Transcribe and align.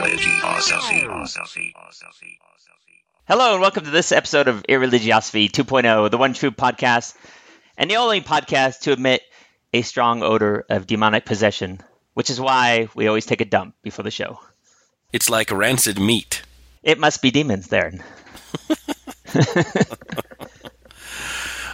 Irreligiosity. 0.00 1.72
Hello 3.28 3.52
and 3.52 3.60
welcome 3.60 3.84
to 3.84 3.90
this 3.90 4.12
episode 4.12 4.48
of 4.48 4.62
Irreligiosity 4.66 5.50
2.0, 5.50 6.10
the 6.10 6.16
one 6.16 6.32
true 6.32 6.50
podcast, 6.50 7.14
and 7.76 7.90
the 7.90 7.96
only 7.96 8.22
podcast 8.22 8.80
to 8.80 8.92
admit 8.92 9.20
a 9.74 9.82
strong 9.82 10.22
odor 10.22 10.64
of 10.70 10.86
demonic 10.86 11.26
possession, 11.26 11.80
which 12.14 12.30
is 12.30 12.40
why 12.40 12.88
we 12.94 13.08
always 13.08 13.26
take 13.26 13.42
a 13.42 13.44
dump 13.44 13.74
before 13.82 14.02
the 14.02 14.10
show. 14.10 14.40
It's 15.12 15.28
like 15.28 15.50
rancid 15.50 15.98
meat. 16.00 16.40
It 16.82 16.98
must 16.98 17.20
be 17.20 17.30
demons, 17.30 17.66
there. 17.68 17.92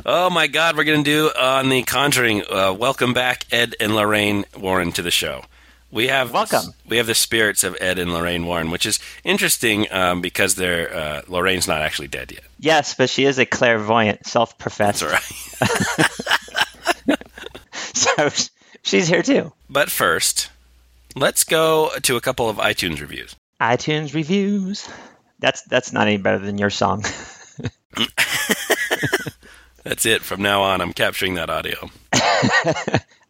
Oh 0.09 0.31
my 0.31 0.47
God, 0.47 0.77
we're 0.77 0.85
going 0.85 1.03
to 1.03 1.11
do 1.11 1.33
on 1.37 1.69
The 1.69 1.83
Conjuring. 1.83 2.45
Uh, 2.49 2.73
welcome 2.73 3.13
back, 3.13 3.45
Ed 3.51 3.75
and 3.81 3.97
Lorraine 3.97 4.45
Warren, 4.57 4.93
to 4.93 5.03
the 5.03 5.11
show. 5.11 5.43
We 5.91 6.09
have 6.09 6.33
Welcome. 6.33 6.75
We 6.89 6.97
have 6.99 7.07
the 7.07 7.15
spirits 7.15 7.63
of 7.65 7.77
Ed 7.81 7.99
and 7.99 8.13
Lorraine 8.13 8.45
Warren, 8.45 8.71
which 8.71 8.85
is 8.87 8.99
interesting 9.25 9.87
um, 9.93 10.21
because 10.21 10.55
they're 10.57 10.93
uh, 10.95 11.23
Lorraine's 11.29 11.67
not 11.69 11.81
actually 11.81 12.09
dead 12.09 12.33
yet. 12.33 12.43
Yes, 12.59 12.95
but 12.95 13.09
she 13.09 13.25
is 13.25 13.39
a 13.39 13.47
clairvoyant, 13.47 14.27
self-professed. 14.27 15.03
Right. 15.03 15.23
So 17.73 18.29
she's 18.83 19.09
here 19.09 19.23
too. 19.23 19.53
but 19.71 19.91
first, 19.91 20.51
let's 21.15 21.45
go 21.45 21.91
to 22.03 22.17
a 22.17 22.21
couple 22.21 22.49
of 22.49 22.57
iTunes 22.57 23.01
reviews. 23.01 23.35
iTunes 23.61 24.15
reviews. 24.15 24.89
That's 25.39 25.63
that's 25.63 25.93
not 25.93 26.07
any 26.07 26.17
better 26.19 26.39
than 26.39 26.59
your 26.59 26.71
song. 26.71 27.05
That's 29.85 30.05
it. 30.05 30.23
From 30.23 30.43
now 30.43 30.63
on, 30.63 30.81
I'm 30.81 30.93
capturing 30.93 31.35
that 31.35 31.49
audio. 31.49 31.91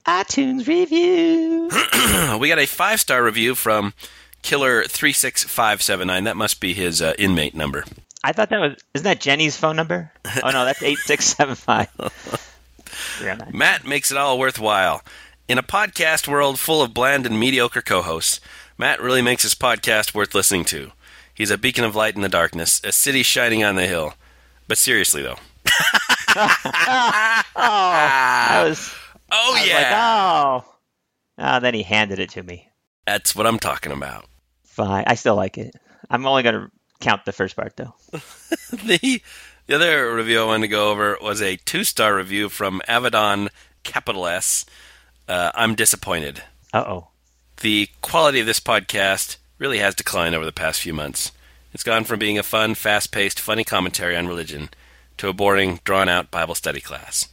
iTunes 0.07 0.67
review. 0.67 1.69
we 2.39 2.49
got 2.49 2.59
a 2.59 2.67
five 2.67 3.01
star 3.01 3.25
review 3.25 3.55
from 3.55 3.95
Killer 4.43 4.85
three 4.85 5.13
six 5.13 5.45
five 5.45 5.83
seven 5.83 6.07
nine. 6.07 6.25
That 6.25 6.37
must 6.37 6.61
be 6.61 6.75
his 6.75 7.03
uh, 7.03 7.15
inmate 7.19 7.55
number. 7.55 7.85
I 8.23 8.33
thought 8.33 8.51
that 8.51 8.61
was 8.61 8.77
isn't 8.95 9.05
that 9.05 9.21
Jenny's 9.21 9.57
phone 9.57 9.77
number? 9.77 10.13
Oh 10.43 10.51
no, 10.51 10.65
that's 10.65 10.83
eight 10.83 10.99
six 10.99 11.25
seven 11.27 11.55
five. 11.55 11.89
Matt 13.53 13.85
makes 13.85 14.11
it 14.11 14.17
all 14.17 14.39
worthwhile. 14.39 15.03
In 15.49 15.59
a 15.59 15.63
podcast 15.63 16.27
world 16.27 16.59
full 16.59 16.83
of 16.83 16.95
bland 16.95 17.27
and 17.27 17.39
mediocre 17.39 17.83
co 17.83 18.03
hosts, 18.03 18.41
Matt 18.79 19.01
really 19.01 19.23
makes 19.23 19.43
his 19.43 19.55
podcast 19.55 20.15
worth 20.15 20.35
listening 20.35 20.65
to. 20.67 20.93
He's 21.33 21.51
a 21.51 21.59
beacon 21.59 21.85
of 21.85 21.95
light 21.95 22.17
in 22.17 22.23
the 22.23 22.29
darkness, 22.29 22.81
a 22.83 22.93
city 22.93 23.23
shining 23.23 23.63
on 23.63 23.77
the 23.77 23.87
hill. 23.87 24.15
But 24.69 24.79
seriously, 24.79 25.23
though. 25.23 25.37
I 27.59 28.65
was, 28.67 28.95
Oh, 29.31 29.65
yeah. 29.67 29.75
like, 29.75 29.87
oh. 29.93 30.75
Oh, 31.39 31.61
then 31.61 31.75
he 31.75 31.83
handed 31.83 32.19
it 32.19 32.31
to 32.31 32.43
me. 32.43 32.71
That's 33.07 33.35
what 33.35 33.47
I'm 33.47 33.59
talking 33.59 33.93
about. 33.93 34.27
Fine. 34.65 35.05
I 35.07 35.15
still 35.15 35.37
like 35.37 35.59
it. 35.59 35.75
I'm 36.11 36.27
only 36.27 36.43
gonna 36.43 36.71
count 37.01 37.25
the 37.25 37.33
first 37.33 37.57
part 37.57 37.77
though. 37.77 37.95
the, 38.71 39.21
the 39.67 39.75
other 39.75 40.15
review 40.15 40.41
I 40.41 40.45
wanted 40.45 40.63
to 40.63 40.69
go 40.69 40.91
over 40.91 41.19
was 41.21 41.43
a 41.43 41.57
two 41.57 41.85
star 41.85 42.15
review 42.17 42.49
from 42.49 42.81
Avedon 42.89 43.49
Capital 43.83 44.27
S. 44.27 44.65
Uh, 45.29 45.51
I'm 45.55 45.75
disappointed. 45.75 46.43
Uh 46.73 46.85
oh. 46.87 47.09
the 47.63 47.89
quality 48.03 48.41
of 48.41 48.47
this 48.47 48.61
podcast 48.61 49.37
really 49.59 49.79
has 49.79 49.95
declined 49.95 50.35
over 50.35 50.45
the 50.45 50.53
past 50.53 50.81
few 50.81 50.93
months. 50.93 51.33
It's 51.73 51.83
gone 51.83 52.05
from 52.05 52.19
being 52.19 52.39
a 52.39 52.43
fun, 52.43 52.75
fast 52.75 53.13
paced, 53.13 53.41
funny 53.41 53.65
commentary 53.65 54.17
on 54.17 54.29
religion 54.29 54.71
to 55.19 55.29
a 55.29 55.33
boring, 55.33 55.81
drawn 55.85 56.09
out 56.09 56.31
Bible 56.31 56.55
study 56.55 56.81
class. 56.81 57.29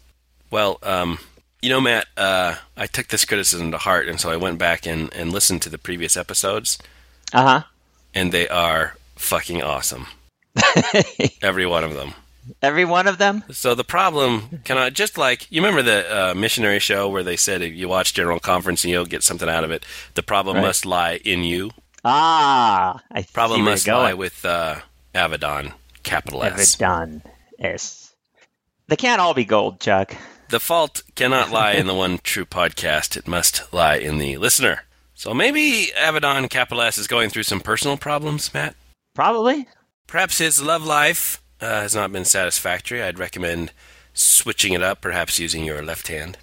Well, 0.50 0.80
um, 0.83 1.19
you 1.64 1.69
know, 1.69 1.80
Matt, 1.81 2.06
uh, 2.17 2.56
I 2.75 2.86
took 2.88 3.08
this 3.08 3.25
criticism 3.25 3.72
to 3.72 3.78
heart, 3.78 4.08
and 4.09 4.19
so 4.19 4.30
I 4.30 4.36
went 4.36 4.58
back 4.59 4.86
and, 4.86 5.11
and 5.14 5.31
listened 5.31 5.61
to 5.64 5.69
the 5.69 5.78
previous 5.78 6.17
episodes, 6.17 6.78
Uh 7.31 7.44
huh. 7.44 7.61
and 8.13 8.31
they 8.31 8.47
are 8.50 8.96
fucking 9.16 9.63
awesome. 9.63 10.07
Every 11.41 11.66
one 11.66 11.84
of 11.84 11.94
them. 11.94 12.13
Every 12.62 12.84
one 12.84 13.07
of 13.07 13.18
them. 13.18 13.44
So 13.51 13.74
the 13.75 13.85
problem, 13.85 14.59
can 14.66 14.78
I 14.78 14.90
just 14.90 15.18
like 15.18 15.50
you 15.50 15.62
remember 15.62 15.81
the 15.81 16.31
uh, 16.31 16.34
missionary 16.35 16.79
show 16.79 17.07
where 17.07 17.24
they 17.24 17.38
said 17.38 17.62
if 17.62 17.74
you 17.74 17.88
watch 17.88 18.13
General 18.13 18.40
Conference 18.41 18.84
and 18.84 18.91
you'll 18.91 19.06
get 19.06 19.24
something 19.24 19.47
out 19.47 19.63
of 19.63 19.72
it. 19.72 19.85
The 20.16 20.24
problem 20.24 20.57
Right. 20.57 20.63
must 20.63 20.85
lie 20.85 21.22
in 21.24 21.44
you. 21.45 21.72
Ah, 22.03 23.01
I 23.12 23.22
Problem 23.34 23.62
must 23.63 23.88
lie 23.88 24.13
with 24.13 24.44
uh, 24.44 24.81
Avedon, 25.16 25.72
capital 26.03 26.44
S. 26.44 26.75
Ever 26.75 26.80
done. 26.90 27.22
Yes. 27.57 28.13
They 28.90 28.97
can't 28.97 29.22
all 29.22 29.34
be 29.34 29.45
gold, 29.45 29.80
Chuck. 29.80 30.13
The 30.53 30.59
fault 30.59 31.02
cannot 31.16 31.50
lie 31.52 31.72
in 31.72 31.88
the 31.88 31.96
one 31.96 32.19
true 32.22 32.46
podcast. 32.46 33.18
It 33.18 33.28
must 33.28 33.74
lie 33.74 33.96
in 33.96 34.19
the 34.19 34.38
listener. 34.38 34.84
So 35.16 35.34
maybe 35.34 35.91
Avedon, 35.97 36.47
capital 36.47 36.84
S, 36.84 37.00
is 37.00 37.08
going 37.08 37.31
through 37.31 37.41
some 37.41 37.59
personal 37.59 37.97
problems, 37.97 38.53
Matt. 38.53 38.75
Probably. 39.16 39.68
Perhaps 40.06 40.38
his 40.38 40.62
love 40.62 40.86
life 40.86 41.42
uh, 41.59 41.81
has 41.81 41.96
not 41.96 42.12
been 42.12 42.24
satisfactory. 42.24 43.02
I'd 43.02 43.18
recommend 43.18 43.72
switching 44.13 44.74
it 44.74 44.84
up, 44.84 45.02
perhaps 45.02 45.40
using 45.40 45.66
your 45.66 45.81
left 45.81 46.08
hand. 46.08 46.38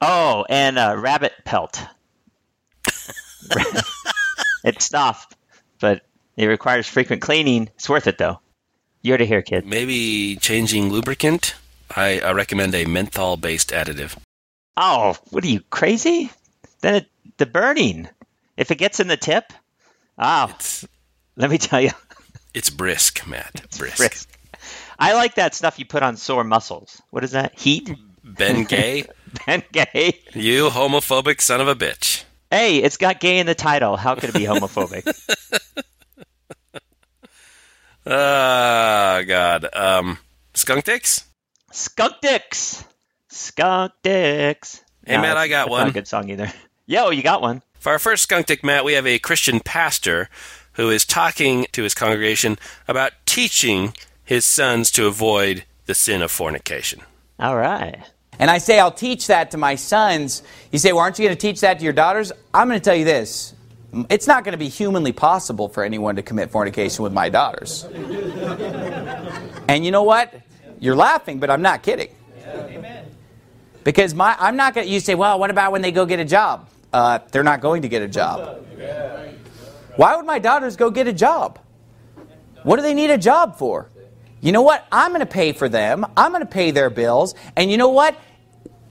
Oh, 0.00 0.44
and 0.48 0.76
uh, 0.76 0.96
rabbit 0.98 1.34
pelt. 1.44 1.80
it's 4.64 4.86
soft, 4.86 5.36
but 5.78 6.02
it 6.36 6.46
requires 6.46 6.88
frequent 6.88 7.22
cleaning. 7.22 7.70
It's 7.76 7.88
worth 7.88 8.08
it 8.08 8.18
though. 8.18 8.40
You're 9.02 9.16
to 9.16 9.24
hear, 9.24 9.42
kid. 9.42 9.64
Maybe 9.64 10.34
changing 10.40 10.90
lubricant. 10.90 11.54
I, 11.96 12.20
I 12.20 12.32
recommend 12.32 12.74
a 12.74 12.84
menthol 12.86 13.36
based 13.36 13.70
additive. 13.70 14.16
Oh, 14.76 15.16
what 15.30 15.44
are 15.44 15.48
you 15.48 15.60
crazy? 15.70 16.30
Then 16.80 16.94
it, 16.96 17.06
the 17.38 17.46
burning. 17.46 18.08
If 18.56 18.70
it 18.70 18.76
gets 18.76 19.00
in 19.00 19.08
the 19.08 19.16
tip, 19.16 19.52
oh, 20.18 20.46
It's 20.50 20.86
let 21.36 21.50
me 21.50 21.58
tell 21.58 21.80
you, 21.80 21.90
it's 22.54 22.70
brisk, 22.70 23.26
Matt. 23.26 23.64
Brisk. 23.78 23.96
brisk. 23.98 24.38
I 24.98 25.14
like 25.14 25.36
that 25.36 25.54
stuff 25.54 25.78
you 25.78 25.84
put 25.84 26.02
on 26.02 26.16
sore 26.16 26.42
muscles. 26.44 27.00
What 27.10 27.22
is 27.24 27.30
that? 27.32 27.58
Heat? 27.58 27.90
Ben 28.24 28.64
Gay, 28.68 29.04
Ben 29.46 29.62
Gay. 29.72 30.20
you 30.34 30.68
homophobic 30.68 31.40
son 31.40 31.60
of 31.60 31.68
a 31.68 31.74
bitch. 31.76 32.24
Hey, 32.50 32.78
it's 32.78 32.96
got 32.96 33.20
gay 33.20 33.38
in 33.38 33.46
the 33.46 33.54
title. 33.54 33.96
How 33.96 34.14
could 34.14 34.30
it 34.30 34.34
be 34.34 34.44
homophobic? 34.44 35.04
Ah, 38.10 39.20
God. 39.26 39.68
Um, 39.74 40.18
skunk 40.54 40.84
dicks? 40.84 41.26
Skunk 41.70 42.14
dicks. 42.22 42.84
Skunk 43.28 43.92
dicks. 44.02 44.82
Hey, 45.06 45.16
Matt, 45.18 45.36
I 45.36 45.48
got 45.48 45.64
that's 45.64 45.70
one. 45.70 45.80
Not 45.80 45.88
a 45.90 45.92
good 45.92 46.08
song 46.08 46.28
either. 46.30 46.52
Yo, 46.86 47.10
you 47.10 47.22
got 47.22 47.42
one. 47.42 47.62
For 47.78 47.92
our 47.92 47.98
first 47.98 48.22
skunk 48.24 48.46
dick, 48.46 48.64
Matt, 48.64 48.84
we 48.84 48.94
have 48.94 49.06
a 49.06 49.18
Christian 49.18 49.60
pastor 49.60 50.28
who 50.72 50.90
is 50.90 51.04
talking 51.04 51.66
to 51.72 51.82
his 51.82 51.94
congregation 51.94 52.58
about 52.86 53.12
teaching 53.26 53.94
his 54.24 54.44
sons 54.44 54.90
to 54.92 55.06
avoid 55.06 55.64
the 55.86 55.94
sin 55.94 56.22
of 56.22 56.30
fornication. 56.30 57.00
All 57.38 57.56
right. 57.56 57.98
And 58.38 58.50
I 58.50 58.58
say, 58.58 58.78
I'll 58.78 58.92
teach 58.92 59.26
that 59.26 59.50
to 59.50 59.58
my 59.58 59.74
sons. 59.74 60.42
You 60.70 60.78
say, 60.78 60.92
well, 60.92 61.02
aren't 61.02 61.18
you 61.18 61.24
going 61.26 61.36
to 61.36 61.40
teach 61.40 61.60
that 61.60 61.78
to 61.78 61.84
your 61.84 61.92
daughters? 61.92 62.32
I'm 62.54 62.68
going 62.68 62.78
to 62.78 62.84
tell 62.84 62.94
you 62.94 63.04
this. 63.04 63.54
It's 64.10 64.26
not 64.26 64.44
going 64.44 64.52
to 64.52 64.58
be 64.58 64.68
humanly 64.68 65.12
possible 65.12 65.68
for 65.68 65.82
anyone 65.82 66.16
to 66.16 66.22
commit 66.22 66.50
fornication 66.50 67.02
with 67.02 67.12
my 67.12 67.28
daughters. 67.28 67.84
and 69.68 69.84
you 69.84 69.90
know 69.90 70.02
what? 70.02 70.42
You're 70.80 70.96
laughing, 70.96 71.38
but 71.40 71.50
I'm 71.50 71.62
not 71.62 71.82
kidding. 71.82 72.08
Because 73.84 74.14
my, 74.14 74.36
I'm 74.38 74.56
not 74.56 74.74
going 74.74 74.86
to, 74.86 74.92
you 74.92 75.00
say, 75.00 75.14
well, 75.14 75.38
what 75.38 75.50
about 75.50 75.72
when 75.72 75.82
they 75.82 75.92
go 75.92 76.04
get 76.04 76.20
a 76.20 76.24
job? 76.24 76.68
Uh, 76.92 77.20
they're 77.32 77.42
not 77.42 77.60
going 77.60 77.82
to 77.82 77.88
get 77.88 78.02
a 78.02 78.08
job. 78.08 78.64
Why 79.96 80.16
would 80.16 80.26
my 80.26 80.38
daughters 80.38 80.76
go 80.76 80.90
get 80.90 81.08
a 81.08 81.12
job? 81.12 81.58
What 82.62 82.76
do 82.76 82.82
they 82.82 82.94
need 82.94 83.10
a 83.10 83.18
job 83.18 83.56
for? 83.56 83.88
You 84.40 84.52
know 84.52 84.62
what? 84.62 84.86
I'm 84.92 85.10
going 85.10 85.20
to 85.20 85.26
pay 85.26 85.52
for 85.52 85.68
them. 85.68 86.06
I'm 86.16 86.32
going 86.32 86.42
to 86.42 86.46
pay 86.46 86.70
their 86.70 86.90
bills. 86.90 87.34
And 87.56 87.70
you 87.70 87.76
know 87.76 87.88
what? 87.88 88.16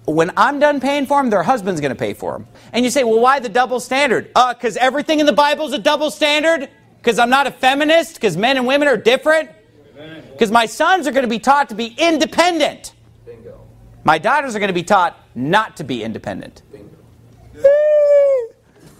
When 0.05 0.31
I'm 0.35 0.59
done 0.59 0.79
paying 0.79 1.05
for 1.05 1.17
them, 1.21 1.29
their 1.29 1.43
husband's 1.43 1.79
going 1.79 1.93
to 1.93 1.99
pay 1.99 2.13
for 2.13 2.33
them. 2.33 2.47
And 2.73 2.83
you 2.83 2.91
say, 2.91 3.03
well, 3.03 3.19
why 3.19 3.39
the 3.39 3.49
double 3.49 3.79
standard? 3.79 4.31
Uh, 4.35 4.53
because 4.53 4.77
everything 4.77 5.19
in 5.19 5.25
the 5.25 5.33
Bible 5.33 5.67
is 5.67 5.73
a 5.73 5.79
double 5.79 6.11
standard? 6.11 6.69
Because 6.97 7.19
I'm 7.19 7.29
not 7.29 7.47
a 7.47 7.51
feminist? 7.51 8.15
Because 8.15 8.35
men 8.35 8.57
and 8.57 8.65
women 8.65 8.87
are 8.87 8.97
different? 8.97 9.49
Because 10.37 10.51
my 10.51 10.67
sons 10.67 11.07
are 11.07 11.11
going 11.11 11.23
to 11.23 11.29
be 11.29 11.39
taught 11.39 11.69
to 11.69 11.75
be 11.75 11.95
independent. 11.97 12.93
Bingo. 13.25 13.59
My 14.03 14.19
daughters 14.19 14.55
are 14.55 14.59
going 14.59 14.67
to 14.67 14.73
be 14.73 14.83
taught 14.83 15.19
not 15.33 15.77
to 15.77 15.83
be 15.83 16.03
independent. 16.03 16.61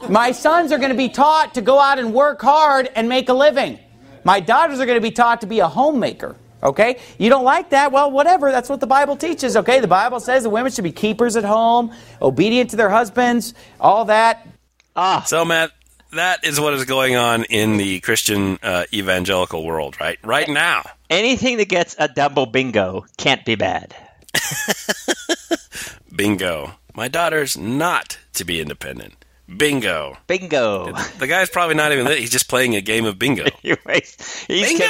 My 0.10 0.32
sons 0.32 0.72
are 0.72 0.80
going 0.80 0.90
to 0.90 0.98
be 0.98 1.10
taught 1.10 1.54
to 1.54 1.62
go 1.62 1.80
out 1.80 2.00
and 2.00 2.12
work 2.12 2.42
hard 2.42 2.90
and 2.96 3.08
make 3.08 3.30
a 3.30 3.34
living. 3.34 3.78
My 4.24 4.40
daughters 4.40 4.80
are 4.80 4.88
going 4.88 4.98
to 4.98 5.02
be 5.02 5.12
taught 5.12 5.42
to 5.42 5.48
be 5.48 5.60
a 5.60 5.68
homemaker. 5.68 6.36
Okay? 6.64 6.98
You 7.20 7.30
don't 7.30 7.44
like 7.44 7.70
that? 7.70 7.92
Well, 7.92 8.10
whatever. 8.10 8.52
That's 8.52 8.68
what 8.68 8.80
the 8.80 8.88
Bible 8.88 9.16
teaches. 9.16 9.56
Okay? 9.58 9.80
The 9.80 9.88
Bible 9.88 10.20
says 10.20 10.42
the 10.42 10.50
women 10.50 10.72
should 10.72 10.84
be 10.86 10.92
keepers 10.92 11.36
at 11.36 11.44
home, 11.44 11.94
obedient 12.20 12.72
to 12.72 12.78
their 12.78 12.90
husbands, 12.90 13.54
all 13.80 14.06
that. 14.06 14.48
Ah, 14.96 15.22
So, 15.28 15.46
Matt, 15.46 15.70
that 16.14 16.46
is 16.46 16.60
what 16.60 16.74
is 16.74 16.86
going 16.86 17.16
on 17.16 17.44
in 17.46 17.78
the 17.78 18.00
Christian 18.00 18.60
uh, 18.64 18.86
evangelical 18.94 19.66
world, 19.66 20.00
right? 20.00 20.18
Right 20.24 20.48
now. 20.48 20.84
anything 21.10 21.58
that 21.58 21.70
gets 21.70 21.96
a 22.00 22.08
double 22.08 22.46
bingo 22.46 23.06
can't 23.18 23.44
be 23.46 23.56
bad. 23.56 23.96
Bingo. 26.16 26.74
My 26.96 27.08
daughter's 27.08 27.58
not 27.58 28.18
to 28.34 28.44
be 28.46 28.60
independent. 28.60 29.14
Bingo. 29.56 30.18
Bingo. 30.28 30.92
The 31.20 31.28
guy's 31.28 31.50
probably 31.50 31.76
not 31.76 31.92
even 31.92 32.06
lit. 32.06 32.20
He's 32.20 32.32
just 32.32 32.50
playing 32.50 32.76
a 32.76 32.82
game 32.82 33.06
of 33.06 33.18
bingo. 33.20 33.46
Anyways, 33.64 34.46
he's 34.48 34.68
Bingo! 34.70 34.86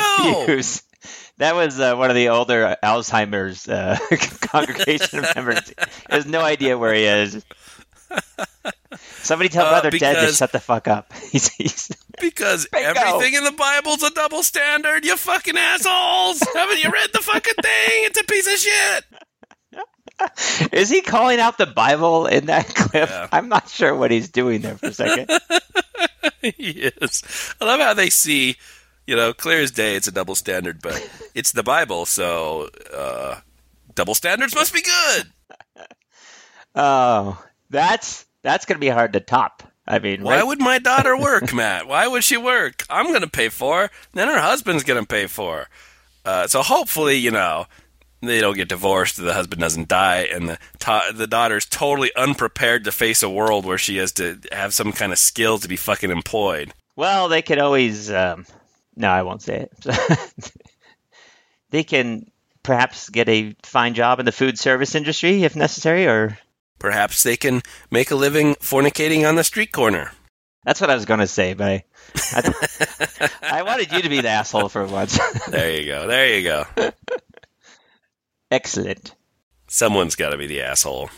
confused. 0.45 0.83
That 1.37 1.53
was 1.55 1.79
uh, 1.79 1.95
one 1.95 2.09
of 2.09 2.15
the 2.15 2.29
older 2.29 2.75
Alzheimer's 2.83 3.67
uh, 3.67 3.97
congregation 4.47 5.21
members. 5.35 5.67
He 5.69 5.75
has 6.09 6.25
no 6.25 6.41
idea 6.41 6.77
where 6.77 6.93
he 6.93 7.03
is. 7.03 7.45
Somebody 9.23 9.49
tell 9.49 9.65
Uh, 9.65 9.81
Brother 9.81 9.97
Dead 9.97 10.25
to 10.27 10.33
shut 10.33 10.51
the 10.51 10.59
fuck 10.59 10.87
up. 10.87 11.13
He's, 11.31 11.49
he's 11.55 11.89
Because 12.19 12.67
Bingo. 12.71 12.87
everything 12.99 13.33
in 13.35 13.43
the 13.43 13.51
Bible's 13.51 14.03
a 14.03 14.09
double 14.11 14.43
standard, 14.43 15.05
you 15.05 15.15
fucking 15.17 15.57
assholes! 15.57 16.41
Haven't 16.55 16.83
you 16.83 16.89
read 16.91 17.09
the 17.13 17.19
fucking 17.19 17.53
thing? 17.61 18.03
It's 18.05 18.19
a 18.19 18.23
piece 18.23 18.47
of 18.47 18.59
shit! 18.59 19.05
is 20.73 20.89
he 20.89 21.01
calling 21.01 21.39
out 21.39 21.57
the 21.57 21.67
Bible 21.67 22.25
in 22.25 22.47
that 22.47 22.67
clip? 22.73 23.09
Yeah. 23.09 23.27
I'm 23.31 23.49
not 23.49 23.69
sure 23.69 23.93
what 23.95 24.09
he's 24.11 24.29
doing 24.29 24.61
there 24.61 24.75
for 24.77 24.87
a 24.87 24.93
second. 24.93 25.29
yes. 26.57 27.53
I 27.61 27.65
love 27.65 27.79
how 27.79 27.93
they 27.93 28.09
see, 28.09 28.55
you 29.05 29.15
know, 29.15 29.33
clear 29.33 29.61
as 29.61 29.71
day 29.71 29.95
it's 29.95 30.07
a 30.07 30.11
double 30.11 30.33
standard, 30.35 30.81
but 30.81 31.07
it's 31.35 31.51
the 31.51 31.61
Bible, 31.63 32.05
so 32.07 32.69
uh, 32.95 33.39
double 33.93 34.15
standards 34.15 34.55
must 34.55 34.73
be 34.73 34.81
good. 34.81 35.87
Oh, 36.75 37.43
that's 37.69 38.25
that's 38.47 38.65
gonna 38.65 38.79
be 38.79 38.87
hard 38.89 39.13
to 39.13 39.19
top. 39.19 39.63
I 39.89 39.99
mean, 39.99 40.21
Why 40.23 40.37
right? 40.37 40.47
would 40.47 40.59
my 40.59 40.79
daughter 40.79 41.17
work, 41.19 41.53
Matt? 41.53 41.87
Why 41.87 42.07
would 42.07 42.23
she 42.23 42.35
work? 42.37 42.83
I'm 42.89 43.07
going 43.07 43.21
to 43.21 43.29
pay 43.29 43.47
for 43.47 43.83
her, 43.83 43.89
then 44.13 44.27
her 44.27 44.39
husband's 44.39 44.83
going 44.83 44.99
to 45.01 45.07
pay 45.07 45.27
for 45.27 45.59
her. 45.59 45.67
Uh, 46.25 46.47
so 46.47 46.61
hopefully, 46.61 47.15
you 47.15 47.31
know, 47.31 47.67
they 48.21 48.41
don't 48.41 48.57
get 48.57 48.67
divorced, 48.67 49.15
the 49.15 49.33
husband 49.33 49.61
doesn't 49.61 49.87
die, 49.87 50.23
and 50.23 50.49
the 50.49 50.59
ta- 50.79 51.11
the 51.15 51.25
daughter's 51.27 51.65
totally 51.65 52.11
unprepared 52.17 52.83
to 52.83 52.91
face 52.91 53.23
a 53.23 53.29
world 53.29 53.63
where 53.65 53.77
she 53.77 53.95
has 53.95 54.11
to 54.13 54.37
have 54.51 54.73
some 54.73 54.91
kind 54.91 55.13
of 55.13 55.17
skill 55.19 55.57
to 55.59 55.69
be 55.69 55.77
fucking 55.77 56.11
employed. 56.11 56.73
Well, 56.97 57.29
they 57.29 57.41
could 57.41 57.59
always. 57.59 58.11
Um, 58.11 58.45
no, 58.97 59.09
I 59.09 59.21
won't 59.21 59.41
say 59.43 59.67
it. 59.85 60.51
they 61.69 61.83
can 61.83 62.29
perhaps 62.63 63.07
get 63.07 63.29
a 63.29 63.55
fine 63.63 63.93
job 63.93 64.19
in 64.19 64.25
the 64.25 64.31
food 64.33 64.59
service 64.59 64.95
industry 64.95 65.43
if 65.43 65.55
necessary, 65.55 66.07
or 66.07 66.37
Perhaps 66.79 67.23
they 67.23 67.37
can 67.37 67.61
make 67.91 68.11
a 68.11 68.15
living 68.15 68.55
fornicating 68.55 69.27
on 69.27 69.35
the 69.35 69.43
street 69.43 69.71
corner. 69.71 70.11
that's 70.63 70.79
what 70.81 70.89
I 70.89 70.95
was 70.95 71.05
going 71.05 71.19
to 71.21 71.27
say. 71.27 71.53
But 71.53 71.67
I, 71.71 71.83
I, 72.33 73.29
I 73.59 73.63
wanted 73.63 73.91
you 73.91 74.01
to 74.01 74.09
be 74.09 74.21
the 74.21 74.29
asshole 74.29 74.69
for 74.69 74.85
once. 74.85 75.17
There 75.49 75.79
you 75.79 75.85
go. 75.85 76.07
There 76.07 76.37
you 76.37 76.43
go. 76.43 76.65
Excellent. 78.51 79.13
Someone's 79.67 80.15
got 80.15 80.29
to 80.29 80.37
be 80.37 80.47
the 80.47 80.61
asshole. 80.61 81.09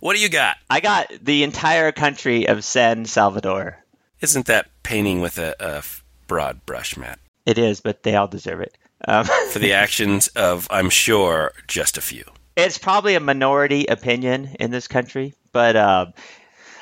What 0.00 0.16
do 0.16 0.22
you 0.22 0.28
got? 0.28 0.56
I 0.70 0.80
got 0.80 1.10
the 1.22 1.42
entire 1.44 1.92
country 1.92 2.46
of 2.46 2.64
San 2.64 3.04
Salvador. 3.04 3.78
Isn't 4.20 4.46
that 4.46 4.70
painting 4.82 5.20
with 5.20 5.38
a 5.38 5.82
broad 6.26 6.64
brush, 6.66 6.96
Matt? 6.96 7.18
It 7.46 7.58
is, 7.58 7.80
but 7.80 8.02
they 8.02 8.16
all 8.16 8.28
deserve 8.28 8.60
it. 8.60 8.76
Um, 9.06 9.26
For 9.50 9.58
the 9.58 9.72
actions 9.84 10.28
of, 10.28 10.66
I'm 10.70 10.88
sure, 10.90 11.52
just 11.68 11.98
a 11.98 12.00
few. 12.00 12.24
It's 12.56 12.78
probably 12.78 13.14
a 13.14 13.20
minority 13.20 13.86
opinion 13.86 14.56
in 14.60 14.70
this 14.70 14.88
country, 14.88 15.34
but 15.52 15.76
uh, 15.76 16.06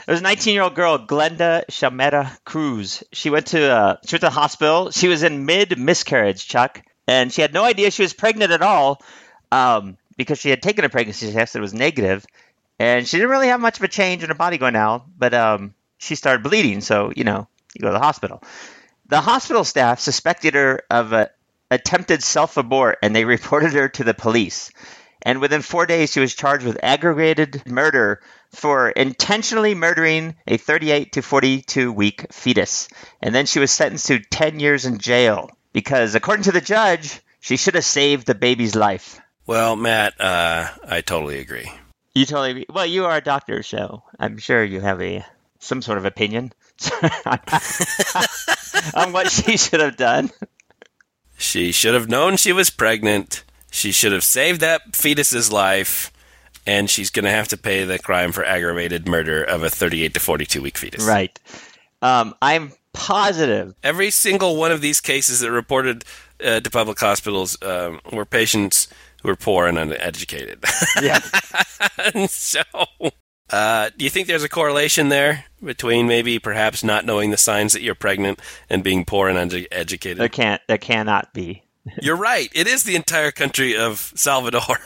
there 0.06 0.12
was 0.12 0.20
a 0.20 0.24
19 0.24 0.54
year 0.54 0.62
old 0.62 0.74
girl, 0.74 0.98
Glenda 0.98 1.64
Shamera 1.70 2.36
Cruz. 2.44 3.04
She 3.12 3.30
went 3.30 3.46
to 3.48 3.70
uh, 3.70 3.96
she 4.04 4.14
went 4.14 4.20
to 4.22 4.26
the 4.26 4.30
hospital. 4.30 4.90
She 4.90 5.08
was 5.08 5.22
in 5.22 5.46
mid 5.46 5.78
miscarriage, 5.78 6.46
Chuck, 6.46 6.82
and 7.06 7.32
she 7.32 7.40
had 7.40 7.54
no 7.54 7.64
idea 7.64 7.90
she 7.90 8.02
was 8.02 8.12
pregnant 8.12 8.52
at 8.52 8.62
all 8.62 9.02
um, 9.50 9.96
because 10.16 10.38
she 10.38 10.50
had 10.50 10.62
taken 10.62 10.84
a 10.84 10.88
pregnancy 10.88 11.32
test 11.32 11.52
that 11.52 11.60
was 11.60 11.72
negative, 11.72 12.26
and 12.78 13.06
she 13.06 13.16
didn't 13.16 13.30
really 13.30 13.48
have 13.48 13.60
much 13.60 13.78
of 13.78 13.84
a 13.84 13.88
change 13.88 14.22
in 14.22 14.28
her 14.28 14.34
body 14.34 14.58
going 14.58 14.76
out. 14.76 15.04
But 15.16 15.34
um, 15.34 15.74
she 15.98 16.16
started 16.16 16.42
bleeding, 16.42 16.80
so 16.80 17.12
you 17.14 17.24
know 17.24 17.46
you 17.74 17.80
go 17.80 17.88
to 17.88 17.94
the 17.94 18.00
hospital. 18.00 18.42
The 19.06 19.20
hospital 19.20 19.64
staff 19.64 20.00
suspected 20.00 20.54
her 20.54 20.82
of 20.90 21.12
a 21.12 21.30
attempted 21.70 22.22
self 22.22 22.56
abort, 22.56 22.98
and 23.02 23.14
they 23.14 23.24
reported 23.36 23.72
her 23.72 23.88
to 23.90 24.04
the 24.04 24.14
police. 24.14 24.70
And 25.22 25.40
within 25.40 25.62
four 25.62 25.86
days, 25.86 26.12
she 26.12 26.20
was 26.20 26.34
charged 26.34 26.64
with 26.64 26.82
aggravated 26.82 27.62
murder 27.66 28.20
for 28.50 28.90
intentionally 28.90 29.74
murdering 29.74 30.36
a 30.46 30.56
38 30.56 31.12
to 31.12 31.22
42 31.22 31.92
week 31.92 32.26
fetus. 32.32 32.88
And 33.20 33.34
then 33.34 33.46
she 33.46 33.60
was 33.60 33.70
sentenced 33.70 34.06
to 34.06 34.18
10 34.18 34.60
years 34.60 34.84
in 34.84 34.98
jail 34.98 35.50
because, 35.72 36.14
according 36.14 36.44
to 36.44 36.52
the 36.52 36.60
judge, 36.60 37.20
she 37.40 37.56
should 37.56 37.74
have 37.74 37.84
saved 37.84 38.26
the 38.26 38.34
baby's 38.34 38.74
life. 38.74 39.20
Well, 39.46 39.76
Matt, 39.76 40.20
uh, 40.20 40.68
I 40.86 41.00
totally 41.00 41.38
agree. 41.38 41.70
You 42.14 42.26
totally 42.26 42.50
agree. 42.50 42.66
Well, 42.68 42.86
you 42.86 43.06
are 43.06 43.16
a 43.16 43.22
doctor, 43.22 43.62
so 43.62 44.02
I'm 44.18 44.38
sure 44.38 44.62
you 44.62 44.80
have 44.80 45.00
a 45.00 45.24
some 45.58 45.80
sort 45.80 45.98
of 45.98 46.04
opinion 46.04 46.52
on 48.94 49.12
what 49.12 49.30
she 49.30 49.56
should 49.56 49.80
have 49.80 49.96
done. 49.96 50.30
She 51.38 51.72
should 51.72 51.94
have 51.94 52.08
known 52.08 52.36
she 52.36 52.52
was 52.52 52.70
pregnant. 52.70 53.44
She 53.72 53.90
should 53.90 54.12
have 54.12 54.22
saved 54.22 54.60
that 54.60 54.94
fetus's 54.94 55.50
life, 55.50 56.12
and 56.66 56.90
she's 56.90 57.10
going 57.10 57.24
to 57.24 57.30
have 57.30 57.48
to 57.48 57.56
pay 57.56 57.84
the 57.84 57.98
crime 57.98 58.30
for 58.30 58.44
aggravated 58.44 59.08
murder 59.08 59.42
of 59.42 59.62
a 59.62 59.70
38 59.70 60.12
to 60.14 60.20
42 60.20 60.62
week 60.62 60.76
fetus. 60.76 61.04
Right. 61.04 61.40
Um, 62.02 62.34
I'm 62.42 62.72
positive. 62.92 63.74
Every 63.82 64.10
single 64.10 64.56
one 64.56 64.72
of 64.72 64.82
these 64.82 65.00
cases 65.00 65.40
that 65.40 65.50
reported 65.50 66.04
uh, 66.44 66.60
to 66.60 66.70
public 66.70 67.00
hospitals 67.00 67.56
um, 67.62 67.98
were 68.12 68.26
patients 68.26 68.88
who 69.22 69.28
were 69.28 69.36
poor 69.36 69.66
and 69.66 69.78
uneducated. 69.78 70.62
Yeah. 71.00 71.20
And 72.14 72.28
so, 72.30 72.60
uh, 73.50 73.90
do 73.96 74.04
you 74.04 74.10
think 74.10 74.28
there's 74.28 74.44
a 74.44 74.48
correlation 74.48 75.08
there 75.08 75.46
between 75.64 76.06
maybe 76.06 76.38
perhaps 76.38 76.84
not 76.84 77.06
knowing 77.06 77.30
the 77.30 77.38
signs 77.38 77.72
that 77.72 77.80
you're 77.80 77.94
pregnant 77.94 78.38
and 78.68 78.84
being 78.84 79.06
poor 79.06 79.28
and 79.28 79.38
uneducated? 79.38 80.18
there 80.18 80.28
can't. 80.28 80.60
There 80.68 80.78
cannot 80.78 81.32
be. 81.32 81.62
You're 82.00 82.16
right. 82.16 82.48
It 82.54 82.66
is 82.66 82.84
the 82.84 82.96
entire 82.96 83.32
country 83.32 83.76
of 83.76 84.12
Salvador. 84.14 84.60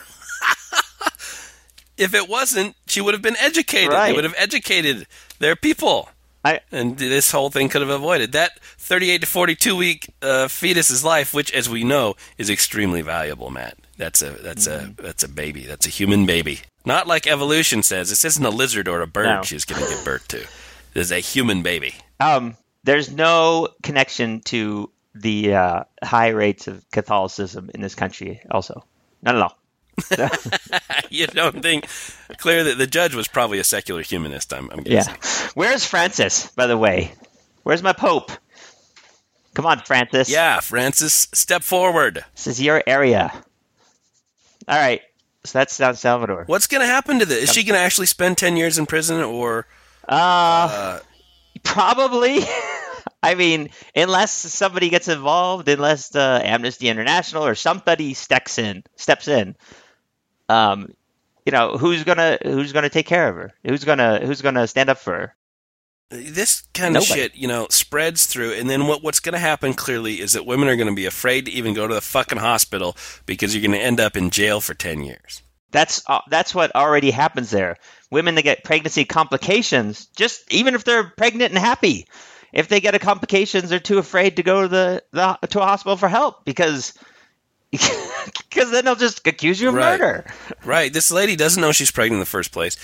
if 1.97 2.15
it 2.15 2.29
wasn't, 2.29 2.77
she 2.87 3.01
would 3.01 3.15
have 3.15 3.23
been 3.23 3.37
educated. 3.37 3.93
They 3.93 4.13
would 4.13 4.25
have 4.25 4.35
educated 4.37 5.07
their 5.39 5.57
people. 5.57 6.09
I 6.45 6.61
And 6.71 6.97
this 6.97 7.33
whole 7.33 7.51
thing 7.51 7.69
could 7.69 7.81
have 7.81 7.91
avoided 7.91 8.33
that 8.33 8.61
38 8.61 9.23
to 9.23 9.27
42 9.27 9.77
week 9.77 10.15
uh, 10.23 10.49
fetus's 10.49 11.05
life, 11.05 11.35
which, 11.35 11.53
as 11.53 11.69
we 11.69 11.83
know, 11.83 12.15
is 12.39 12.49
extremely 12.49 13.03
valuable. 13.03 13.51
Matt, 13.51 13.77
that's 13.97 14.23
a 14.23 14.31
that's 14.31 14.67
a 14.67 14.93
that's 14.97 15.25
a 15.25 15.29
baby. 15.29 15.67
That's 15.67 15.87
a 15.87 15.91
human 15.91 16.25
baby. 16.25 16.61
Not 16.85 17.09
like 17.09 17.27
evolution 17.27 17.83
says. 17.83 18.11
This 18.11 18.25
isn't 18.25 18.45
a 18.47 18.51
lizard 18.51 18.87
or 18.87 19.01
a 19.01 19.09
bird 19.09 19.27
No. 19.27 19.43
she's 19.43 19.65
going 19.65 19.83
to 19.83 19.89
give 19.89 20.05
birth 20.05 20.29
to. 20.29 20.39
This 20.95 21.07
is 21.07 21.13
a 21.13 21.21
human 21.21 21.63
baby. 21.63 21.95
um. 22.21 22.57
There's 22.85 23.11
no 23.11 23.71
connection 23.83 24.43
to 24.43 24.93
the 25.21 25.55
uh, 25.55 25.85
high 26.03 26.29
rates 26.29 26.69
of 26.69 26.89
Catholicism 26.91 27.71
in 27.75 27.81
this 27.81 27.95
country. 27.95 28.41
Also, 28.51 28.85
not 29.23 29.35
at 29.37 29.43
all. 29.43 29.59
you 31.11 31.27
don't 31.27 31.63
think 31.63 31.87
clear 32.37 32.65
that 32.65 32.77
the 32.77 32.87
judge 32.87 33.15
was 33.15 33.29
probably 33.29 33.59
a 33.59 33.65
secular 33.65 34.03
humanist? 34.03 34.53
I'm, 34.53 34.71
I'm 34.71 34.83
Yeah. 34.85 35.05
Where's 35.55 35.85
Francis? 35.87 36.49
By 36.51 36.67
the 36.67 36.77
way, 36.77 37.13
where's 37.63 37.83
my 37.83 37.93
Pope? 37.95 38.31
Come 39.55 39.65
on, 39.65 39.81
Francis. 39.81 40.29
Yeah, 40.29 40.61
Francis, 40.61 41.29
step 41.33 41.63
forward. 41.63 42.25
This 42.35 42.47
is 42.47 42.61
your 42.61 42.83
area. 42.87 43.33
All 44.69 44.77
right. 44.79 45.01
So 45.45 45.59
that's 45.61 45.75
San 45.75 45.95
Salvador. 45.95 46.45
What's 46.47 46.67
going 46.67 46.83
to 46.83 46.87
happen 46.87 47.21
to 47.21 47.25
this? 47.25 47.45
Is 47.45 47.53
she 47.55 47.63
going 47.65 47.79
to 47.79 47.81
actually 47.81 48.07
spend 48.07 48.37
10 48.37 48.57
years 48.57 48.79
in 48.79 48.85
prison 48.85 49.23
or 49.23 49.67
Uh, 50.07 50.99
probably. 51.63 52.41
I 53.27 53.35
mean, 53.35 53.71
unless 53.95 54.33
somebody 54.33 54.89
gets 54.89 55.09
involved, 55.09 55.69
unless 55.69 56.15
uh, 56.15 56.41
Amnesty 56.43 56.89
International 56.89 57.45
or 57.45 57.55
somebody 57.55 58.15
steps 58.15 58.59
in, 58.59 58.85
steps 58.97 59.29
in. 59.29 59.57
Um, 60.49 60.95
you 61.45 61.53
know, 61.53 61.77
who's 61.77 62.05
gonna 62.05 62.39
who's 62.43 62.73
gonna 62.73 62.89
take 62.89 63.07
care 63.07 63.29
of 63.29 63.37
her? 63.37 63.53
Who's 63.65 63.85
gonna 63.85 64.25
who's 64.25 64.43
gonna 64.43 64.67
stand 64.67 64.91
up 64.91 64.99
for 64.99 65.13
her? 65.13 65.37
this 66.09 66.63
kind 66.73 66.97
of 66.97 67.03
shit, 67.03 67.35
you 67.35 67.49
know, 67.49 67.67
spreads 67.69 68.27
through 68.27 68.53
and 68.53 68.71
then 68.71 68.87
what 68.87 69.03
what's 69.03 69.21
going 69.21 69.33
to 69.33 69.39
happen 69.39 69.75
clearly 69.75 70.21
is 70.21 70.35
that 70.35 70.47
women 70.47 70.69
are 70.69 70.77
going 70.77 70.89
to 70.89 70.95
be 70.95 71.07
afraid 71.07 71.47
to 71.47 71.51
even 71.51 71.75
go 71.75 71.89
to 71.89 71.95
the 71.95 72.01
fucking 72.01 72.39
hospital 72.39 72.97
because 73.27 73.55
you're 73.55 73.67
going 73.67 73.79
to 73.79 73.85
end 73.85 73.99
up 73.99 74.17
in 74.17 74.31
jail 74.31 74.61
for 74.61 74.73
10 74.73 75.03
years. 75.03 75.43
That's 75.73 76.09
uh, 76.09 76.21
that's 76.31 76.55
what 76.55 76.75
already 76.77 77.11
happens 77.11 77.51
there. 77.51 77.77
Women 78.11 78.37
that 78.37 78.43
get 78.43 78.63
pregnancy 78.63 79.05
complications, 79.05 80.07
just 80.17 80.53
even 80.53 80.75
if 80.75 80.85
they're 80.85 81.05
pregnant 81.05 81.51
and 81.51 81.59
happy, 81.59 82.07
if 82.53 82.69
they 82.69 82.81
get 82.81 82.95
a 82.95 82.99
complications, 82.99 83.69
they're 83.71 83.79
too 83.79 83.99
afraid 83.99 84.37
to 84.37 84.43
go 84.43 84.63
to 84.63 84.69
the, 84.69 85.03
the 85.13 85.39
to 85.49 85.61
a 85.61 85.65
hospital 85.65 85.97
for 85.97 86.09
help 86.09 86.45
because 86.45 86.95
because 87.71 88.71
then 88.71 88.85
they'll 88.85 88.95
just 88.95 89.27
accuse 89.27 89.61
you 89.61 89.69
of 89.69 89.75
Right. 89.75 89.99
murder. 90.01 90.25
Right, 90.65 90.93
this 90.93 91.11
lady 91.11 91.37
doesn't 91.37 91.61
know 91.61 91.73
she's 91.73 91.91
pregnant 91.91 92.17
in 92.17 92.21
the 92.21 92.27
first 92.27 92.53
place. 92.53 92.77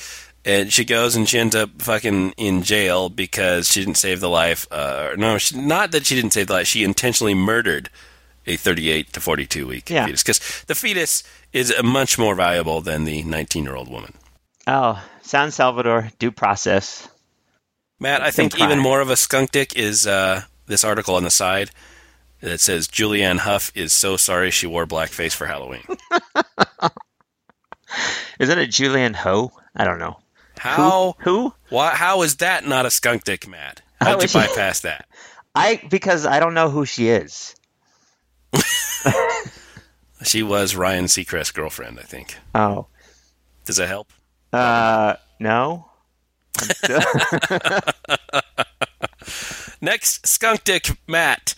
And 0.44 0.72
she 0.72 0.84
goes 0.84 1.14
and 1.14 1.28
she 1.28 1.38
ends 1.38 1.54
up 1.54 1.70
fucking 1.80 2.32
in 2.36 2.64
jail 2.64 3.08
because 3.08 3.70
she 3.70 3.78
didn't 3.80 3.96
save 3.96 4.18
the 4.18 4.28
life. 4.28 4.66
Uh, 4.72 5.10
no, 5.16 5.38
she, 5.38 5.56
not 5.56 5.92
that 5.92 6.04
she 6.04 6.16
didn't 6.16 6.32
save 6.32 6.48
the 6.48 6.54
life. 6.54 6.66
She 6.66 6.82
intentionally 6.82 7.32
murdered 7.34 7.90
a 8.44 8.56
38 8.56 9.12
to 9.12 9.20
42 9.20 9.68
week 9.68 9.88
Yeah. 9.88 10.04
fetus 10.06 10.24
because 10.24 10.64
the 10.66 10.74
fetus 10.74 11.22
is 11.52 11.72
much 11.84 12.18
more 12.18 12.34
valuable 12.34 12.80
than 12.80 13.04
the 13.04 13.22
19 13.22 13.62
year 13.62 13.76
old 13.76 13.88
woman. 13.88 14.14
Oh, 14.66 15.00
San 15.22 15.52
Salvador 15.52 16.10
due 16.18 16.32
process. 16.32 17.08
Matt, 18.02 18.20
I 18.20 18.30
think 18.32 18.58
even 18.60 18.80
more 18.80 19.00
of 19.00 19.10
a 19.10 19.16
skunk 19.16 19.52
dick 19.52 19.76
is 19.76 20.06
uh, 20.06 20.42
this 20.66 20.82
article 20.82 21.14
on 21.14 21.22
the 21.22 21.30
side 21.30 21.70
that 22.40 22.58
says 22.60 22.88
Julianne 22.88 23.38
Hough 23.38 23.70
is 23.76 23.92
so 23.92 24.16
sorry 24.16 24.50
she 24.50 24.66
wore 24.66 24.86
blackface 24.86 25.32
for 25.32 25.46
Halloween. 25.46 25.84
is 28.40 28.48
that 28.48 28.58
a 28.58 28.66
Julianne 28.66 29.14
Ho? 29.14 29.52
I 29.76 29.84
don't 29.84 30.00
know. 30.00 30.18
How? 30.58 31.14
Who? 31.20 31.54
Why, 31.70 31.90
how 31.90 32.22
is 32.22 32.36
that 32.38 32.66
not 32.66 32.86
a 32.86 32.90
skunk 32.90 33.22
dick, 33.24 33.46
Matt? 33.48 33.82
How 34.00 34.06
How'd 34.06 34.22
you 34.22 34.24
is 34.24 34.32
she- 34.32 34.38
bypass 34.38 34.80
that? 34.80 35.06
I 35.54 35.80
because 35.88 36.26
I 36.26 36.40
don't 36.40 36.54
know 36.54 36.70
who 36.70 36.84
she 36.84 37.08
is. 37.08 37.54
She 40.24 40.44
was 40.44 40.76
Ryan 40.76 41.06
Seacrest's 41.06 41.50
girlfriend, 41.50 41.98
I 41.98 42.04
think. 42.04 42.36
Oh. 42.54 42.86
Does 43.64 43.76
that 43.76 43.88
help? 43.88 44.12
Uh 44.52 45.14
no. 45.40 45.90
Next, 49.80 50.26
skunk 50.26 50.64
dick, 50.64 50.90
Matt. 51.08 51.54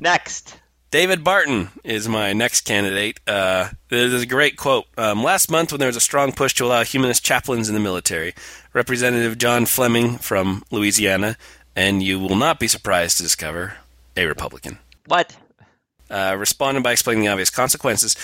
Next. 0.00 0.56
David 0.90 1.24
Barton 1.24 1.70
is 1.82 2.08
my 2.08 2.32
next 2.32 2.60
candidate. 2.62 3.18
Uh, 3.26 3.70
there's 3.88 4.22
a 4.22 4.26
great 4.26 4.56
quote. 4.56 4.84
Um, 4.96 5.24
last 5.24 5.50
month, 5.50 5.72
when 5.72 5.80
there 5.80 5.88
was 5.88 5.96
a 5.96 6.00
strong 6.00 6.30
push 6.32 6.54
to 6.54 6.64
allow 6.66 6.84
humanist 6.84 7.24
chaplains 7.24 7.68
in 7.68 7.74
the 7.74 7.80
military, 7.80 8.32
Representative 8.72 9.36
John 9.38 9.66
Fleming 9.66 10.18
from 10.18 10.62
Louisiana, 10.70 11.36
and 11.74 12.00
you 12.02 12.20
will 12.20 12.36
not 12.36 12.60
be 12.60 12.68
surprised 12.68 13.16
to 13.16 13.22
discover 13.24 13.74
a 14.16 14.26
Republican, 14.26 14.78
What? 15.06 15.36
uh, 16.10 16.36
responded 16.38 16.84
by 16.84 16.92
explaining 16.92 17.24
the 17.24 17.30
obvious 17.30 17.50
consequences. 17.50 18.14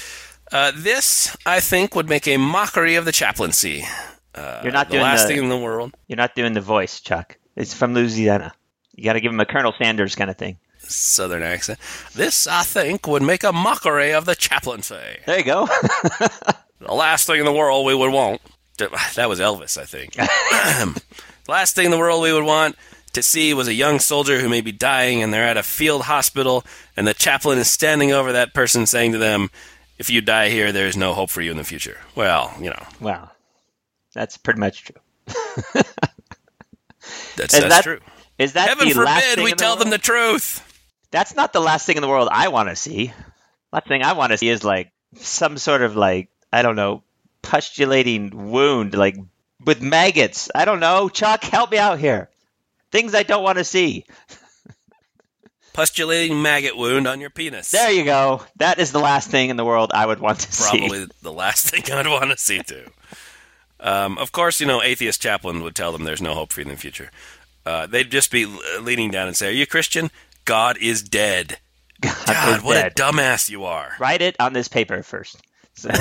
Uh, 0.53 0.71
this, 0.75 1.37
I 1.45 1.59
think, 1.59 1.97
would 1.97 2.09
make 2.09 2.29
a 2.29 2.37
mockery 2.37 2.95
of 2.95 3.05
the 3.05 3.13
chaplaincy. 3.13 3.85
Uh, 4.35 4.61
You're 4.63 4.73
not 4.73 4.89
The 4.89 4.93
doing 4.93 5.03
last 5.03 5.23
the, 5.23 5.29
thing 5.35 5.45
in 5.45 5.49
the 5.49 5.59
world. 5.59 5.93
You're 6.09 6.17
not 6.17 6.35
doing 6.35 6.53
the 6.53 6.61
voice, 6.61 7.01
Chuck. 7.01 7.37
It's 7.57 7.75
from 7.75 7.95
Louisiana. 7.95 8.53
You 8.95 9.05
got 9.05 9.15
to 9.15 9.21
give 9.21 9.33
him 9.33 9.41
a 9.41 9.47
Colonel 9.47 9.75
Sanders 9.77 10.15
kind 10.15 10.31
of 10.31 10.37
thing. 10.37 10.59
Southern 10.79 11.43
accent. 11.43 11.79
This, 12.15 12.47
I 12.47 12.63
think, 12.63 13.07
would 13.07 13.23
make 13.23 13.45
a 13.45 13.53
mockery 13.53 14.13
of 14.13 14.25
the 14.25 14.35
chaplaincy. 14.35 14.97
There 15.27 15.39
you 15.39 15.45
go. 15.45 15.69
The 16.81 16.95
last 16.95 17.27
thing 17.27 17.39
in 17.39 17.45
the 17.45 17.53
world 17.53 17.85
we 17.87 17.95
would 17.95 18.11
want. 18.13 18.41
That 19.15 19.29
was 19.29 19.39
Elvis, 19.39 19.77
I 19.77 19.85
think. 19.85 20.15
the 20.15 21.03
last 21.47 21.75
thing 21.75 21.85
in 21.85 21.91
the 21.91 21.99
world 21.99 22.23
we 22.23 22.33
would 22.33 22.45
want 22.45 22.77
to 23.13 23.23
see 23.23 23.53
was 23.53 23.69
a 23.69 23.75
young 23.75 23.99
soldier 23.99 24.41
who 24.41 24.49
may 24.49 24.63
be 24.63 24.73
dying 24.73 25.23
and 25.23 25.33
they're 25.35 25.45
at 25.45 25.59
a 25.59 25.63
field 25.63 26.03
hospital 26.03 26.65
and 26.97 27.07
the 27.07 27.13
chaplain 27.13 27.59
is 27.59 27.71
standing 27.71 28.13
over 28.13 28.33
that 28.33 28.55
person 28.55 28.87
saying 28.87 29.13
to 29.13 29.19
them, 29.19 29.51
if 29.99 30.09
you 30.09 30.23
die 30.23 30.49
here, 30.49 30.73
there 30.73 30.87
is 30.87 30.97
no 30.97 31.13
hope 31.13 31.29
for 31.29 31.43
you 31.43 31.51
in 31.51 31.59
the 31.59 31.65
future. 31.65 31.99
Well, 32.15 32.55
you 32.59 32.71
know, 32.71 32.87
wow. 33.01 33.31
That's 34.15 34.37
pretty 34.37 34.61
much 34.61 34.85
true. 34.85 34.97
that's, 35.75 35.95
that's 37.37 37.53
that- 37.53 37.85
true. 37.85 38.01
Is 38.39 38.55
that 38.55 38.71
Heaven 38.71 38.89
the 38.89 38.95
last 39.03 39.23
forbid 39.23 39.35
thing 39.35 39.45
we 39.45 39.51
the 39.51 39.57
tell 39.57 39.77
them 39.77 39.91
the 39.91 39.99
truth. 39.99 40.67
That's 41.11 41.37
not 41.37 41.53
the 41.53 41.61
last 41.61 41.85
thing 41.85 41.97
in 41.97 42.03
the 42.03 42.09
world 42.09 42.31
I 42.33 42.49
want 42.49 42.71
to 42.71 42.77
see. 42.77 43.13
Last 43.71 43.87
thing 43.87 44.03
I 44.03 44.15
want 44.15 44.33
to 44.33 44.39
see 44.39 44.49
is 44.49 44.65
like 44.65 44.93
some 45.17 45.59
sort 45.59 45.83
of 45.83 45.95
like 45.95 46.31
I 46.51 46.63
don't 46.63 46.77
know 46.77 47.03
pustulating 47.43 48.51
wound 48.51 48.95
like 48.95 49.17
with 49.63 49.83
maggots. 49.83 50.51
I 50.55 50.65
don't 50.65 50.81
know. 50.81 51.11
Chuck, 51.11 51.45
help 51.45 51.71
me 51.71 51.77
out 51.77 51.99
here. 51.99 52.31
Things 52.91 53.15
I 53.15 53.25
don't 53.25 53.43
want 53.43 53.59
to 53.59 53.65
see. 53.65 54.07
Pustulating 55.73 56.43
maggot 56.43 56.77
wound 56.77 57.07
on 57.07 57.21
your 57.21 57.31
penis. 57.31 57.71
There 57.71 57.91
you 57.91 58.05
go. 58.05 58.43
That 58.57 58.79
is 58.79 58.91
the 58.91 58.99
last 58.99 59.31
thing 59.31 59.51
in 59.51 59.57
the 59.57 59.65
world 59.65 59.93
I 59.95 60.05
would 60.05 60.19
want 60.19 60.41
to 60.41 60.53
see. 60.53 60.79
Probably 60.79 61.07
the 61.23 61.33
last 61.33 61.71
thing 61.71 61.85
I'd 61.93 62.09
want 62.09 62.31
to 62.31 62.37
see 62.37 62.63
too. 62.63 62.87
Um, 63.81 64.19
of 64.19 64.33
course, 64.33 64.61
you 64.61 64.67
know, 64.67 64.83
atheist 64.83 65.23
chaplain 65.23 65.63
would 65.63 65.75
tell 65.75 65.93
them 65.93 66.05
there's 66.05 66.23
no 66.23 66.35
hope 66.35 66.53
for 66.53 66.61
you 66.61 66.67
in 66.67 66.71
the 66.71 66.77
future. 66.77 67.11
Uh, 67.65 67.87
they'd 67.87 68.11
just 68.11 68.31
be 68.31 68.47
leaning 68.81 69.11
down 69.11 69.27
and 69.29 69.37
say, 69.37 69.49
"Are 69.49 69.53
you 69.53 69.67
Christian? 69.67 70.11
God 70.45 70.77
is 70.79 71.03
dead." 71.03 71.59
God, 72.01 72.59
is 72.59 72.63
what 72.65 72.75
dead. 72.75 72.93
a 72.93 72.95
dumbass 72.95 73.51
you 73.51 73.65
are. 73.65 73.93
Write 73.99 74.23
it 74.23 74.37
on 74.41 74.53
this 74.55 74.69
paper 74.69 75.03
first. 75.03 75.41
So- 75.75 75.91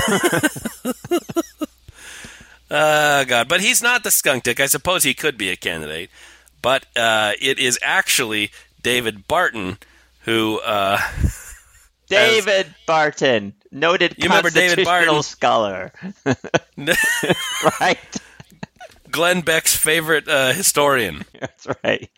Uh, 2.70 3.24
God, 3.24 3.48
but 3.48 3.60
he's 3.60 3.82
not 3.82 4.04
the 4.04 4.12
skunk 4.12 4.44
dick. 4.44 4.60
I 4.60 4.66
suppose 4.66 5.02
he 5.02 5.12
could 5.12 5.36
be 5.36 5.50
a 5.50 5.56
candidate, 5.56 6.08
but 6.62 6.86
uh, 6.96 7.32
it 7.40 7.58
is 7.58 7.76
actually 7.82 8.52
David 8.80 9.26
Barton 9.26 9.78
who. 10.20 10.60
Uh, 10.60 11.00
David 12.08 12.72
Barton, 12.86 13.54
noted 13.72 14.14
You 14.18 14.24
remember 14.24 14.50
David 14.50 14.84
constitutional 14.84 15.22
scholar. 15.22 15.92
right. 17.80 17.98
Glenn 19.10 19.40
Beck's 19.40 19.74
favorite 19.74 20.28
uh, 20.28 20.52
historian. 20.52 21.24
That's 21.40 21.66
right. 21.84 22.10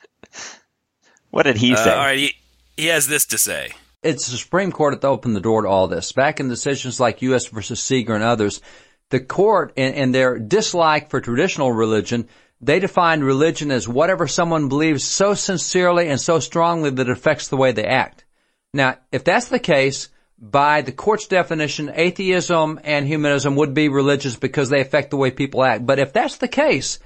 What 1.30 1.44
did 1.44 1.56
he 1.56 1.72
Uh, 1.74 1.76
say? 1.76 1.90
all 1.90 1.96
right, 1.98 2.18
he, 2.18 2.34
he 2.76 2.86
has 2.86 3.06
this 3.08 3.26
to 3.26 3.38
say. 3.38 3.70
it's 4.02 4.30
the 4.30 4.36
Supreme 4.36 4.72
Court 4.72 5.00
that 5.00 5.06
opened 5.06 5.34
the 5.36 5.40
door 5.40 5.62
to 5.62 5.68
all 5.68 5.88
this. 5.88 6.12
Back 6.12 6.40
in 6.40 6.48
decisions 6.48 7.00
like 7.00 7.22
U.S. 7.22 7.46
versus 7.46 7.80
Seeger 7.82 8.14
and 8.14 8.24
others, 8.24 8.60
the 9.10 9.20
court, 9.20 9.72
in, 9.76 9.94
in 9.94 10.12
their 10.12 10.38
dislike 10.38 11.08
for 11.10 11.20
traditional 11.20 11.72
religion, 11.72 12.28
they 12.60 12.78
defined 12.78 13.24
religion 13.24 13.70
as 13.70 13.88
whatever 13.88 14.26
someone 14.28 14.68
believes 14.68 15.04
so 15.04 15.34
sincerely 15.34 16.08
and 16.08 16.20
so 16.20 16.38
strongly 16.40 16.90
that 16.90 17.08
it 17.08 17.12
affects 17.12 17.48
the 17.48 17.56
way 17.56 17.72
they 17.72 17.84
act. 17.84 18.24
Now, 18.74 18.96
if 19.10 19.24
that's 19.24 19.48
the 19.48 19.58
case, 19.58 20.08
by 20.42 20.82
the 20.82 20.90
court's 20.90 21.28
definition, 21.28 21.92
atheism 21.94 22.80
and 22.82 23.06
humanism 23.06 23.54
would 23.56 23.74
be 23.74 23.88
religious 23.88 24.34
because 24.34 24.68
they 24.68 24.80
affect 24.80 25.10
the 25.10 25.16
way 25.16 25.30
people 25.30 25.62
act. 25.62 25.86
But 25.86 26.00
if 26.00 26.12
that's 26.12 26.38
the 26.38 26.48
case, 26.48 26.98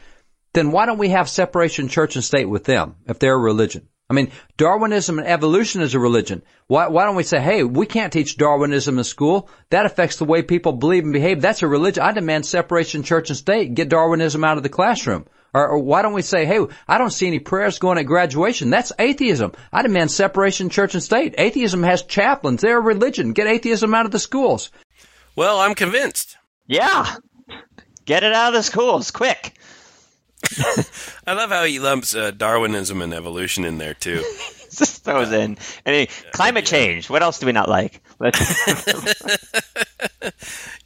then 0.54 0.70
why 0.70 0.86
don't 0.86 0.96
we 0.96 1.10
have 1.10 1.28
separation 1.28 1.88
church 1.88 2.16
and 2.16 2.24
state 2.24 2.48
with 2.48 2.64
them 2.64 2.96
if 3.06 3.18
they're 3.18 3.34
a 3.34 3.38
religion? 3.38 3.88
I 4.08 4.14
mean, 4.14 4.30
Darwinism 4.56 5.18
and 5.18 5.28
evolution 5.28 5.82
is 5.82 5.94
a 5.94 5.98
religion. 5.98 6.42
Why, 6.66 6.88
why 6.88 7.04
don't 7.04 7.16
we 7.16 7.24
say, 7.24 7.40
hey, 7.40 7.62
we 7.62 7.84
can't 7.86 8.12
teach 8.12 8.38
Darwinism 8.38 8.96
in 8.96 9.04
school. 9.04 9.50
That 9.70 9.84
affects 9.84 10.16
the 10.16 10.24
way 10.24 10.42
people 10.42 10.72
believe 10.72 11.04
and 11.04 11.12
behave. 11.12 11.42
That's 11.42 11.62
a 11.62 11.68
religion. 11.68 12.04
I 12.04 12.12
demand 12.12 12.46
separation 12.46 13.02
church 13.02 13.28
and 13.28 13.36
state. 13.36 13.74
Get 13.74 13.90
Darwinism 13.90 14.44
out 14.44 14.56
of 14.56 14.62
the 14.62 14.68
classroom. 14.70 15.26
Or, 15.56 15.68
or 15.70 15.78
why 15.78 16.02
don't 16.02 16.12
we 16.12 16.20
say, 16.20 16.44
hey, 16.44 16.58
I 16.86 16.98
don't 16.98 17.10
see 17.10 17.26
any 17.26 17.38
prayers 17.38 17.78
going 17.78 17.96
at 17.96 18.02
graduation. 18.02 18.68
That's 18.68 18.92
atheism. 18.98 19.52
I 19.72 19.80
demand 19.80 20.10
separation 20.10 20.68
church 20.68 20.92
and 20.92 21.02
state. 21.02 21.34
Atheism 21.38 21.82
has 21.82 22.02
chaplains. 22.02 22.60
They're 22.60 22.76
a 22.76 22.80
religion. 22.80 23.32
Get 23.32 23.46
atheism 23.46 23.94
out 23.94 24.04
of 24.04 24.12
the 24.12 24.18
schools. 24.18 24.70
Well, 25.34 25.58
I'm 25.58 25.74
convinced. 25.74 26.36
yeah. 26.66 27.16
Get 28.04 28.22
it 28.22 28.34
out 28.34 28.48
of 28.48 28.54
the 28.54 28.62
schools, 28.62 29.10
quick. 29.10 29.54
I 31.26 31.32
love 31.32 31.48
how 31.50 31.64
he 31.64 31.78
lumps 31.78 32.14
uh, 32.14 32.30
Darwinism 32.32 33.00
and 33.00 33.14
evolution 33.14 33.64
in 33.64 33.78
there 33.78 33.94
too. 33.94 34.18
Just 34.70 35.04
throws 35.04 35.32
in. 35.32 35.56
I 35.86 35.90
mean, 35.90 36.06
climate 36.32 36.66
change. 36.66 37.08
What 37.08 37.22
else 37.22 37.38
do 37.38 37.46
we 37.46 37.52
not 37.52 37.68
like? 37.70 38.02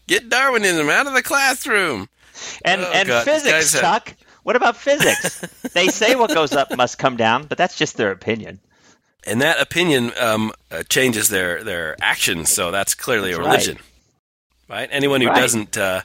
Get 0.06 0.28
Darwinism 0.28 0.88
out 0.88 1.06
of 1.06 1.12
the 1.14 1.22
classroom. 1.22 2.08
and 2.64 2.80
Oh, 2.82 2.90
and 2.94 3.06
God, 3.08 3.24
physics, 3.24 3.50
guys 3.50 3.72
have- 3.74 3.82
Chuck. 3.82 4.14
What 4.50 4.57
about 4.57 4.76
physics? 4.76 5.42
they 5.75 5.87
say 5.87 6.16
what 6.16 6.35
goes 6.35 6.50
up 6.50 6.76
must 6.76 6.99
come 6.99 7.16
down, 7.16 7.47
but 7.47 7.57
that's 7.57 7.76
just 7.78 7.97
their 7.97 8.11
opinion. 8.11 8.59
And 9.25 9.40
that 9.42 9.61
opinion 9.61 10.11
um, 10.19 10.50
uh, 10.73 10.83
changes 10.88 11.28
their, 11.28 11.62
their 11.62 11.95
actions, 12.02 12.49
so 12.50 12.73
that's 12.73 12.97
clearly 12.97 13.30
That's 13.30 13.38
a 13.38 13.42
religion. 13.49 13.78
Right? 14.69 14.88
Anyone 14.90 15.21
who 15.21 15.28
Right. 15.28 15.38
doesn't 15.40 15.78
uh, 15.78 16.00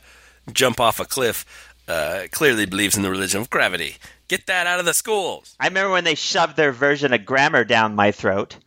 jump 0.54 0.80
off 0.80 1.00
a 1.00 1.06
cliff 1.06 1.44
uh, 1.88 2.28
clearly 2.32 2.68
believes 2.68 2.96
in 2.96 3.02
the 3.02 3.10
religion 3.10 3.42
of 3.42 3.50
gravity. 3.50 3.96
Get 4.28 4.46
that 4.46 4.68
out 4.68 4.78
of 4.78 4.86
the 4.86 4.94
schools. 4.94 5.56
I 5.60 5.66
remember 5.66 5.94
when 5.94 6.04
they 6.04 6.14
shoved 6.14 6.56
their 6.56 6.72
version 6.72 7.14
of 7.14 7.26
grammar 7.26 7.64
down 7.64 7.96
my 7.96 8.12
throat. 8.12 8.58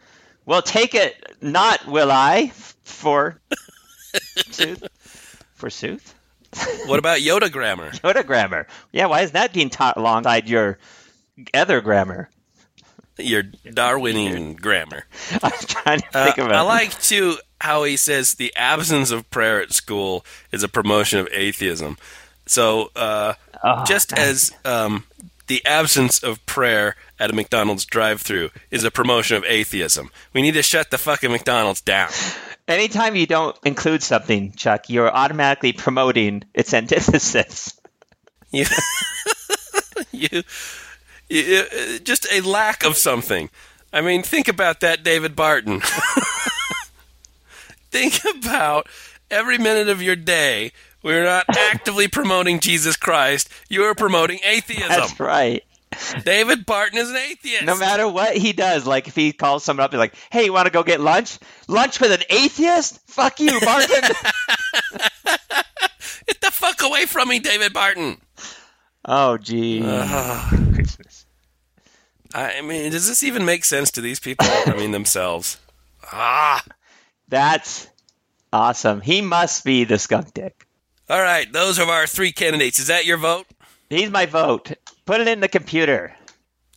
Well, 0.44 0.61
take 0.61 0.97
it 0.97 1.37
not, 1.40 1.87
will 1.87 2.11
I? 2.11 2.49
For 2.82 3.40
sooth? 4.50 4.88
For 5.54 5.70
sooth? 5.70 6.16
What 6.86 6.98
about 6.98 7.18
Yoda 7.18 7.50
grammar? 7.52 7.90
Yoda 8.04 8.24
grammar. 8.26 8.66
Yeah, 8.92 9.06
why 9.06 9.22
is 9.22 9.32
that 9.32 9.52
being 9.52 9.70
taught 9.70 9.96
alongside 9.96 10.48
your 10.48 10.78
other 11.54 11.80
grammar? 11.80 12.30
Your 13.18 13.42
Darwinian 13.42 14.54
grammar. 14.54 15.04
I 15.42 15.48
was 15.48 15.64
trying 15.66 16.00
to 16.00 16.06
Uh, 16.18 16.24
think 16.26 16.38
of 16.38 16.48
I 16.52 16.60
like 16.62 17.00
too 17.02 17.36
how 17.60 17.82
he 17.84 17.96
says 17.96 18.34
the 18.34 18.54
absence 18.56 19.10
of 19.10 19.28
prayer 19.30 19.60
at 19.60 19.72
school 19.72 20.24
is 20.52 20.62
a 20.62 20.68
promotion 20.68 21.18
of 21.18 21.28
atheism. 21.32 21.98
So 22.46 22.90
uh, 22.96 23.34
Oh, 23.64 23.84
just 23.84 24.12
as 24.16 24.52
um, 24.64 25.04
the 25.48 25.64
absence 25.66 26.22
of 26.22 26.44
prayer 26.46 26.94
at 27.18 27.30
a 27.30 27.32
McDonald's 27.32 27.84
drive-through 27.84 28.50
is 28.70 28.84
a 28.84 28.90
promotion 28.92 29.36
of 29.36 29.44
atheism, 29.48 30.10
we 30.32 30.40
need 30.42 30.54
to 30.54 30.62
shut 30.62 30.90
the 30.92 30.98
fucking 30.98 31.32
McDonald's 31.32 31.80
down. 31.80 32.10
Anytime 32.68 33.16
you 33.16 33.26
don't 33.26 33.56
include 33.64 34.02
something, 34.02 34.52
Chuck, 34.52 34.90
you're 34.90 35.10
automatically 35.10 35.72
promoting 35.72 36.44
its 36.54 36.75
antithesis. 36.75 37.75
You, 40.10 40.12
you, 40.12 40.42
you, 41.28 41.98
just 41.98 42.26
a 42.32 42.40
lack 42.40 42.84
of 42.84 42.96
something. 42.96 43.50
I 43.92 44.00
mean, 44.00 44.22
think 44.22 44.48
about 44.48 44.80
that, 44.80 45.02
David 45.02 45.37
Barton. 45.37 45.80
think 47.90 48.20
about 48.37 48.87
every 49.30 49.58
minute 49.58 49.88
of 49.88 50.00
your 50.00 50.16
day. 50.16 50.72
We're 51.02 51.25
not 51.25 51.44
actively 51.56 52.08
promoting 52.08 52.60
Jesus 52.60 52.96
Christ. 52.96 53.50
You're 53.68 53.94
promoting 53.94 54.38
atheism. 54.44 54.88
That's 54.88 55.20
right. 55.20 55.62
David 56.25 56.66
Barton 56.66 56.99
is 56.99 57.11
an 57.11 57.16
atheist. 57.16 57.64
No 57.64 57.76
matter 57.76 58.09
what 58.09 58.37
he 58.37 58.52
does, 58.52 58.87
like 58.87 59.09
if 59.09 59.16
he 59.16 59.33
calls 59.33 59.64
someone 59.64 59.85
up, 59.85 59.90
he's 59.92 59.99
like, 59.99 60.14
"Hey, 60.30 60.45
you 60.45 60.52
want 60.52 60.66
to 60.66 60.73
go 60.73 60.83
get 60.83 61.00
lunch? 61.00 61.38
Lunch 61.66 62.00
with 62.00 62.12
an 62.12 62.23
atheist? 62.30 63.00
Fuck 63.07 63.40
you, 63.40 63.59
Barton." 63.61 64.02
Get 66.26 66.42
the 66.42 66.50
fuck 66.50 66.83
away 66.83 67.07
from 67.07 67.28
me, 67.28 67.38
David 67.38 67.73
Barton. 67.73 68.18
oh, 69.07 69.38
gee. 69.38 69.80
Christmas. 69.80 71.25
I 72.35 72.61
mean, 72.61 72.92
does 72.92 73.09
this 73.09 73.23
even 73.23 73.47
make 73.47 73.64
sense 73.64 73.90
to 73.92 74.02
these 74.02 74.21
people? 74.21 74.47
I 74.47 74.75
mean, 74.76 74.90
themselves. 74.90 75.59
Ah. 76.12 76.62
That's 77.28 77.88
awesome. 78.52 79.00
He 79.00 79.23
must 79.23 79.64
be 79.64 79.85
the 79.85 79.99
skunk 79.99 80.35
dick. 80.35 80.66
All 81.09 81.21
right, 81.21 81.50
those 81.50 81.78
are 81.78 81.90
our 81.90 82.07
three 82.07 82.33
candidates. 82.33 82.78
Is 82.78 82.88
that 82.88 83.07
your 83.07 83.16
vote? 83.16 83.47
He's 83.88 84.11
my 84.11 84.26
vote. 84.26 84.73
Put 85.08 85.22
it 85.22 85.28
in 85.28 85.40
the 85.40 85.48
computer. 85.48 86.14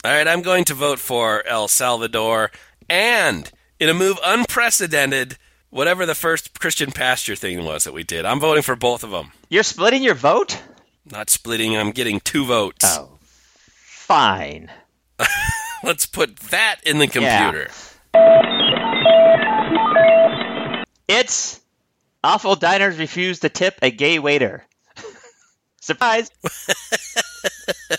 All 0.05 0.11
right, 0.13 0.25
I'm 0.25 0.41
going 0.41 0.63
to 0.63 0.73
vote 0.73 0.99
for 0.99 1.45
El 1.45 1.67
Salvador. 1.67 2.49
And 2.89 3.51
in 3.77 3.89
a 3.89 3.93
move 3.93 4.17
unprecedented, 4.23 5.37
whatever 5.69 6.05
the 6.05 6.15
first 6.15 6.57
Christian 6.57 6.93
pasture 6.93 7.35
thing 7.35 7.65
was 7.65 7.83
that 7.83 7.91
we 7.91 8.03
did, 8.03 8.23
I'm 8.23 8.39
voting 8.39 8.63
for 8.63 8.77
both 8.77 9.03
of 9.03 9.11
them. 9.11 9.33
You're 9.49 9.63
splitting 9.63 10.01
your 10.01 10.15
vote? 10.15 10.63
Not 11.11 11.29
splitting, 11.29 11.75
I'm 11.75 11.91
getting 11.91 12.21
two 12.21 12.45
votes. 12.45 12.85
Oh. 12.85 13.19
Fine. 13.75 14.71
Let's 15.83 16.05
put 16.05 16.37
that 16.37 16.77
in 16.85 16.99
the 16.99 17.07
computer. 17.07 17.67
It's 21.09 21.59
awful 22.23 22.55
diners 22.55 22.97
refuse 22.97 23.41
to 23.41 23.49
tip 23.49 23.77
a 23.81 23.91
gay 23.91 24.19
waiter. 24.19 24.63
Surprise! 25.81 26.31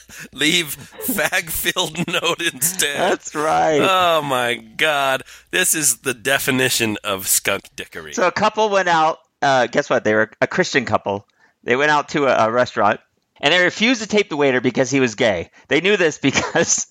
Leave 0.33 0.77
fag 1.07 1.51
filled 1.51 2.07
note 2.09 2.41
instead. 2.53 2.99
That's 2.99 3.35
right. 3.35 3.81
Oh 3.81 4.23
my 4.23 4.55
god. 4.55 5.23
This 5.51 5.75
is 5.75 5.99
the 5.99 6.15
definition 6.15 6.97
of 7.05 7.27
skunk 7.29 7.71
dickery. 7.77 8.15
So 8.15 8.27
a 8.27 8.33
couple 8.33 8.69
went 8.71 8.89
out. 8.89 9.19
Uh, 9.41 9.67
guess 9.67 9.91
what? 9.91 10.05
They 10.05 10.15
were 10.15 10.31
a 10.41 10.47
Christian 10.47 10.85
couple. 10.85 11.27
They 11.65 11.77
went 11.77 11.91
out 11.91 12.11
to 12.11 12.27
a, 12.27 12.49
a 12.49 12.53
restaurant 12.53 13.01
and 13.41 13.53
they 13.53 13.63
refused 13.63 14.03
to 14.03 14.09
tape 14.09 14.29
the 14.29 14.37
waiter 14.37 14.61
because 14.61 14.91
he 14.91 15.01
was 15.01 15.15
gay. 15.15 15.51
They 15.69 15.81
knew 15.81 15.97
this 15.97 16.19
because 16.23 16.87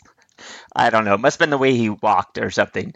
I 0.76 0.90
don't 0.90 1.06
know. 1.06 1.16
It 1.16 1.20
must 1.20 1.36
have 1.36 1.40
been 1.40 1.50
the 1.52 1.58
way 1.58 1.76
he 1.76 1.90
walked 1.90 2.38
or 2.38 2.50
something. 2.52 2.94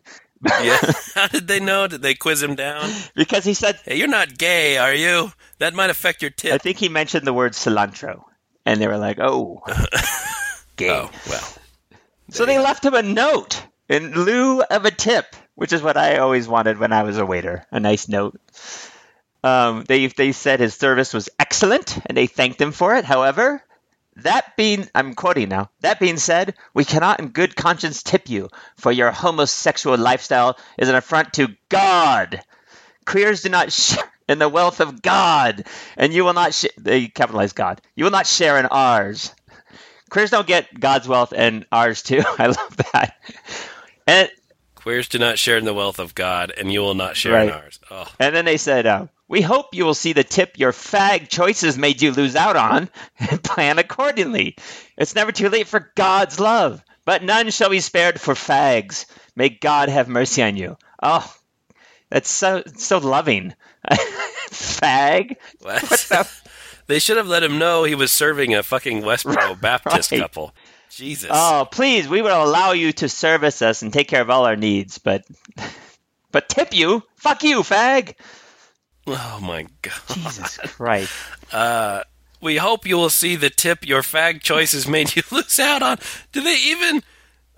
yeah. 0.61 0.77
How 1.15 1.27
did 1.27 1.47
they 1.47 1.59
know? 1.59 1.87
Did 1.87 2.01
they 2.01 2.13
quiz 2.13 2.43
him 2.43 2.55
down? 2.55 2.91
Because 3.15 3.45
he 3.45 3.53
said, 3.53 3.79
Hey, 3.85 3.97
you're 3.97 4.07
not 4.07 4.37
gay, 4.37 4.77
are 4.77 4.93
you? 4.93 5.31
That 5.59 5.73
might 5.73 5.89
affect 5.89 6.21
your 6.21 6.31
tip." 6.31 6.53
I 6.53 6.57
think 6.57 6.77
he 6.77 6.89
mentioned 6.89 7.25
the 7.25 7.33
word 7.33 7.53
cilantro, 7.53 8.23
and 8.65 8.81
they 8.81 8.87
were 8.87 8.97
like, 8.97 9.19
"Oh, 9.19 9.61
gay." 10.75 10.89
Oh, 10.89 11.11
well. 11.29 11.53
So 12.29 12.45
they 12.45 12.57
left 12.57 12.83
him 12.85 12.95
a 12.95 13.03
note 13.03 13.61
in 13.87 14.13
lieu 14.13 14.61
of 14.61 14.85
a 14.85 14.91
tip, 14.91 15.35
which 15.53 15.73
is 15.73 15.81
what 15.81 15.97
I 15.97 16.17
always 16.17 16.47
wanted 16.47 16.79
when 16.79 16.91
I 16.91 17.03
was 17.03 17.17
a 17.17 17.25
waiter. 17.25 17.65
A 17.71 17.79
nice 17.79 18.07
note. 18.07 18.39
Um, 19.43 19.83
they 19.87 20.07
they 20.07 20.31
said 20.31 20.59
his 20.59 20.73
service 20.73 21.13
was 21.13 21.29
excellent, 21.39 21.97
and 22.07 22.17
they 22.17 22.27
thanked 22.27 22.59
him 22.59 22.71
for 22.71 22.95
it. 22.95 23.05
However, 23.05 23.63
that 24.17 24.55
being 24.55 24.87
I'm 24.95 25.13
quoting 25.13 25.49
now. 25.49 25.69
That 25.81 25.99
being 25.99 26.17
said, 26.17 26.55
we 26.73 26.85
cannot 26.85 27.19
in 27.19 27.29
good 27.29 27.55
conscience 27.55 28.01
tip 28.01 28.29
you, 28.29 28.49
for 28.77 28.91
your 28.91 29.11
homosexual 29.11 29.97
lifestyle 29.97 30.57
is 30.77 30.89
an 30.89 30.95
affront 30.95 31.33
to 31.33 31.49
God. 31.69 32.41
Queers 33.05 33.43
do 33.43 33.49
not 33.49 33.71
share 33.73 34.11
in 34.27 34.39
the 34.39 34.49
wealth 34.49 34.79
of 34.79 35.01
God, 35.01 35.65
and 35.97 36.13
you 36.13 36.23
will 36.23 36.33
not. 36.33 36.53
Sh- 36.53 36.65
they 36.77 37.07
capitalize 37.07 37.53
God. 37.53 37.81
You 37.95 38.05
will 38.05 38.11
not 38.11 38.27
share 38.27 38.57
in 38.57 38.65
ours. 38.65 39.33
Queers 40.09 40.31
don't 40.31 40.47
get 40.47 40.79
God's 40.79 41.07
wealth 41.07 41.33
and 41.35 41.65
ours 41.71 42.03
too. 42.03 42.21
I 42.39 42.47
love 42.47 42.77
that. 42.77 43.15
And 44.07 44.29
Queers 44.75 45.07
do 45.07 45.17
not 45.17 45.39
share 45.39 45.57
in 45.57 45.65
the 45.65 45.73
wealth 45.73 45.97
of 45.97 46.13
God, 46.13 46.53
and 46.55 46.71
you 46.71 46.81
will 46.81 46.93
not 46.93 47.17
share 47.17 47.41
in 47.41 47.49
ours. 47.49 47.79
Oh, 47.89 48.07
and 48.19 48.35
then 48.35 48.45
they 48.45 48.57
said, 48.57 48.85
uh, 48.85 49.07
"We 49.27 49.41
hope 49.41 49.73
you 49.73 49.83
will 49.83 49.95
see 49.95 50.13
the 50.13 50.23
tip 50.23 50.59
your 50.59 50.71
fag 50.71 51.27
choices 51.27 51.77
made 51.77 52.03
you 52.03 52.11
lose 52.11 52.35
out 52.35 52.55
on, 52.55 52.89
and 53.19 53.43
plan 53.43 53.79
accordingly. 53.79 54.55
It's 54.95 55.15
never 55.15 55.31
too 55.31 55.49
late 55.49 55.67
for 55.67 55.91
God's 55.95 56.39
love, 56.39 56.83
but 57.03 57.23
none 57.23 57.49
shall 57.49 57.71
be 57.71 57.79
spared 57.79 58.21
for 58.21 58.35
fags. 58.35 59.07
May 59.35 59.49
God 59.49 59.89
have 59.89 60.07
mercy 60.07 60.43
on 60.43 60.55
you." 60.55 60.77
Oh, 61.01 61.35
that's 62.11 62.29
so 62.29 62.61
so 62.75 62.99
loving. 62.99 63.55
Fag. 64.51 65.35
what? 65.61 66.41
they 66.87 66.99
should 66.99 67.17
have 67.17 67.27
let 67.27 67.43
him 67.43 67.57
know 67.57 67.83
he 67.83 67.95
was 67.95 68.11
serving 68.11 68.53
a 68.55 68.63
fucking 68.63 69.01
Westboro 69.01 69.59
Baptist 69.59 70.11
Right. 70.11 70.21
couple. 70.21 70.53
Jesus. 70.89 71.29
Oh, 71.33 71.67
please, 71.69 72.07
we 72.07 72.21
will 72.21 72.41
allow 72.43 72.71
you 72.71 72.93
to 72.93 73.09
service 73.09 73.61
us 73.61 73.81
and 73.81 73.91
take 73.91 74.07
care 74.07 74.21
of 74.21 74.29
all 74.29 74.45
our 74.45 74.55
needs, 74.55 74.97
but 74.97 75.25
but 76.31 76.47
tip 76.49 76.73
you? 76.73 77.03
Fuck 77.17 77.43
you, 77.43 77.61
fag. 77.61 78.15
Oh, 79.07 79.39
my 79.41 79.67
God. 79.81 79.93
Jesus 80.13 80.57
Christ. 80.57 81.11
Uh, 81.51 82.03
we 82.41 82.57
hope 82.57 82.85
you 82.87 82.95
will 82.97 83.09
see 83.09 83.35
the 83.35 83.49
tip 83.49 83.85
your 83.85 84.01
fag 84.01 84.41
choices 84.41 84.87
made 84.87 85.15
you 85.15 85.23
lose 85.31 85.59
out 85.59 85.81
on. 85.83 85.97
Do 86.31 86.41
they 86.41 86.55
even, 86.55 87.03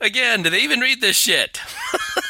again, 0.01 0.43
do 0.43 0.49
they 0.49 0.59
even 0.61 0.79
read 0.79 0.99
this 1.01 1.15
shit? 1.15 1.59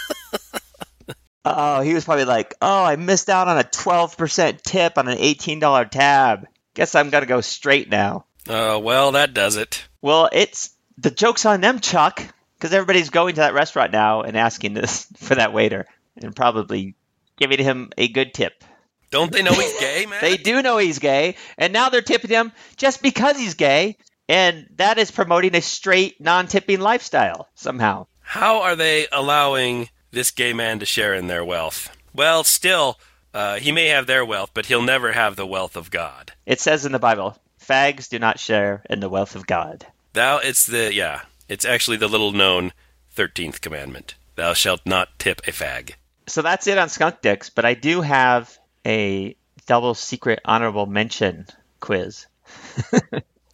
Oh, 1.56 1.82
he 1.82 1.94
was 1.94 2.06
probably 2.06 2.26
like, 2.26 2.56
"Oh, 2.62 2.84
I 2.84 2.96
missed 2.96 3.30
out 3.30 3.48
on 3.48 3.58
a 3.58 3.64
12% 3.64 4.62
tip 4.62 4.98
on 4.98 5.08
an 5.08 5.18
$18 5.18 5.90
tab. 5.90 6.48
Guess 6.74 6.96
I'm 6.96 7.10
going 7.10 7.22
to 7.24 7.28
go 7.28 7.42
straight 7.42 7.90
now." 7.90 8.26
Uh, 8.48 8.80
well, 8.82 9.12
that 9.14 9.34
does 9.34 9.58
it. 9.58 9.88
Well, 10.02 10.30
it's 10.32 10.72
the 10.98 11.12
joke's 11.12 11.46
on 11.46 11.62
them, 11.62 11.80
Chuck, 11.80 12.24
because 12.58 12.74
everybody's 12.74 13.10
going 13.10 13.36
to 13.36 13.42
that 13.42 13.54
restaurant 13.54 13.92
now 13.92 14.22
and 14.22 14.38
asking 14.38 14.74
this 14.74 15.06
for 15.18 15.36
that 15.36 15.54
waiter 15.54 15.86
and 16.16 16.36
probably 16.36 16.96
giving 17.38 17.60
him 17.60 17.92
a 17.98 18.08
good 18.08 18.34
tip. 18.34 18.64
Don't 19.10 19.32
they 19.32 19.42
know 19.42 19.54
he's 19.54 19.80
gay, 19.80 20.06
man? 20.10 20.20
They 20.22 20.38
do 20.38 20.62
know 20.62 20.78
he's 20.78 21.00
gay, 21.00 21.36
and 21.58 21.72
now 21.72 21.90
they're 21.90 22.02
tipping 22.02 22.30
him 22.30 22.52
just 22.76 23.02
because 23.02 23.38
he's 23.38 23.54
gay, 23.54 23.98
and 24.28 24.68
that 24.76 24.98
is 24.98 25.12
promoting 25.12 25.56
a 25.56 25.62
straight, 25.62 26.20
non-tipping 26.20 26.82
lifestyle 26.82 27.48
somehow. 27.56 28.08
How 28.22 28.64
are 28.64 28.76
they 28.76 29.08
allowing 29.12 29.88
this 30.12 30.32
gay 30.32 30.54
man 30.54 30.80
to 30.80 30.86
share 30.86 31.14
in 31.14 31.28
their 31.28 31.44
wealth? 31.44 31.96
Well, 32.14 32.44
still, 32.44 33.00
uh, 33.34 33.58
he 33.58 33.72
may 33.72 33.88
have 33.88 34.08
their 34.08 34.26
wealth, 34.26 34.52
but 34.54 34.66
he'll 34.68 34.82
never 34.82 35.12
have 35.12 35.36
the 35.36 35.48
wealth 35.48 35.76
of 35.76 35.92
God. 35.92 36.34
It 36.46 36.60
says 36.60 36.86
in 36.86 36.92
the 36.92 37.00
Bible, 37.00 37.38
"Fags 37.64 38.10
do 38.10 38.20
not 38.20 38.40
share 38.40 38.84
in 38.90 39.00
the 39.00 39.10
wealth 39.10 39.36
of 39.36 39.48
God." 39.48 39.86
Thou, 40.14 40.38
it's 40.38 40.66
the, 40.66 40.94
yeah, 40.94 41.22
it's 41.48 41.66
actually 41.66 41.98
the 41.98 42.08
little 42.08 42.32
known 42.32 42.74
13th 43.16 43.62
commandment. 43.62 44.16
Thou 44.36 44.54
shalt 44.54 44.82
not 44.86 45.20
tip 45.20 45.42
a 45.48 45.52
fag. 45.52 45.94
So 46.28 46.42
that's 46.42 46.68
it 46.68 46.78
on 46.78 46.90
skunk 46.90 47.22
dicks, 47.22 47.50
but 47.50 47.66
I 47.66 47.74
do 47.74 48.02
have 48.02 48.58
a 48.86 49.36
double 49.66 49.94
secret 49.94 50.40
honorable 50.46 50.86
mention 50.86 51.48
quiz. 51.80 52.26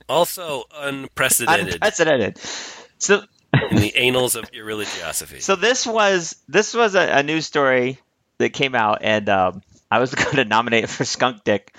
Also 0.10 0.66
unprecedented 0.76 1.76
Unprecedented. 1.76 2.38
So 2.98 3.24
in 3.70 3.78
the 3.78 3.96
annals 3.96 4.36
of 4.36 4.52
irreligiosity. 4.52 5.42
so 5.42 5.56
this 5.56 5.86
was 5.86 6.36
this 6.48 6.74
was 6.74 6.96
a, 6.96 7.20
a 7.20 7.24
news 7.24 7.46
story 7.46 8.00
that 8.38 8.50
came 8.50 8.76
out, 8.76 9.00
and 9.02 9.30
um, 9.30 9.62
I 9.89 10.00
was 10.00 10.13
going 10.16 10.38
to 10.38 10.46
nominate 10.46 10.84
it 10.84 10.89
for 10.89 11.06
skunk 11.06 11.44
dick 11.44 11.76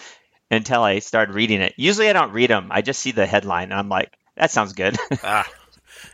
until 0.51 0.83
I 0.83 1.01
started 1.01 1.35
reading 1.35 1.61
it. 1.61 1.75
Usually 1.77 2.09
I 2.09 2.13
don't 2.13 2.33
read 2.33 2.51
them; 2.51 2.69
I 2.71 2.83
just 2.83 3.01
see 3.01 3.11
the 3.11 3.27
headline, 3.27 3.65
and 3.65 3.75
I'm 3.75 3.89
like, 3.89 4.13
that 4.37 4.51
sounds 4.51 4.73
good. 4.73 4.97
ah, 5.25 5.49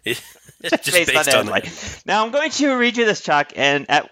it's 0.04 0.20
just 0.62 0.92
based, 0.92 1.12
the 1.12 1.18
on, 1.18 1.46
headline. 1.46 1.62
the 1.62 2.02
Now 2.06 2.24
I'm 2.24 2.32
going 2.32 2.50
to 2.50 2.72
read 2.74 2.96
you 2.96 3.04
this, 3.04 3.20
Chuck, 3.20 3.52
and 3.56 3.90
at 3.90 4.10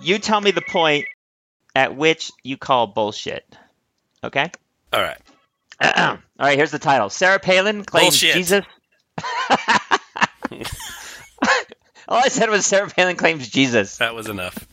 you 0.00 0.18
tell 0.18 0.40
me 0.40 0.50
the 0.50 0.62
point 0.62 1.06
at 1.74 1.96
which 1.96 2.32
you 2.42 2.56
call 2.56 2.88
bullshit. 2.88 3.44
Okay. 4.22 4.50
All 4.92 5.02
right. 5.02 5.18
All 5.80 6.18
right, 6.40 6.56
here's 6.56 6.72
the 6.72 6.78
title. 6.80 7.08
Sarah 7.08 7.38
Palin 7.38 7.84
claims 7.84 8.20
Bullshit. 8.20 8.34
Jesus. 8.34 8.64
All 12.08 12.18
I 12.18 12.28
said 12.28 12.48
was 12.48 12.66
Sarah 12.66 12.88
Palin 12.88 13.16
claims 13.16 13.48
Jesus. 13.48 13.98
That 13.98 14.14
was 14.14 14.28
enough. 14.28 14.66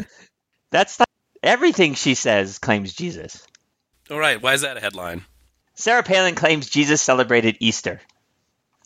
That's 0.71 0.99
not 0.99 1.09
everything 1.43 1.93
she 1.93 2.15
says 2.15 2.59
claims 2.59 2.93
Jesus. 2.93 3.45
All 4.09 4.19
right. 4.19 4.41
Why 4.41 4.53
is 4.53 4.61
that 4.61 4.77
a 4.77 4.79
headline? 4.79 5.25
Sarah 5.73 6.03
Palin 6.03 6.35
claims 6.35 6.69
Jesus 6.69 7.01
celebrated 7.01 7.57
Easter. 7.59 7.99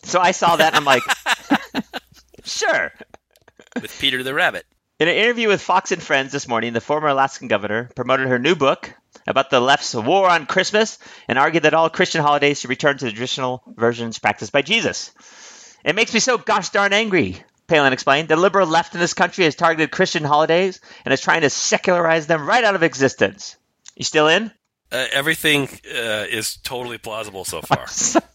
So 0.04 0.20
I 0.20 0.32
saw 0.32 0.56
that 0.56 0.76
I'm 0.76 0.86
like, 0.86 1.04
sure. 2.44 2.92
With 3.82 3.96
Peter 4.00 4.24
the 4.24 4.34
Rabbit. 4.34 4.66
In 5.00 5.08
an 5.08 5.16
interview 5.16 5.48
with 5.48 5.62
Fox 5.62 5.92
and 5.92 6.02
Friends 6.02 6.32
this 6.32 6.48
morning, 6.48 6.74
the 6.74 6.82
former 6.82 7.08
Alaskan 7.08 7.48
governor 7.48 7.90
promoted 7.96 8.28
her 8.28 8.40
new 8.40 8.56
book 8.56 8.94
about 9.28 9.50
the 9.50 9.60
left's 9.60 9.94
war 9.94 10.30
on 10.30 10.46
Christmas 10.46 10.98
and 11.28 11.38
argued 11.38 11.64
that 11.64 11.74
all 11.74 11.90
Christian 11.90 12.22
holidays 12.22 12.60
should 12.60 12.70
return 12.70 12.98
to 12.98 13.06
the 13.06 13.12
traditional 13.12 13.62
versions 13.68 14.20
practiced 14.20 14.52
by 14.52 14.62
Jesus. 14.62 15.12
It 15.84 15.96
makes 15.96 16.14
me 16.14 16.20
so 16.20 16.38
gosh 16.38 16.70
darn 16.70 16.94
angry, 16.94 17.44
Palin 17.68 17.94
explained. 17.94 18.28
The 18.28 18.36
liberal 18.36 18.68
left 18.68 18.94
in 18.94 19.00
this 19.00 19.14
country 19.14 19.46
has 19.46 19.56
targeted 19.56 19.92
Christian 19.92 20.24
holidays 20.24 20.82
and 21.06 21.14
is 21.14 21.22
trying 21.22 21.42
to 21.42 21.50
secularize 21.50 22.28
them 22.28 22.48
right 22.48 22.64
out 22.64 22.76
of 22.76 22.84
existence. 22.84 23.58
You 23.96 24.04
still 24.04 24.28
in? 24.28 24.52
Uh, 24.92 25.06
everything 25.12 25.68
uh, 25.86 26.26
is 26.30 26.58
totally 26.58 26.98
plausible 26.98 27.46
so 27.46 27.62
far. 27.62 27.86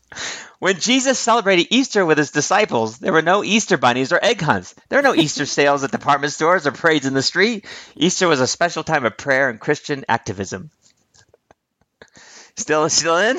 When 0.64 0.80
Jesus 0.80 1.18
celebrated 1.18 1.66
Easter 1.70 2.07
with 2.07 2.16
his 2.16 2.30
disciples, 2.30 2.98
there 2.98 3.12
were 3.12 3.20
no 3.20 3.44
Easter 3.44 3.76
bunnies 3.76 4.12
or 4.12 4.20
egg 4.22 4.40
hunts. 4.40 4.74
There 4.88 4.98
were 4.98 5.02
no 5.02 5.14
Easter 5.14 5.44
sales 5.59 5.85
at 5.85 5.90
department 5.90 6.33
stores 6.33 6.66
or 6.66 6.72
parades 6.72 7.04
in 7.04 7.12
the 7.12 7.22
street. 7.22 7.66
Easter 7.96 8.28
was 8.28 8.40
a 8.40 8.46
special 8.46 8.83
time 8.83 9.04
of 9.04 9.16
prayer 9.16 9.50
and 9.50 9.61
Christian 9.61 10.07
activism. 10.09 10.70
Still, 12.57 12.88
still 12.88 13.18
in? 13.18 13.37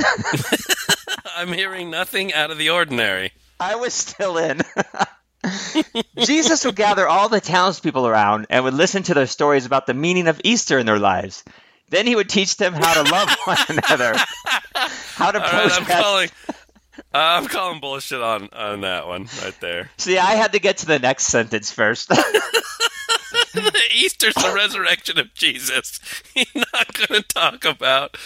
I'm 1.35 1.51
hearing 1.53 1.89
nothing 1.89 2.33
out 2.33 2.51
of 2.51 2.57
the 2.57 2.69
ordinary. 2.69 3.31
I 3.59 3.75
was 3.75 3.93
still 3.93 4.37
in. 4.37 4.61
Jesus 6.19 6.65
would 6.65 6.75
gather 6.75 7.07
all 7.07 7.29
the 7.29 7.41
townspeople 7.41 8.07
around 8.07 8.47
and 8.49 8.63
would 8.63 8.73
listen 8.73 9.03
to 9.03 9.13
their 9.13 9.27
stories 9.27 9.65
about 9.65 9.85
the 9.85 9.93
meaning 9.93 10.27
of 10.27 10.41
Easter 10.43 10.79
in 10.79 10.85
their 10.85 10.99
lives. 10.99 11.43
Then 11.89 12.07
he 12.07 12.15
would 12.15 12.29
teach 12.29 12.57
them 12.57 12.73
how 12.73 13.03
to 13.03 13.11
love 13.11 13.29
one 13.45 13.57
another, 13.69 14.15
how 15.13 15.31
to 15.31 15.43
All 15.43 15.51
right. 15.51 15.71
I'm 15.71 15.85
calling. 15.85 16.29
I'm 17.13 17.47
calling 17.47 17.79
bullshit 17.79 18.21
on 18.21 18.49
on 18.53 18.81
that 18.81 19.07
one 19.07 19.27
right 19.43 19.59
there. 19.61 19.91
See, 19.97 20.17
I 20.17 20.33
had 20.35 20.53
to 20.53 20.59
get 20.59 20.77
to 20.77 20.85
the 20.85 20.99
next 20.99 21.25
sentence 21.25 21.71
first. 21.71 22.11
Easter's 23.95 24.33
the 24.33 24.53
resurrection 24.53 25.19
of 25.19 25.33
Jesus. 25.33 25.99
He's 26.33 26.53
not 26.55 26.93
going 26.93 27.21
to 27.21 27.27
talk 27.27 27.65
about 27.65 28.17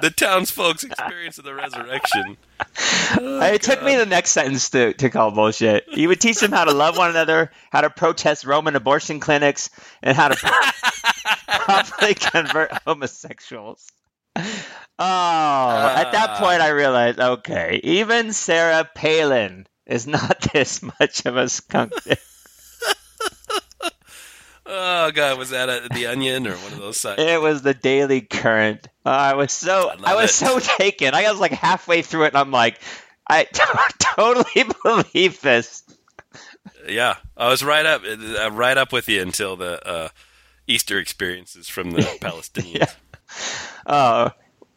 the 0.00 0.10
townsfolk's 0.10 0.84
experience 0.84 1.38
of 1.38 1.44
the 1.44 1.54
resurrection. 1.54 2.36
it 3.20 3.62
took 3.62 3.82
me 3.82 3.96
the 3.96 4.06
next 4.06 4.30
sentence 4.30 4.70
to, 4.70 4.92
to 4.94 5.10
call 5.10 5.30
bullshit. 5.30 5.86
You 5.88 6.08
would 6.08 6.20
teach 6.20 6.40
them 6.40 6.52
how 6.52 6.64
to 6.64 6.72
love 6.72 6.96
one 6.96 7.10
another, 7.10 7.50
how 7.70 7.82
to 7.82 7.90
protest 7.90 8.44
Roman 8.44 8.76
abortion 8.76 9.20
clinics, 9.20 9.70
and 10.02 10.16
how 10.16 10.28
to 10.28 10.36
properly 11.48 12.14
convert 12.14 12.72
homosexuals. 12.86 13.86
Oh, 14.36 14.42
at 14.98 16.12
that 16.12 16.30
ah. 16.30 16.36
point, 16.40 16.60
I 16.60 16.68
realized 16.68 17.20
okay, 17.20 17.80
even 17.84 18.32
Sarah 18.32 18.88
Palin 18.94 19.66
is 19.86 20.06
not 20.06 20.40
this 20.52 20.82
much 20.82 21.26
of 21.26 21.36
a 21.36 21.48
skunk. 21.48 21.92
Oh 24.66 25.10
god, 25.10 25.38
was 25.38 25.50
that 25.50 25.68
at 25.68 25.90
the 25.90 26.06
Onion 26.06 26.46
or 26.46 26.54
one 26.56 26.72
of 26.72 26.78
those 26.78 26.96
sites? 26.98 27.20
It 27.20 27.40
was 27.40 27.62
the 27.62 27.74
Daily 27.74 28.22
Currant. 28.22 28.88
Uh, 29.04 29.10
I 29.10 29.34
was 29.34 29.52
so 29.52 29.90
I 30.04 30.12
I, 30.12 30.14
was 30.14 30.30
it. 30.30 30.34
so 30.34 30.58
taken. 30.78 31.14
I 31.14 31.30
was 31.30 31.38
like 31.40 31.52
halfway 31.52 32.02
through 32.02 32.24
it, 32.24 32.28
and 32.28 32.38
I'm 32.38 32.50
like, 32.50 32.78
I 33.28 33.44
totally 33.52 34.64
believe 34.82 35.40
this. 35.40 35.82
Yeah, 36.88 37.16
I 37.36 37.48
was 37.48 37.62
right 37.62 37.84
up, 37.86 38.02
uh, 38.04 38.50
right 38.50 38.76
up 38.76 38.92
with 38.92 39.08
you 39.08 39.20
until 39.22 39.56
the 39.56 39.86
uh, 39.86 40.08
Easter 40.66 40.98
experiences 40.98 41.68
from 41.68 41.90
the 41.90 42.02
Palestinians. 42.20 42.94
Oh, 43.86 44.30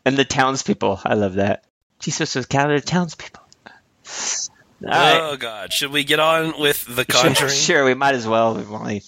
and 0.06 0.18
the 0.18 0.26
townspeople. 0.26 1.02
I 1.06 1.14
love 1.16 1.36
that. 1.36 1.66
Jesus 2.00 2.36
was 2.36 2.46
gathered 2.46 2.86
townspeople. 2.86 3.44
All 4.84 4.90
right. 4.90 5.20
Oh 5.20 5.38
god, 5.38 5.74
should 5.74 5.92
we 5.92 6.04
get 6.04 6.20
on 6.20 6.60
with 6.60 6.86
the 6.94 7.04
Conjuring? 7.04 7.52
sure, 7.52 7.84
we 7.84 7.94
might 7.96 8.16
as 8.16 8.28
well. 8.28 8.56
We've 8.56 8.72
only, 8.72 9.02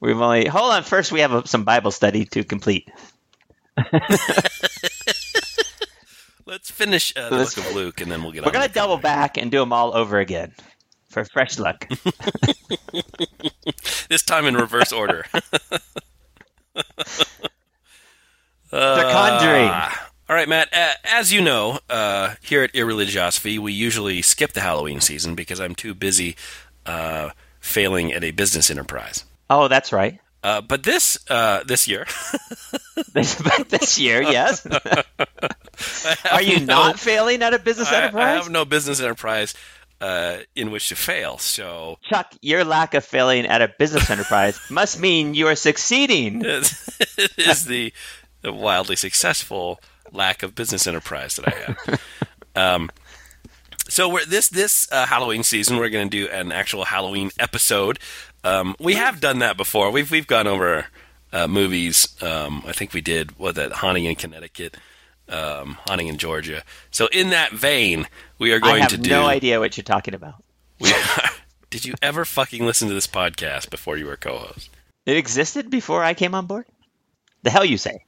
we've 0.00 0.20
only. 0.20 0.46
Hold 0.46 0.72
on. 0.72 0.82
First, 0.82 1.12
we 1.12 1.20
have 1.20 1.32
a, 1.32 1.46
some 1.46 1.64
Bible 1.64 1.90
study 1.90 2.24
to 2.26 2.44
complete. 2.44 2.88
Let's 6.46 6.70
finish 6.70 7.12
uh, 7.16 7.28
the 7.28 7.36
Let's- 7.38 7.54
Book 7.54 7.66
of 7.66 7.74
Luke, 7.74 8.00
and 8.00 8.10
then 8.10 8.22
we'll 8.22 8.32
get 8.32 8.40
on. 8.40 8.44
We're 8.44 8.56
on. 8.58 8.62
gonna 8.62 8.72
double 8.72 8.98
back 8.98 9.36
and 9.36 9.50
do 9.50 9.58
them 9.58 9.72
all 9.72 9.94
over 9.96 10.18
again 10.18 10.52
for 11.08 11.24
fresh 11.24 11.58
luck. 11.58 11.86
This 14.08 14.22
time 14.22 14.46
in 14.46 14.54
reverse 14.54 14.92
order. 14.92 15.26
the 16.74 16.84
Conjuring. 18.70 19.68
Ah. 19.68 20.10
All 20.28 20.36
right, 20.36 20.48
Matt. 20.48 20.68
Uh, 20.72 20.92
as 21.04 21.32
you 21.32 21.40
know, 21.40 21.80
uh, 21.90 22.34
here 22.40 22.62
at 22.62 22.72
Irreligiosity, 22.72 23.58
we 23.58 23.72
usually 23.72 24.22
skip 24.22 24.52
the 24.52 24.60
Halloween 24.60 25.00
season 25.00 25.34
because 25.34 25.60
I'm 25.60 25.74
too 25.74 25.92
busy 25.94 26.36
uh, 26.84 27.30
failing 27.58 28.12
at 28.12 28.22
a 28.22 28.30
business 28.30 28.70
enterprise. 28.70 29.24
Oh, 29.48 29.68
that's 29.68 29.92
right. 29.92 30.18
Uh, 30.42 30.60
but 30.60 30.82
this 30.82 31.18
uh, 31.28 31.64
this 31.64 31.88
year, 31.88 32.06
This, 33.12 33.34
this 33.68 33.98
year, 33.98 34.22
yes. 34.22 34.66
Are 36.30 36.42
you 36.42 36.56
have 36.58 36.66
not 36.66 36.98
failing 36.98 37.42
at 37.42 37.54
a 37.54 37.58
business 37.58 37.88
I, 37.90 38.10
I 38.14 38.28
have 38.30 38.50
no 38.50 38.64
business 38.64 39.00
enterprise 39.00 39.54
uh, 40.00 40.38
in 40.54 40.70
which 40.70 40.88
to 40.90 40.96
fail. 40.96 41.38
So 41.38 41.98
Chuck, 42.08 42.32
your 42.42 42.64
lack 42.64 42.94
of 42.94 43.04
failing 43.04 43.46
at 43.46 43.62
a 43.62 43.68
business 43.78 44.10
enterprise 44.10 44.58
must 44.70 45.00
mean 45.00 45.34
you 45.34 45.46
are 45.48 45.54
succeeding. 45.56 46.42
it 46.44 47.32
is 47.38 47.64
the, 47.64 47.92
the 48.42 48.52
wildly 48.52 48.96
successful 48.96 49.80
lack 50.12 50.42
of 50.42 50.54
business 50.54 50.86
enterprise 50.86 51.36
that 51.36 51.48
I 51.48 51.56
have. 51.58 52.00
um, 52.54 52.90
so 53.88 54.08
we're, 54.08 54.24
this 54.24 54.48
this 54.48 54.90
uh, 54.90 55.06
Halloween 55.06 55.42
season, 55.42 55.76
we're 55.78 55.88
going 55.88 56.08
to 56.08 56.26
do 56.26 56.30
an 56.30 56.52
actual 56.52 56.84
Halloween 56.84 57.30
episode. 57.38 57.98
Um, 58.44 58.76
we 58.78 58.94
have 58.94 59.20
done 59.20 59.40
that 59.40 59.56
before. 59.56 59.90
We've 59.90 60.10
we've 60.10 60.26
gone 60.26 60.46
over 60.46 60.86
uh, 61.32 61.48
movies. 61.48 62.20
Um, 62.22 62.62
I 62.66 62.72
think 62.72 62.92
we 62.92 63.00
did 63.00 63.38
what 63.38 63.54
that 63.56 63.72
Haunting 63.72 64.04
in 64.04 64.14
Connecticut, 64.16 64.76
um, 65.28 65.78
Haunting 65.86 66.08
in 66.08 66.18
Georgia. 66.18 66.62
So 66.90 67.08
in 67.12 67.30
that 67.30 67.52
vein, 67.52 68.06
we 68.38 68.52
are 68.52 68.60
going 68.60 68.86
to 68.88 68.96
do. 68.96 69.10
no 69.10 69.26
idea 69.26 69.60
what 69.60 69.76
you're 69.76 69.84
talking 69.84 70.14
about. 70.14 70.42
We 70.80 70.92
did 71.70 71.84
you 71.84 71.94
ever 72.02 72.24
fucking 72.24 72.64
listen 72.64 72.88
to 72.88 72.94
this 72.94 73.06
podcast 73.06 73.70
before 73.70 73.96
you 73.96 74.06
were 74.06 74.16
co-host? 74.16 74.70
It 75.06 75.16
existed 75.16 75.70
before 75.70 76.02
I 76.02 76.14
came 76.14 76.34
on 76.34 76.46
board? 76.46 76.66
The 77.42 77.50
hell 77.50 77.64
you 77.64 77.78
say? 77.78 78.02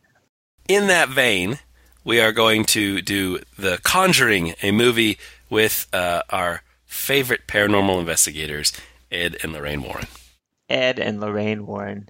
in 0.68 0.86
that 0.88 1.08
vein, 1.08 1.58
we 2.04 2.20
are 2.20 2.32
going 2.32 2.64
to 2.66 3.00
do 3.00 3.40
The 3.58 3.80
Conjuring, 3.82 4.54
a 4.62 4.70
movie 4.70 5.18
with 5.50 5.87
uh, 5.92 6.22
our 6.30 6.62
favorite 6.84 7.46
paranormal 7.46 8.00
investigators, 8.00 8.72
Ed 9.11 9.37
and 9.42 9.52
Lorraine 9.52 9.82
Warren. 9.82 10.06
Ed 10.68 10.98
and 10.98 11.20
Lorraine 11.20 11.66
Warren, 11.66 12.08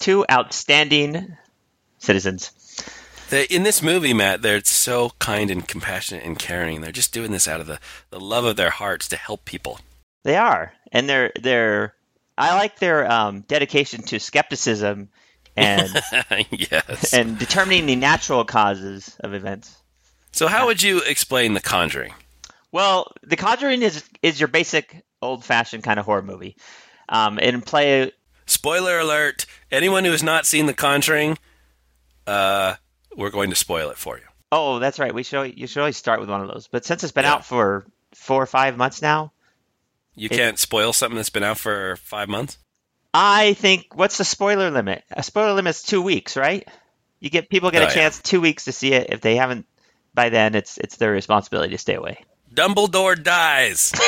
two 0.00 0.24
outstanding 0.30 1.36
citizens. 1.98 2.52
They, 3.30 3.44
in 3.44 3.62
this 3.62 3.82
movie, 3.82 4.12
Matt, 4.12 4.42
they're 4.42 4.62
so 4.64 5.12
kind 5.18 5.50
and 5.50 5.66
compassionate 5.66 6.24
and 6.24 6.38
caring. 6.38 6.80
They're 6.80 6.92
just 6.92 7.12
doing 7.12 7.32
this 7.32 7.48
out 7.48 7.60
of 7.60 7.66
the, 7.66 7.80
the 8.10 8.20
love 8.20 8.44
of 8.44 8.56
their 8.56 8.70
hearts 8.70 9.08
to 9.08 9.16
help 9.16 9.44
people. 9.44 9.80
They 10.22 10.36
are, 10.36 10.72
and 10.92 11.08
they're 11.08 11.32
they're. 11.40 11.94
I 12.36 12.54
like 12.54 12.78
their 12.78 13.10
um, 13.10 13.42
dedication 13.42 14.02
to 14.04 14.18
skepticism 14.18 15.08
and 15.56 15.88
yes. 16.50 17.14
and 17.14 17.38
determining 17.38 17.86
the 17.86 17.96
natural 17.96 18.44
causes 18.44 19.16
of 19.20 19.34
events. 19.34 19.76
so, 20.32 20.48
how 20.48 20.66
would 20.66 20.82
you 20.82 21.00
explain 21.00 21.54
The 21.54 21.60
Conjuring? 21.60 22.14
Well, 22.74 23.12
The 23.22 23.36
Conjuring 23.36 23.82
is 23.82 24.02
is 24.20 24.40
your 24.40 24.48
basic 24.48 25.04
old 25.22 25.44
fashioned 25.44 25.84
kind 25.84 26.00
of 26.00 26.06
horror 26.06 26.22
movie. 26.22 26.56
Um, 27.08 27.38
and 27.40 27.64
play 27.64 28.10
Spoiler 28.46 28.98
alert! 28.98 29.46
Anyone 29.70 30.04
who 30.04 30.10
has 30.10 30.24
not 30.24 30.44
seen 30.44 30.66
The 30.66 30.74
Conjuring, 30.74 31.38
uh, 32.26 32.74
we're 33.16 33.30
going 33.30 33.50
to 33.50 33.56
spoil 33.56 33.90
it 33.90 33.96
for 33.96 34.18
you. 34.18 34.24
oh, 34.50 34.80
that's 34.80 34.98
right. 34.98 35.14
We 35.14 35.22
should 35.22 35.56
you 35.56 35.68
should 35.68 35.78
always 35.78 35.96
start 35.96 36.18
with 36.18 36.28
one 36.28 36.40
of 36.40 36.48
those. 36.48 36.66
But 36.66 36.84
since 36.84 37.04
it's 37.04 37.12
been 37.12 37.22
Yeah. 37.22 37.34
out 37.34 37.46
for 37.46 37.86
four 38.12 38.42
or 38.42 38.46
five 38.46 38.76
months 38.76 39.00
now, 39.00 39.30
You 40.16 40.28
It- 40.30 40.36
can't 40.36 40.58
spoil 40.58 40.92
something 40.92 41.16
that's 41.16 41.30
been 41.30 41.44
out 41.44 41.58
for 41.58 41.94
five 41.96 42.28
months. 42.28 42.58
I 43.12 43.54
think 43.54 43.86
what's 43.94 44.18
the 44.18 44.24
spoiler 44.24 44.70
limit? 44.72 45.04
A 45.12 45.22
spoiler 45.22 45.52
limit's 45.52 45.82
two 45.84 46.02
weeks, 46.02 46.36
right? 46.36 46.66
You 47.20 47.30
get 47.30 47.48
people 47.50 47.70
get 47.70 47.82
Oh, 47.82 47.86
a 47.86 47.88
yeah. 47.88 47.94
chance 47.94 48.20
two 48.20 48.40
weeks 48.40 48.64
to 48.64 48.72
see 48.72 48.92
it. 48.92 49.10
If 49.10 49.20
they 49.20 49.36
haven't 49.36 49.66
by 50.12 50.28
then, 50.30 50.56
it's 50.56 50.76
it's 50.78 50.96
their 50.96 51.12
responsibility 51.12 51.70
to 51.72 51.78
stay 51.78 51.94
away. 51.94 52.24
Dumbledore 52.54 53.22
dies. 53.22 53.92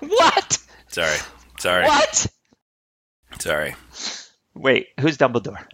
What? 0.00 0.58
Sorry. 0.88 1.16
Sorry. 1.58 1.84
What? 1.84 2.26
Sorry. 3.38 3.74
Wait, 4.54 4.88
who's 5.00 5.16
Dumbledore? 5.16 5.64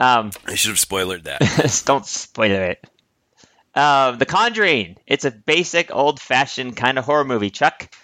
Um, 0.00 0.32
I 0.46 0.54
should 0.56 0.70
have 0.70 0.78
spoiled 0.80 1.24
that. 1.24 1.82
don't 1.86 2.06
spoil 2.06 2.50
it. 2.50 2.84
Um, 3.74 4.18
the 4.18 4.26
Conjuring. 4.26 4.96
It's 5.06 5.24
a 5.24 5.30
basic, 5.30 5.94
old-fashioned 5.94 6.76
kind 6.76 6.98
of 6.98 7.04
horror 7.04 7.24
movie. 7.24 7.50
Chuck 7.50 7.94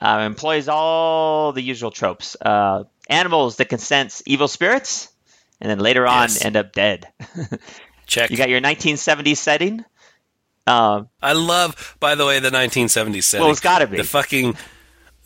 uh, 0.00 0.20
employs 0.24 0.68
all 0.68 1.52
the 1.52 1.62
usual 1.62 1.90
tropes: 1.90 2.36
uh, 2.40 2.84
animals 3.10 3.56
that 3.56 3.68
can 3.68 3.78
sense 3.78 4.22
evil 4.26 4.48
spirits, 4.48 5.08
and 5.60 5.68
then 5.70 5.80
later 5.80 6.06
on 6.06 6.28
Yes. 6.28 6.44
end 6.44 6.56
up 6.56 6.72
dead. 6.72 7.08
Check. 8.06 8.30
you 8.30 8.36
got 8.36 8.48
your 8.48 8.60
1970s 8.60 9.36
setting. 9.38 9.84
Um, 10.66 11.08
I 11.20 11.32
love, 11.32 11.96
by 12.00 12.14
the 12.14 12.24
way, 12.24 12.38
the 12.40 12.50
1970s 12.50 13.24
setting. 13.24 13.42
Well, 13.42 13.50
it's 13.50 13.60
gotta 13.60 13.86
be. 13.86 13.98
the 13.98 14.04
fucking 14.04 14.56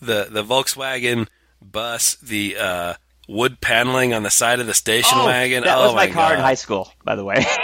the 0.00 0.26
the 0.30 0.42
Volkswagen 0.44 1.28
bus, 1.62 2.16
the 2.16 2.56
uh, 2.58 2.94
wood 3.28 3.60
paneling 3.60 4.14
on 4.14 4.22
the 4.22 4.30
side 4.30 4.60
of 4.60 4.66
the 4.66 4.74
station 4.74 5.18
wagon. 5.18 5.64
That 5.64 5.78
oh 5.78 5.86
was 5.86 5.94
my, 5.94 6.08
car 6.08 6.34
in 6.34 6.40
high 6.40 6.54
school, 6.54 6.92
by 7.04 7.14
the 7.14 7.24
way. 7.24 7.44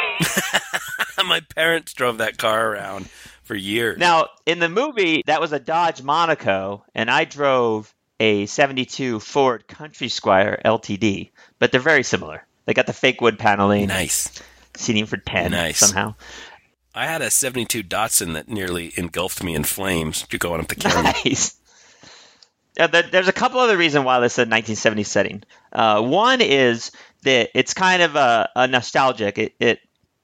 my 1.27 1.41
parents 1.55 1.93
drove 1.95 2.19
that 2.19 2.39
car 2.39 2.73
around 2.73 3.09
for 3.43 3.55
years. 3.55 3.99
now, 3.99 4.29
in 4.47 4.59
the 4.59 4.69
movie, 4.69 5.23
that 5.27 5.41
was 5.41 5.53
a 5.53 5.59
Dodge 5.59 6.03
Monaco, 6.03 6.85
and 6.95 7.11
I 7.11 7.25
drove 7.25 7.95
a 8.21 8.47
72 8.47 9.21
Ford 9.21 9.67
Country 9.67 10.09
Squire 10.09 10.61
LTD, 10.65 11.31
but 11.59 11.73
they're 11.73 11.81
very 11.81 12.03
similar. 12.05 12.47
They 12.65 12.75
got 12.75 12.87
the 12.87 12.93
fake 12.93 13.21
wood 13.21 13.39
paneling, 13.39 13.89
nice. 13.89 14.41
seating 14.77 15.07
for 15.07 15.17
10 15.17 15.51
Nice. 15.51 15.79
somehow. 15.79 16.15
I 16.95 17.07
had 17.07 17.23
a 17.23 17.31
72 17.31 17.83
Datsun 17.83 18.35
that 18.35 18.49
nearly 18.49 18.93
engulfed 18.97 19.43
me 19.43 19.55
in 19.55 19.65
flames 19.65 20.27
you're 20.31 20.39
going 20.39 20.61
up 20.61 20.69
the 20.69 20.77
canyon. 20.77 21.15
Nice. 21.25 21.57
Yeah, 22.77 22.89
there's 22.89 23.29
a 23.29 23.33
couple 23.33 23.61
other 23.61 23.77
reasons 23.77 24.05
why 24.05 24.19
this 24.21 24.39
is 24.39 24.39
a 24.41 24.47
1970s 24.47 25.07
setting. 25.07 25.45
Uh, 25.73 26.03
one 26.03 26.41
is 26.41 26.91
that 27.23 27.51
it's 27.55 27.73
kind 27.73 28.03
of 28.03 28.17
a, 28.17 28.49
a 28.57 28.67
nostalgic. 28.67 29.39
It, 29.39 29.55
it 29.61 29.79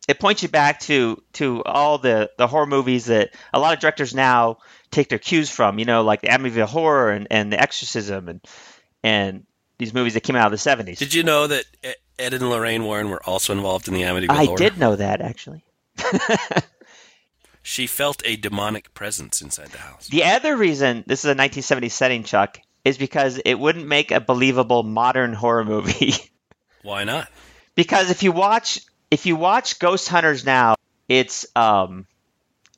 it 0.09 0.18
points 0.18 0.42
you 0.42 0.48
back 0.48 0.80
to 0.80 1.22
to 1.35 1.62
all 1.64 1.98
the 1.98 2.30
the 2.38 2.48
horror 2.48 2.66
movies 2.66 3.04
that 3.04 3.35
a 3.52 3.61
lot 3.61 3.74
of 3.74 3.80
directors 3.80 4.14
now 4.14 4.59
take 4.90 5.09
their 5.09 5.18
cues 5.18 5.48
from. 5.48 5.78
You 5.78 5.85
know, 5.85 6.02
like 6.02 6.22
the 6.22 6.28
Amityville 6.28 6.64
Horror 6.64 7.12
and, 7.12 7.28
and 7.30 7.52
the 7.52 7.61
Exorcism 7.61 8.28
and 8.28 8.40
and 9.04 9.46
these 9.78 9.94
movies 9.94 10.14
that 10.14 10.22
came 10.22 10.37
out 10.37 10.52
of 10.52 10.62
the 10.62 10.70
70s. 10.70 10.98
Did 10.98 11.14
you 11.14 11.22
know 11.22 11.46
that 11.46 11.64
Ed 12.18 12.35
and 12.35 12.50
Lorraine 12.50 12.85
Warren 12.85 13.09
were 13.09 13.22
also 13.24 13.52
involved 13.52 13.87
in 13.87 13.94
the 13.94 14.02
Amityville 14.02 14.30
I 14.30 14.44
Horror? 14.44 14.52
I 14.52 14.56
did 14.56 14.78
know 14.78 14.96
that 14.96 15.20
actually. 15.20 15.64
She 17.62 17.87
felt 17.87 18.22
a 18.24 18.37
demonic 18.37 18.94
presence 18.94 19.42
inside 19.42 19.68
the 19.68 19.79
house. 19.79 20.09
The 20.09 20.24
other 20.24 20.57
reason 20.57 21.05
this 21.07 21.24
is 21.24 21.31
a 21.31 21.35
1970s 21.35 21.90
setting, 21.90 22.24
Chuck, 22.24 22.59
is 22.85 22.96
because 22.96 23.38
it 23.44 23.55
wouldn't 23.55 23.87
make 23.87 24.11
a 24.11 24.20
believable 24.20 24.83
modern 24.83 25.35
horror 25.35 25.64
movie. 25.64 26.14
Why 26.83 27.05
not? 27.05 27.29
because 27.74 28.11
if 28.11 28.22
you 28.22 28.33
watch 28.33 28.81
if 29.11 29.26
you 29.26 29.37
watch 29.37 29.79
Ghost 29.79 30.09
Hunters 30.09 30.44
now, 30.44 30.76
it's 31.09 31.46
um 31.55 32.07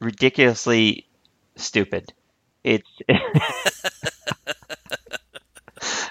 ridiculously 0.01 1.07
stupid. 1.57 2.12
It's 2.64 2.88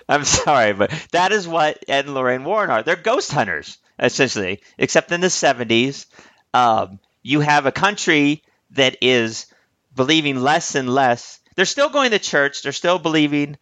I'm 0.09 0.25
sorry, 0.25 0.73
but 0.73 0.91
that 1.11 1.31
is 1.31 1.47
what 1.47 1.83
Ed 1.87 2.05
and 2.05 2.13
Lorraine 2.13 2.43
Warren 2.43 2.69
are. 2.69 2.83
They're 2.83 2.97
ghost 2.97 3.31
hunters, 3.31 3.77
essentially. 3.97 4.61
Except 4.77 5.11
in 5.11 5.21
the 5.21 5.27
70s, 5.27 6.05
um, 6.53 6.99
you 7.23 7.39
have 7.39 7.65
a 7.65 7.71
country 7.71 8.43
that 8.71 8.97
is 9.01 9.47
believing 9.95 10.41
less 10.41 10.75
and 10.75 10.89
less. 10.89 11.39
They're 11.55 11.65
still 11.65 11.89
going 11.89 12.11
to 12.11 12.19
church. 12.19 12.63
They're 12.63 12.71
still 12.71 12.99
believing, 12.99 13.57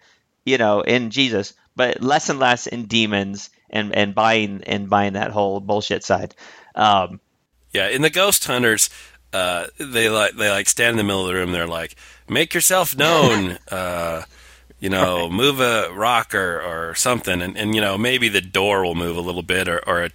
you 0.45 0.57
know, 0.57 0.81
in 0.81 1.09
Jesus, 1.09 1.53
but 1.75 2.01
less 2.01 2.29
and 2.29 2.39
less 2.39 2.67
in 2.67 2.85
demons 2.85 3.49
and, 3.69 3.93
and 3.95 4.15
buying 4.15 4.63
and 4.65 4.89
buying 4.89 5.13
that 5.13 5.31
whole 5.31 5.59
bullshit 5.59 6.03
side. 6.03 6.35
Um, 6.75 7.19
Yeah, 7.73 7.87
in 7.87 8.01
the 8.01 8.09
Ghost 8.09 8.45
Hunters, 8.45 8.89
uh, 9.33 9.67
they 9.77 10.09
like 10.09 10.35
they 10.35 10.49
like 10.49 10.67
stand 10.67 10.91
in 10.91 10.97
the 10.97 11.03
middle 11.03 11.21
of 11.21 11.27
the 11.27 11.33
room. 11.35 11.51
They're 11.51 11.67
like, 11.67 11.95
"Make 12.27 12.53
yourself 12.53 12.97
known." 12.97 13.59
uh, 13.71 14.23
you 14.79 14.89
know, 14.89 15.29
move 15.29 15.59
a 15.59 15.91
rock 15.93 16.33
or, 16.33 16.61
or 16.61 16.95
something, 16.95 17.41
and, 17.41 17.57
and 17.57 17.75
you 17.75 17.81
know 17.81 17.97
maybe 17.97 18.29
the 18.29 18.41
door 18.41 18.83
will 18.83 18.95
move 18.95 19.17
a 19.17 19.21
little 19.21 19.43
bit, 19.43 19.67
or, 19.67 19.79
or 19.87 20.03
a 20.05 20.09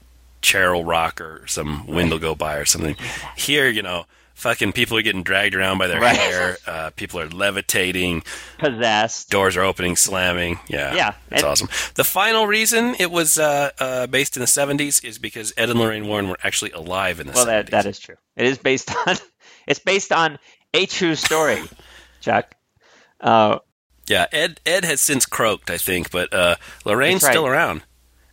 will 0.53 0.85
rock, 0.85 1.21
or 1.21 1.47
some 1.47 1.87
wind 1.87 2.11
will 2.11 2.19
go 2.19 2.35
by, 2.35 2.57
or 2.57 2.65
something. 2.65 2.97
Here, 3.37 3.69
you 3.69 3.83
know, 3.83 4.05
fucking 4.35 4.73
people 4.73 4.97
are 4.99 5.03
getting 5.03 5.23
dragged 5.23 5.55
around 5.55 5.79
by 5.79 5.87
their 5.87 6.01
Right. 6.01 6.17
hair. 6.17 6.57
Uh, 6.67 6.91
people 6.97 7.21
are 7.21 7.29
levitating. 7.29 8.23
possessed. 8.59 9.31
Doors 9.31 9.57
are 9.57 9.63
opening, 9.63 9.97
slamming. 9.97 10.59
Yeah, 10.69 10.95
Yeah, 10.95 11.09
it's 11.31 11.43
and- 11.43 11.45
awesome. 11.51 11.69
The 11.95 12.05
final 12.05 12.47
reason 12.47 12.95
it 12.99 13.11
was 13.11 13.39
uh, 13.39 13.71
uh, 13.79 14.07
based 14.09 14.37
in 14.37 14.41
the 14.41 14.47
'70s 14.47 15.05
is 15.05 15.19
because 15.19 15.53
Ed 15.57 15.71
and 15.71 15.79
Lorraine 15.79 16.07
Warren 16.09 16.29
were 16.29 16.39
actually 16.43 16.73
alive 16.73 17.21
in 17.21 17.27
the 17.27 17.33
Well, 17.35 17.45
70s. 17.47 17.47
that 17.47 17.71
that 17.71 17.87
is 17.87 17.99
true. 17.99 18.17
It 18.37 18.47
is 18.47 18.59
based 18.59 18.91
on 19.07 19.17
it's 19.67 19.79
based 19.81 20.13
on 20.13 20.39
a 20.75 20.87
true 20.87 21.15
story, 21.15 21.63
Chuck. 22.21 22.55
Uh, 23.21 23.59
Yeah, 24.09 24.27
Ed 24.33 24.61
Ed 24.67 24.85
has 24.85 25.01
since 25.01 25.25
croaked, 25.27 25.71
I 25.71 25.79
think, 25.79 26.11
but 26.11 26.33
uh, 26.35 26.57
Lorraine's 26.85 27.23
right. 27.23 27.31
still 27.33 27.47
around, 27.47 27.83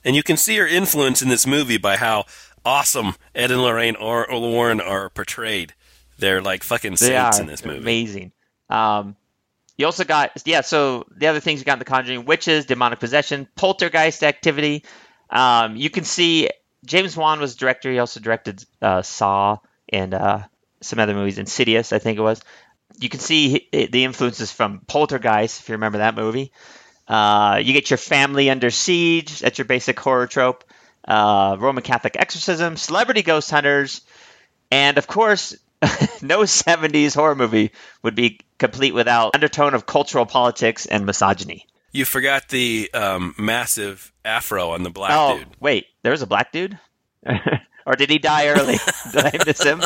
and 0.03 0.15
you 0.15 0.23
can 0.23 0.37
see 0.37 0.57
her 0.57 0.67
influence 0.67 1.21
in 1.21 1.29
this 1.29 1.45
movie 1.45 1.77
by 1.77 1.97
how 1.97 2.25
awesome 2.65 3.15
Ed 3.35 3.51
and 3.51 3.61
Lorraine 3.61 3.95
or, 3.95 4.29
or 4.29 4.39
Warren 4.39 4.81
are 4.81 5.09
portrayed. 5.09 5.73
They're 6.17 6.41
like 6.41 6.63
fucking 6.63 6.97
saints 6.97 7.39
in 7.39 7.47
this 7.47 7.65
movie. 7.65 7.79
amazing. 7.79 8.31
Um, 8.69 9.15
you 9.77 9.85
also 9.85 10.03
got 10.03 10.31
yeah. 10.45 10.61
So 10.61 11.07
the 11.15 11.27
other 11.27 11.39
things 11.39 11.59
you 11.59 11.65
got 11.65 11.73
in 11.73 11.79
the 11.79 11.85
Conjuring: 11.85 12.25
witches, 12.25 12.65
demonic 12.65 12.99
possession, 12.99 13.47
poltergeist 13.55 14.23
activity. 14.23 14.83
Um, 15.29 15.75
you 15.75 15.89
can 15.89 16.03
see 16.03 16.49
James 16.85 17.17
Wan 17.17 17.39
was 17.39 17.55
director. 17.55 17.91
He 17.91 17.99
also 17.99 18.19
directed 18.19 18.63
uh, 18.81 19.01
Saw 19.01 19.57
and 19.89 20.13
uh, 20.13 20.43
some 20.81 20.99
other 20.99 21.13
movies, 21.13 21.37
Insidious, 21.37 21.93
I 21.93 21.99
think 21.99 22.17
it 22.17 22.21
was. 22.21 22.41
You 22.99 23.09
can 23.09 23.19
see 23.19 23.67
the 23.71 24.03
influences 24.03 24.51
from 24.51 24.81
Poltergeist, 24.87 25.61
if 25.61 25.69
you 25.69 25.73
remember 25.73 25.99
that 25.99 26.15
movie. 26.15 26.51
Uh, 27.11 27.57
you 27.57 27.73
get 27.73 27.89
your 27.89 27.97
family 27.97 28.49
under 28.49 28.69
siege. 28.69 29.41
That's 29.41 29.57
your 29.57 29.65
basic 29.65 29.99
horror 29.99 30.27
trope. 30.27 30.63
Uh, 31.05 31.57
Roman 31.59 31.83
Catholic 31.83 32.15
exorcism, 32.17 32.77
celebrity 32.77 33.21
ghost 33.21 33.51
hunters, 33.51 33.99
and 34.71 34.97
of 34.97 35.07
course, 35.07 35.57
no 36.21 36.43
70s 36.43 37.13
horror 37.13 37.35
movie 37.35 37.71
would 38.01 38.15
be 38.15 38.39
complete 38.59 38.93
without 38.93 39.35
undertone 39.35 39.73
of 39.73 39.85
cultural 39.85 40.25
politics 40.25 40.85
and 40.85 41.05
misogyny. 41.05 41.65
You 41.91 42.05
forgot 42.05 42.47
the 42.47 42.89
um, 42.93 43.35
massive 43.37 44.13
afro 44.23 44.69
on 44.69 44.83
the 44.83 44.89
black 44.89 45.11
oh, 45.13 45.39
dude. 45.39 45.47
wait, 45.59 45.87
there 46.03 46.13
was 46.13 46.21
a 46.21 46.27
black 46.27 46.53
dude? 46.53 46.79
or 47.85 47.95
did 47.97 48.09
he 48.09 48.19
die 48.19 48.47
early? 48.47 48.77
did 49.11 49.25
I 49.25 49.31
miss 49.45 49.61
him? 49.61 49.81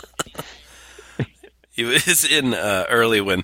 He 1.72 1.86
was 1.86 2.24
in 2.24 2.54
uh, 2.54 2.86
early 2.90 3.20
when 3.20 3.44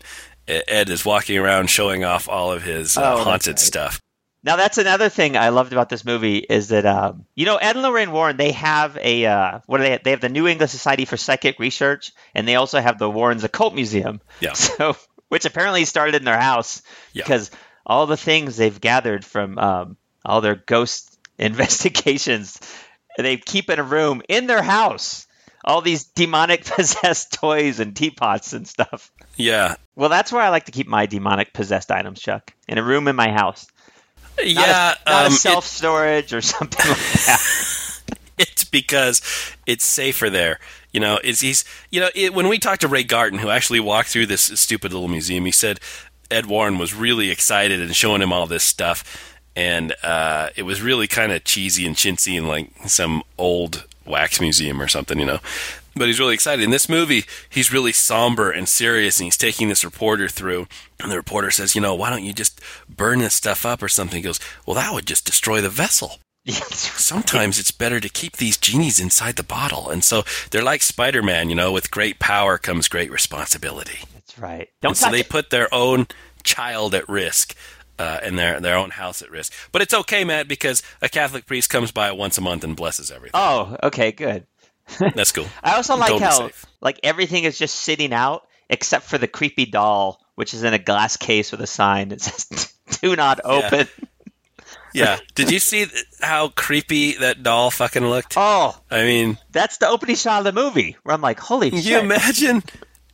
Ed 0.67 0.89
is 0.89 1.05
walking 1.05 1.37
around 1.37 1.69
showing 1.69 2.03
off 2.03 2.27
all 2.29 2.51
of 2.51 2.63
his 2.63 2.97
uh, 2.97 3.15
Oh, 3.15 3.23
haunted 3.23 3.53
right. 3.53 3.59
stuff. 3.59 4.01
Now 4.43 4.55
that's 4.55 4.79
another 4.79 5.09
thing 5.09 5.37
I 5.37 5.49
loved 5.49 5.71
about 5.71 5.89
this 5.89 6.03
movie 6.03 6.37
is 6.39 6.69
that 6.69 6.85
um, 6.85 7.25
you 7.35 7.45
know 7.45 7.57
Ed 7.57 7.75
and 7.75 7.83
Lorraine 7.83 8.11
Warren 8.11 8.37
they 8.37 8.51
have 8.53 8.97
a 8.99 9.25
uh, 9.25 9.59
what 9.67 9.77
do 9.77 9.83
they 9.83 9.99
they 10.03 10.09
have 10.11 10.21
the 10.21 10.29
New 10.29 10.47
England 10.47 10.71
Society 10.71 11.05
for 11.05 11.15
Psychic 11.15 11.59
Research 11.59 12.11
and 12.33 12.47
they 12.47 12.55
also 12.55 12.81
have 12.81 12.97
the 12.97 13.09
Warren's 13.09 13.43
Occult 13.43 13.75
Museum. 13.75 14.19
Yeah. 14.39 14.53
So 14.55 14.95
which 15.29 15.45
apparently 15.45 15.85
started 15.85 16.15
in 16.15 16.25
their 16.25 16.39
house 16.39 16.81
Yeah. 17.13 17.23
because 17.23 17.51
all 17.85 18.05
the 18.07 18.17
things 18.17 18.57
they've 18.57 18.81
gathered 18.81 19.23
from 19.23 19.57
um, 19.59 19.97
all 20.25 20.41
their 20.41 20.55
ghost 20.55 21.17
investigations 21.37 22.59
they 23.17 23.37
keep 23.37 23.69
in 23.69 23.77
a 23.79 23.83
room 23.83 24.21
in 24.27 24.47
their 24.47 24.63
house. 24.63 25.27
All 25.63 25.81
these 25.81 26.05
demonic 26.05 26.65
possessed 26.75 27.33
toys 27.33 27.79
and 27.79 27.95
teapots 27.95 28.53
and 28.53 28.67
stuff. 28.67 29.11
Yeah, 29.41 29.75
Well, 29.95 30.09
that's 30.09 30.31
where 30.31 30.41
I 30.41 30.49
like 30.49 30.65
to 30.65 30.71
keep 30.71 30.87
my 30.87 31.05
demonic 31.05 31.53
possessed 31.53 31.91
items, 31.91 32.21
Chuck, 32.21 32.53
in 32.67 32.77
a 32.77 32.83
room 32.83 33.07
in 33.07 33.15
my 33.15 33.31
house. 33.31 33.67
Not 34.37 34.47
yeah. 34.47 34.95
a, 35.05 35.09
not 35.09 35.25
um, 35.25 35.31
a 35.31 35.35
self 35.35 35.65
storage 35.65 36.33
or 36.33 36.41
something 36.41 36.89
like 36.89 36.97
that. 36.97 38.01
it's 38.37 38.63
because 38.63 39.21
it's 39.65 39.85
safer 39.85 40.29
there. 40.29 40.59
You 40.91 40.99
know, 40.99 41.19
is 41.23 41.39
he's 41.39 41.63
you 41.89 42.01
know 42.01 42.09
it, 42.15 42.33
when 42.33 42.47
we 42.47 42.59
talked 42.59 42.81
to 42.81 42.87
Ray 42.87 43.03
Garton, 43.03 43.39
who 43.39 43.49
actually 43.49 43.79
walked 43.79 44.09
through 44.09 44.25
this 44.25 44.41
stupid 44.41 44.91
little 44.93 45.07
museum, 45.07 45.45
he 45.45 45.51
said 45.51 45.79
Ed 46.29 46.47
Warren 46.47 46.77
was 46.77 46.93
really 46.93 47.29
excited 47.29 47.81
and 47.81 47.95
showing 47.95 48.21
him 48.21 48.33
all 48.33 48.47
this 48.47 48.63
stuff, 48.63 49.35
and 49.55 49.93
uh, 50.03 50.49
it 50.55 50.63
was 50.63 50.81
really 50.81 51.07
kind 51.07 51.31
of 51.31 51.43
cheesy 51.43 51.85
and 51.85 51.95
chintzy 51.95 52.37
and 52.37 52.47
like 52.47 52.71
some 52.87 53.23
old 53.37 53.85
wax 54.05 54.41
museum 54.41 54.81
or 54.81 54.87
something, 54.87 55.19
you 55.19 55.25
know. 55.25 55.39
But 55.95 56.07
he's 56.07 56.19
really 56.19 56.33
excited. 56.33 56.63
In 56.63 56.71
this 56.71 56.87
movie, 56.87 57.25
he's 57.49 57.73
really 57.73 57.91
somber 57.91 58.49
and 58.49 58.67
serious, 58.67 59.19
and 59.19 59.25
he's 59.25 59.37
taking 59.37 59.67
this 59.69 59.83
reporter 59.83 60.29
through. 60.29 60.67
And 60.99 61.11
the 61.11 61.17
reporter 61.17 61.51
says, 61.51 61.75
"You 61.75 61.81
know, 61.81 61.93
why 61.95 62.09
don't 62.09 62.23
you 62.23 62.33
just 62.33 62.61
burn 62.87 63.19
this 63.19 63.33
stuff 63.33 63.65
up 63.65 63.83
or 63.83 63.89
something?" 63.89 64.17
He 64.17 64.23
goes, 64.23 64.39
"Well, 64.65 64.75
that 64.75 64.93
would 64.93 65.05
just 65.05 65.25
destroy 65.25 65.59
the 65.61 65.69
vessel." 65.69 66.19
sometimes 66.45 67.59
it's 67.59 67.71
better 67.71 67.99
to 67.99 68.09
keep 68.09 68.37
these 68.37 68.57
genies 68.57 68.99
inside 68.99 69.35
the 69.35 69.43
bottle. 69.43 69.89
And 69.89 70.03
so 70.03 70.23
they're 70.49 70.63
like 70.63 70.81
Spider 70.81 71.21
Man, 71.21 71.49
you 71.49 71.55
know, 71.55 71.71
with 71.71 71.91
great 71.91 72.17
power 72.19 72.57
comes 72.57 72.87
great 72.87 73.11
responsibility. 73.11 73.99
That's 74.15 74.39
right. 74.39 74.69
Don't 74.81 74.91
And 74.91 74.97
so 74.97 75.11
they 75.11 75.19
it. 75.19 75.29
put 75.29 75.49
their 75.51 75.71
own 75.73 76.07
child 76.43 76.95
at 76.95 77.07
risk. 77.09 77.55
Uh, 77.99 78.19
and 78.23 78.39
their 78.39 78.59
their 78.59 78.77
own 78.77 78.89
house 78.89 79.21
at 79.21 79.29
risk, 79.29 79.53
but 79.71 79.79
it's 79.79 79.93
okay, 79.93 80.23
Matt, 80.23 80.47
because 80.47 80.81
a 81.03 81.09
Catholic 81.09 81.45
priest 81.45 81.69
comes 81.69 81.91
by 81.91 82.11
once 82.11 82.35
a 82.35 82.41
month 82.41 82.63
and 82.63 82.75
blesses 82.75 83.11
everything. 83.11 83.39
Oh, 83.39 83.77
okay, 83.83 84.11
good. 84.11 84.47
That's 85.15 85.31
cool. 85.31 85.47
I 85.63 85.75
also 85.75 85.95
like 85.97 86.09
Totally 86.09 86.25
how 86.29 86.37
safe. 86.47 86.65
like 86.81 86.99
everything 87.03 87.43
is 87.43 87.57
just 87.57 87.75
sitting 87.75 88.13
out 88.13 88.47
except 88.69 89.05
for 89.05 89.17
the 89.17 89.27
creepy 89.27 89.65
doll, 89.65 90.21
which 90.35 90.53
is 90.53 90.63
in 90.63 90.73
a 90.73 90.79
glass 90.79 91.17
case 91.17 91.51
with 91.51 91.61
a 91.61 91.67
sign 91.67 92.09
that 92.09 92.21
says 92.21 92.73
"Do 93.01 93.15
not 93.15 93.39
open." 93.43 93.87
Yeah. 94.93 95.19
Did 95.35 95.51
you 95.51 95.59
see 95.59 95.87
how 96.19 96.49
creepy 96.49 97.13
that 97.13 97.43
doll 97.43 97.71
fucking 97.71 98.05
looked? 98.05 98.33
Oh, 98.35 98.77
I 98.89 99.03
mean, 99.03 99.37
that's 99.51 99.77
the 99.77 99.87
opening 99.87 100.17
shot 100.17 100.39
of 100.39 100.53
the 100.53 100.61
movie 100.61 100.97
where 101.03 101.15
I'm 101.15 101.21
like, 101.21 101.39
"Holy 101.39 101.69
Can 101.69 101.79
you 101.79 101.97
imagine 101.99 102.61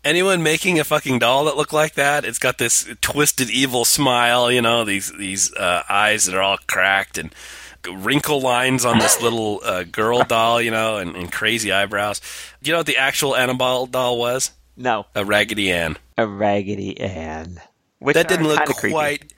anyone 0.04 0.42
making 0.42 0.80
a 0.80 0.84
fucking 0.84 1.20
doll 1.20 1.46
that 1.46 1.56
looked 1.56 1.74
like 1.74 1.94
that? 1.94 2.26
It's 2.26 2.40
got 2.40 2.58
this 2.58 2.90
twisted 3.02 3.50
evil 3.52 3.86
smile, 3.86 4.52
you 4.52 4.62
know, 4.62 4.86
these 4.86 5.12
these 5.18 5.54
uh, 5.54 5.84
eyes 5.88 6.26
that 6.26 6.36
are 6.36 6.42
all 6.42 6.58
cracked 6.66 7.20
and 7.20 7.34
wrinkle 7.96 8.42
lines 8.42 8.86
on 8.86 9.00
this 9.00 9.22
little 9.22 9.62
uh, 9.64 9.84
girl 9.84 10.24
doll, 10.24 10.62
you 10.62 10.72
know, 10.72 10.98
and, 10.98 11.16
and 11.16 11.32
crazy 11.32 11.72
eyebrows. 11.72 12.22
Do 12.62 12.70
you 12.70 12.74
know 12.74 12.80
what 12.80 12.88
the 12.88 12.98
actual 12.98 13.36
Annabelle 13.36 13.86
doll 13.86 14.18
was? 14.18 14.52
no, 14.76 15.06
A 15.16 15.26
Raggedy 15.26 15.72
Ann. 15.72 15.98
a 16.18 16.28
Raggedy 16.28 17.00
Ann. 17.00 17.60
Which 18.00 18.14
That 18.14 18.28
didn't 18.28 18.48
look 18.48 18.64
quite 18.66 19.34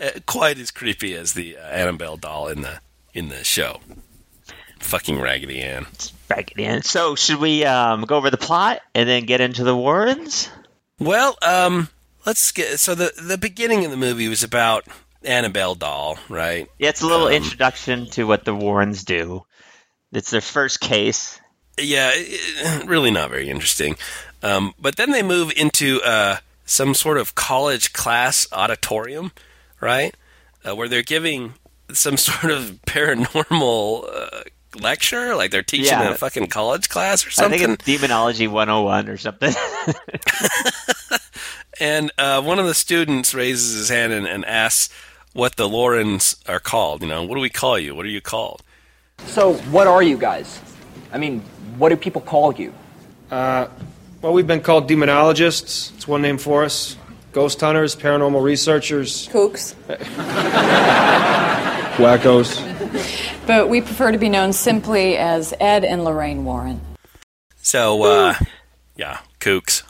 uh, 0.00 0.10
quite 0.26 0.58
as 0.58 0.70
creepy 0.70 1.14
as 1.14 1.34
the 1.34 1.56
uh, 1.58 1.60
Annabelle 1.60 2.16
doll 2.16 2.48
in 2.48 2.62
the 2.62 2.80
in 3.12 3.28
the 3.28 3.44
show. 3.44 3.80
Fucking 4.80 5.20
Raggedy 5.20 5.60
Ann. 5.60 5.86
Raggedy 6.30 6.64
Ann. 6.64 6.82
So 6.82 7.14
should 7.16 7.38
we 7.38 7.64
um, 7.64 8.02
go 8.02 8.16
over 8.16 8.30
the 8.30 8.36
plot 8.38 8.80
and 8.94 9.08
then 9.08 9.24
get 9.24 9.40
into 9.40 9.64
the 9.64 9.76
Warrens? 9.76 10.48
Well, 10.98 11.36
um, 11.42 11.88
let's 12.24 12.50
get 12.52 12.78
so 12.78 12.94
the 12.94 13.12
the 13.20 13.36
beginning 13.38 13.84
of 13.84 13.90
the 13.90 13.96
movie 13.96 14.28
was 14.28 14.42
about 14.42 14.86
Annabelle 15.28 15.74
doll, 15.74 16.18
right? 16.28 16.68
Yeah, 16.78 16.88
it's 16.88 17.02
a 17.02 17.06
little 17.06 17.26
Um, 17.28 17.32
introduction 17.34 18.08
to 18.10 18.24
what 18.24 18.44
the 18.44 18.54
Warrens 18.54 19.04
do. 19.04 19.44
It's 20.12 20.30
their 20.30 20.40
first 20.40 20.80
case. 20.80 21.38
Yeah, 21.78 22.10
it- 22.14 22.86
really 22.86 23.10
not 23.10 23.30
very 23.30 23.48
interesting. 23.50 23.96
Um, 24.42 24.72
but 24.80 24.96
then 24.96 25.10
they 25.12 25.22
move 25.22 25.52
into 25.56 26.00
uh, 26.02 26.38
some 26.64 26.94
sort 26.94 27.18
of 27.18 27.34
college 27.34 27.92
class 27.92 28.46
auditorium, 28.52 29.32
right? 29.80 30.14
Uh, 30.66 30.74
where 30.74 30.88
they're 30.88 31.02
giving 31.02 31.54
some 31.92 32.16
sort 32.28 32.50
of 32.50 32.78
paranormal 32.86 34.08
uh, 34.12 34.40
lecture, 34.80 35.34
like 35.36 35.50
they're 35.50 35.62
teaching 35.62 35.86
Yeah. 35.98 36.10
a 36.10 36.14
fucking 36.14 36.46
college 36.48 36.88
class 36.88 37.26
or 37.26 37.30
something. 37.30 37.60
I 37.60 37.66
think 37.66 37.78
it's 37.80 37.84
Demonology 37.84 38.46
101 38.48 39.08
or 39.08 39.16
something. 39.18 39.54
And 41.80 42.10
uh, 42.18 42.42
one 42.42 42.58
of 42.58 42.66
the 42.66 42.74
students 42.74 43.34
raises 43.34 43.76
his 43.76 43.88
hand 43.88 44.12
and, 44.12 44.26
and 44.26 44.44
asks 44.44 44.92
what 45.38 45.54
the 45.54 45.68
Warrens 45.68 46.34
are 46.48 46.58
called. 46.58 47.00
You 47.00 47.08
know, 47.08 47.22
what 47.22 47.36
do 47.36 47.40
we 47.40 47.48
call 47.48 47.78
you? 47.78 47.94
What 47.94 48.04
are 48.04 48.08
you 48.08 48.20
called? 48.20 48.64
So, 49.26 49.54
what 49.70 49.86
are 49.86 50.02
you 50.02 50.18
guys? 50.18 50.60
I 51.12 51.18
mean, 51.18 51.42
what 51.78 51.90
do 51.90 51.96
people 51.96 52.20
call 52.20 52.52
you? 52.54 52.74
Well, 53.30 54.32
we've 54.32 54.48
been 54.48 54.62
called 54.62 54.90
demonologists. 54.90 55.94
It's 55.94 56.08
one 56.08 56.22
name 56.22 56.38
for 56.38 56.64
us. 56.64 56.96
Ghost 57.30 57.60
hunters, 57.60 57.94
paranormal 57.94 58.42
researchers, 58.42 59.28
Kooks. 59.28 59.74
wackos. 61.98 62.58
But 63.46 63.68
we 63.68 63.80
prefer 63.80 64.10
to 64.10 64.18
be 64.18 64.28
known 64.28 64.52
simply 64.52 65.16
as 65.16 65.54
Ed 65.60 65.84
and 65.84 66.04
Lorraine 66.04 66.44
Warren. 66.44 66.80
So, 67.62 68.02
uh, 68.02 68.34
yeah, 68.96 69.18
kooks. 69.38 69.84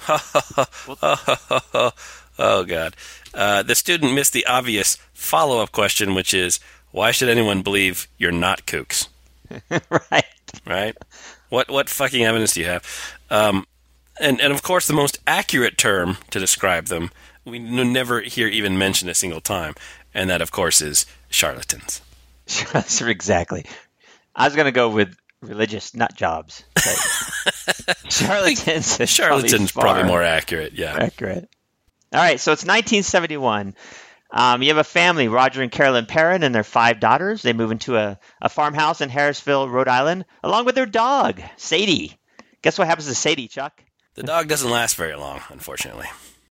oh, 2.38 2.64
God. 2.64 2.96
Uh, 3.34 3.62
the 3.62 3.74
student 3.74 4.14
missed 4.14 4.32
the 4.32 4.46
obvious 4.46 4.96
follow 5.12 5.60
up 5.60 5.72
question, 5.72 6.14
which 6.14 6.32
is 6.32 6.60
why 6.90 7.10
should 7.10 7.28
anyone 7.28 7.62
believe 7.62 8.08
you're 8.16 8.32
not 8.32 8.66
kooks? 8.66 9.08
right. 10.10 10.24
Right? 10.66 10.96
What 11.50 11.70
what 11.70 11.88
fucking 11.88 12.24
evidence 12.24 12.54
do 12.54 12.60
you 12.60 12.66
have? 12.66 12.84
Um, 13.30 13.66
and 14.20 14.40
and 14.40 14.52
of 14.52 14.62
course, 14.62 14.86
the 14.86 14.92
most 14.92 15.18
accurate 15.26 15.78
term 15.78 16.18
to 16.30 16.38
describe 16.38 16.86
them 16.86 17.10
we 17.48 17.58
n- 17.58 17.92
never 17.92 18.20
hear 18.20 18.48
even 18.48 18.78
mentioned 18.78 19.10
a 19.10 19.14
single 19.14 19.40
time, 19.40 19.74
and 20.14 20.30
that 20.30 20.40
of 20.40 20.50
course 20.50 20.80
is 20.80 21.06
charlatans. 21.30 22.00
exactly. 23.00 23.64
I 24.34 24.46
was 24.46 24.54
going 24.54 24.66
to 24.66 24.72
go 24.72 24.88
with 24.88 25.16
religious 25.42 25.94
nut 25.94 26.14
jobs. 26.14 26.64
Charlatans. 28.08 28.98
Charlatan's 29.06 29.72
probably, 29.72 30.02
far 30.02 30.04
more 30.04 30.22
accurate. 30.22 30.72
Yeah. 30.74 30.96
accurate. 30.98 31.48
All 32.12 32.20
right, 32.20 32.40
so 32.40 32.52
it's 32.52 32.64
1971. 32.64 33.74
Um, 34.30 34.62
you 34.62 34.68
have 34.68 34.78
a 34.78 34.84
family, 34.84 35.28
Roger 35.28 35.62
and 35.62 35.70
Carolyn 35.72 36.06
Perron, 36.06 36.42
and 36.42 36.54
their 36.54 36.64
five 36.64 37.00
daughters. 37.00 37.42
They 37.42 37.52
move 37.52 37.70
into 37.70 37.96
a, 37.96 38.18
a 38.40 38.48
farmhouse 38.48 39.00
in 39.00 39.08
Harrisville, 39.10 39.70
Rhode 39.70 39.88
Island, 39.88 40.24
along 40.42 40.64
with 40.64 40.74
their 40.74 40.86
dog, 40.86 41.40
Sadie. 41.56 42.18
Guess 42.62 42.78
what 42.78 42.88
happens 42.88 43.08
to 43.08 43.14
Sadie, 43.14 43.48
Chuck? 43.48 43.82
The 44.14 44.22
dog 44.22 44.48
doesn't 44.48 44.70
last 44.70 44.96
very 44.96 45.16
long, 45.16 45.40
unfortunately. 45.50 46.06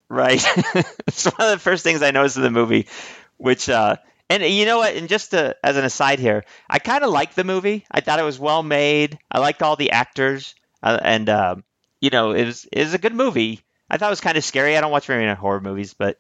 Right. 0.09 0.43
it's 1.07 1.25
one 1.25 1.49
of 1.49 1.51
the 1.53 1.63
first 1.63 1.85
things 1.85 2.03
I 2.03 2.11
noticed 2.11 2.37
in 2.37 2.43
the 2.43 2.51
movie, 2.51 2.89
which, 3.37 3.69
uh, 3.69 3.97
and 4.29 4.43
you 4.43 4.65
know 4.65 4.79
what? 4.79 4.97
And 4.97 5.09
just 5.09 5.31
to, 5.31 5.57
as 5.63 5.77
an 5.77 5.85
aside 5.85 6.19
here, 6.19 6.45
I 6.69 6.79
kind 6.79 7.05
of 7.05 7.11
liked 7.11 7.37
the 7.37 7.45
movie. 7.45 7.85
I 7.91 8.01
thought 8.01 8.19
it 8.19 8.25
was 8.25 8.39
well 8.39 8.63
made. 8.63 9.19
I 9.31 9.39
liked 9.39 9.63
all 9.63 9.77
the 9.77 9.91
actors, 9.91 10.55
uh, 10.83 10.99
and 11.03 11.29
um, 11.29 11.65
you 12.01 12.11
know, 12.11 12.33
it 12.33 12.45
was 12.45 12.67
it 12.73 12.81
was 12.81 12.95
a 12.95 12.99
good 12.99 13.15
movie. 13.15 13.61
I 13.93 13.99
thought 13.99 14.07
it 14.07 14.11
was 14.11 14.23
kind 14.23 14.39
of 14.39 14.45
scary. 14.45 14.77
I 14.77 14.81
don't 14.81 14.91
watch 14.91 15.07
very 15.07 15.23
many 15.23 15.37
horror 15.37 15.61
movies, 15.61 15.93
but 15.93 16.17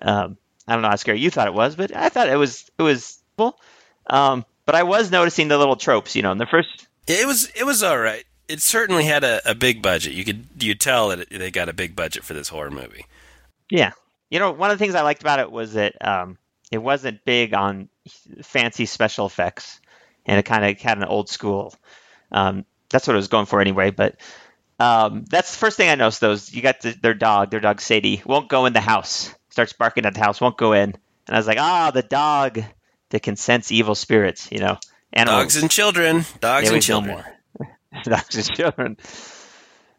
um, 0.00 0.36
I 0.66 0.72
don't 0.72 0.82
know 0.82 0.88
how 0.88 0.96
scary 0.96 1.20
you 1.20 1.30
thought 1.30 1.46
it 1.46 1.54
was, 1.54 1.76
but 1.76 1.94
I 1.94 2.08
thought 2.08 2.28
it 2.28 2.36
was 2.36 2.68
it 2.76 2.82
was 2.82 3.22
cool. 3.38 3.56
Um, 4.08 4.44
but 4.66 4.74
I 4.74 4.82
was 4.82 5.12
noticing 5.12 5.46
the 5.46 5.56
little 5.56 5.76
tropes. 5.76 6.16
You 6.16 6.22
know, 6.22 6.32
in 6.32 6.38
the 6.38 6.46
first 6.46 6.88
It 7.06 7.24
was 7.24 7.48
it 7.54 7.64
was 7.64 7.84
all 7.84 7.98
right. 7.98 8.24
It 8.48 8.60
certainly 8.60 9.04
had 9.04 9.22
a, 9.22 9.40
a 9.48 9.54
big 9.54 9.82
budget. 9.82 10.14
You 10.14 10.24
could 10.24 10.46
you 10.58 10.74
tell 10.74 11.10
that 11.10 11.20
it, 11.20 11.30
they 11.30 11.52
got 11.52 11.68
a 11.68 11.72
big 11.72 11.94
budget 11.94 12.24
for 12.24 12.34
this 12.34 12.48
horror 12.48 12.72
movie. 12.72 13.06
Yeah. 13.70 13.92
You 14.28 14.40
know, 14.40 14.50
one 14.50 14.70
of 14.70 14.78
the 14.78 14.84
things 14.84 14.96
I 14.96 15.02
liked 15.02 15.22
about 15.22 15.38
it 15.38 15.50
was 15.50 15.74
that 15.74 15.94
um, 16.04 16.38
it 16.72 16.78
wasn't 16.78 17.24
big 17.24 17.54
on 17.54 17.88
fancy 18.42 18.86
special 18.86 19.26
effects, 19.26 19.80
and 20.26 20.38
it 20.38 20.44
kind 20.44 20.64
of 20.64 20.80
had 20.80 20.98
an 20.98 21.04
old 21.04 21.28
school. 21.28 21.74
Um, 22.32 22.64
that's 22.90 23.06
what 23.06 23.14
it 23.14 23.16
was 23.16 23.28
going 23.28 23.46
for 23.46 23.60
anyway. 23.60 23.90
But 23.90 24.16
um, 24.82 25.24
that's 25.30 25.52
the 25.52 25.58
first 25.58 25.76
thing 25.76 25.88
I 25.88 25.94
noticed. 25.94 26.20
Those 26.20 26.52
you 26.52 26.60
got 26.60 26.80
the, 26.80 26.90
their 26.90 27.14
dog, 27.14 27.50
their 27.50 27.60
dog 27.60 27.80
Sadie, 27.80 28.22
won't 28.26 28.48
go 28.48 28.66
in 28.66 28.72
the 28.72 28.80
house. 28.80 29.32
Starts 29.50 29.72
barking 29.72 30.06
at 30.06 30.14
the 30.14 30.20
house, 30.20 30.40
won't 30.40 30.56
go 30.56 30.72
in. 30.72 30.94
And 31.26 31.36
I 31.36 31.36
was 31.36 31.46
like, 31.46 31.58
ah, 31.58 31.92
the 31.92 32.02
dog 32.02 32.60
that 33.10 33.22
can 33.22 33.36
sense 33.36 33.70
evil 33.70 33.94
spirits. 33.94 34.48
You 34.50 34.58
know, 34.58 34.78
animals. 35.12 35.42
Dogs 35.42 35.56
and 35.62 35.70
children. 35.70 36.24
Dogs 36.40 36.70
and 36.70 36.82
children. 36.82 37.22
Dogs 38.02 38.34
and 38.34 38.56
children. 38.56 38.96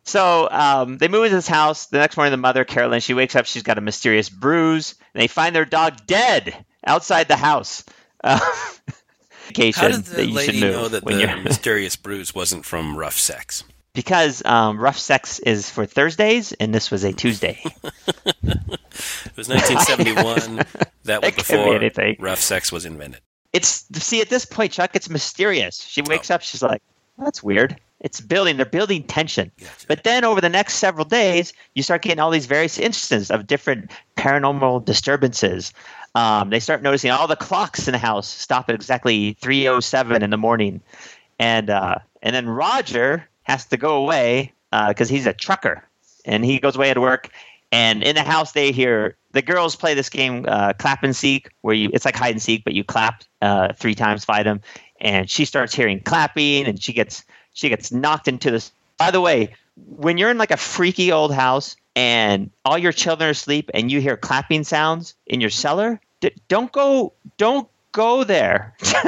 So 0.04 0.50
um, 0.52 0.98
they 0.98 1.08
move 1.08 1.24
into 1.24 1.38
this 1.38 1.48
house. 1.48 1.86
The 1.86 2.00
next 2.00 2.17
morning, 2.17 2.32
the 2.32 2.38
mother, 2.38 2.65
Carolyn, 2.65 3.00
she 3.00 3.13
wakes 3.13 3.38
up. 3.38 3.46
She's 3.46 3.63
got 3.63 3.78
a 3.78 3.82
mysterious 3.82 4.28
bruise. 4.28 4.96
And 5.13 5.22
they 5.22 5.28
find 5.28 5.56
their 5.56 5.65
dog 5.65 6.06
dead 6.06 6.65
outside 6.86 7.30
the 7.30 7.38
house. 7.38 7.86
Uh, 8.22 8.39
How 9.56 9.88
did 9.88 10.04
that 10.06 10.06
the 10.15 10.26
you 10.26 10.34
lady 10.34 10.60
know 10.60 10.88
that 10.88 11.06
the 11.06 11.41
mysterious 11.43 11.96
bruise 11.96 12.34
wasn't 12.34 12.65
from 12.65 12.98
rough 12.98 13.17
sex? 13.19 13.63
Because 13.94 14.44
um, 14.46 14.80
rough 14.80 14.98
sex 14.98 15.40
is 15.40 15.70
for 15.70 15.86
Thursdays, 15.86 16.52
and 16.54 16.74
this 16.74 16.92
was 16.92 17.04
a 17.04 17.14
Tuesday. 17.14 17.64
It 19.26 19.38
was 19.38 19.50
1971. 19.50 20.66
that 21.06 21.22
was 21.22 21.32
be 21.32 21.36
before 21.36 21.80
rough 22.20 22.40
sex 22.40 22.72
was 22.72 22.86
invented. 22.86 23.22
it's 23.52 23.86
see 23.94 24.22
at 24.22 24.30
this 24.30 24.46
point, 24.46 24.72
Chuck, 24.72 24.92
it's 24.96 25.10
mysterious. 25.10 25.82
She 25.82 26.02
wakes 26.04 26.30
up, 26.30 26.42
she's 26.42 26.62
like, 26.62 26.84
"That's 27.18 27.42
weird." 27.42 27.80
It's 28.02 28.20
building. 28.22 28.58
They're 28.58 28.66
building 28.66 29.04
tension. 29.04 29.52
But 29.88 30.04
then 30.04 30.26
over 30.26 30.42
the 30.42 30.50
next 30.50 30.76
several 30.76 31.06
days, 31.06 31.54
you 31.74 31.82
start 31.82 32.02
getting 32.02 32.20
all 32.20 32.30
these 32.30 32.46
various 32.46 32.78
instances 32.78 33.32
of 33.32 33.48
different 33.48 33.92
paranormal 34.18 34.84
disturbances. 34.86 35.74
Um, 36.14 36.50
they 36.50 36.60
start 36.60 36.84
noticing 36.84 37.12
all 37.12 37.28
the 37.28 37.38
clocks 37.38 37.88
in 37.88 37.94
the 37.94 37.98
house 37.98 38.28
stop 38.28 38.70
at 38.70 38.76
exactly 38.76 39.36
3:07 39.42 40.22
in 40.22 40.30
the 40.30 40.38
morning, 40.38 40.82
and 41.40 41.70
uh, 41.70 41.96
and 42.22 42.36
then 42.36 42.48
Roger 42.48 43.28
has 43.44 43.66
to 43.68 43.78
go 43.78 43.98
away 43.98 44.54
because 44.88 45.10
he's 45.10 45.28
a 45.28 45.34
trucker, 45.34 45.84
and 46.26 46.44
he 46.44 46.60
goes 46.60 46.76
away 46.76 46.90
at 46.90 46.98
work. 46.98 47.30
And 47.72 48.04
in 48.04 48.16
the 48.16 48.22
house, 48.22 48.52
they 48.52 48.72
hear 48.72 49.18
the 49.32 49.42
girls 49.42 49.76
play 49.76 49.96
this 49.96 50.10
game, 50.10 50.46
uh, 50.48 50.74
clap 50.74 51.04
and 51.04 51.16
seek, 51.16 51.50
where 51.62 51.74
you 51.74 51.90
it's 51.92 52.06
like 52.06 52.16
hide 52.16 52.32
and 52.32 52.42
seek, 52.42 52.64
but 52.64 52.74
you 52.74 52.84
clap 52.84 53.24
uh, 53.42 53.74
three 53.74 53.96
times, 53.96 54.24
fight 54.24 54.44
them. 54.44 54.62
And 55.02 55.30
she 55.30 55.44
starts 55.44 55.74
hearing 55.74 56.00
clapping, 56.00 56.66
and 56.66 56.82
she 56.82 56.94
gets 56.94 57.24
she 57.54 57.70
gets 57.70 57.92
knocked 57.92 58.28
into 58.28 58.52
this. 58.52 58.72
By 58.98 59.10
the 59.10 59.22
way, 59.22 59.56
when 59.98 60.20
you're 60.20 60.30
in 60.30 60.38
like 60.38 60.52
a 60.52 60.58
freaky 60.58 61.12
old 61.12 61.34
house 61.34 61.76
and 61.96 62.52
all 62.64 62.78
your 62.78 62.92
children 62.92 63.28
are 63.28 63.32
asleep, 63.32 63.72
and 63.74 63.92
you 63.92 64.00
hear 64.00 64.18
clapping 64.18 64.64
sounds 64.64 65.16
in 65.26 65.42
your 65.42 65.50
cellar, 65.50 66.00
d- 66.22 66.32
don't 66.48 66.72
go 66.72 67.14
don't 67.38 67.68
go 67.92 68.24
there. 68.24 68.76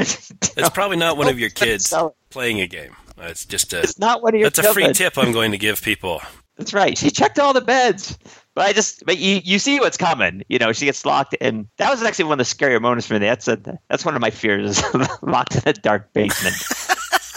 It's 0.58 0.69
probably 0.69 0.98
not 0.98 1.17
one 1.17 1.28
of 1.28 1.38
your 1.38 1.50
kids 1.50 1.93
playing 2.30 2.62
a 2.62 2.67
game. 2.67 2.95
It's 3.17 3.45
just 3.45 3.73
a 3.73 3.82
It's 3.82 3.99
not 3.99 4.21
one 4.21 4.36
of 4.36 4.39
your 4.39 4.49
that's 4.49 4.60
a 4.60 4.73
free 4.73 4.91
tip 4.93 5.17
I'm 5.17 5.32
going 5.32 5.51
to 5.51 5.58
give 5.58 5.82
people. 5.82 6.21
That's 6.58 6.73
right. 6.73 6.97
She 6.97 7.12
checked 7.12 7.38
all 7.38 7.54
the 7.54 7.62
beds. 7.62 8.17
But 8.54 8.67
I 8.67 8.73
just, 8.73 9.06
but 9.06 9.17
you, 9.17 9.41
you 9.43 9.60
see 9.60 9.82
what's 9.82 9.97
coming. 9.97 10.43
You 10.47 10.58
know, 10.60 10.71
she 10.71 10.86
gets 10.86 11.06
locked, 11.06 11.36
and 11.41 11.67
that 11.75 11.89
was 11.89 12.01
actually 12.01 12.25
one 12.25 12.39
of 12.39 12.47
the 12.47 12.56
scarier 12.56 12.82
moments 12.82 13.06
for 13.06 13.15
me. 13.15 13.19
That's 13.19 13.49
a, 13.49 13.60
that's 13.89 14.06
one 14.06 14.15
of 14.15 14.21
my 14.21 14.30
fears, 14.30 14.78
is 14.78 14.84
locked 15.21 15.58
in 15.58 15.63
a 15.65 15.73
dark 15.73 16.12
basement. 16.13 16.56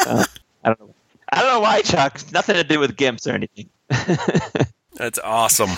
Uh, 0.06 0.24
I 0.64 0.68
don't 0.68 0.80
know. 0.80 0.94
I 1.32 1.42
don't 1.42 1.52
know 1.52 1.60
why, 1.60 1.82
Chuck. 1.82 2.20
Nothing 2.32 2.54
to 2.54 2.64
do 2.64 2.78
with 2.78 2.96
gimps 2.96 3.26
or 3.26 3.34
anything. 3.34 3.68
That's 4.94 5.18
awesome. 5.18 5.70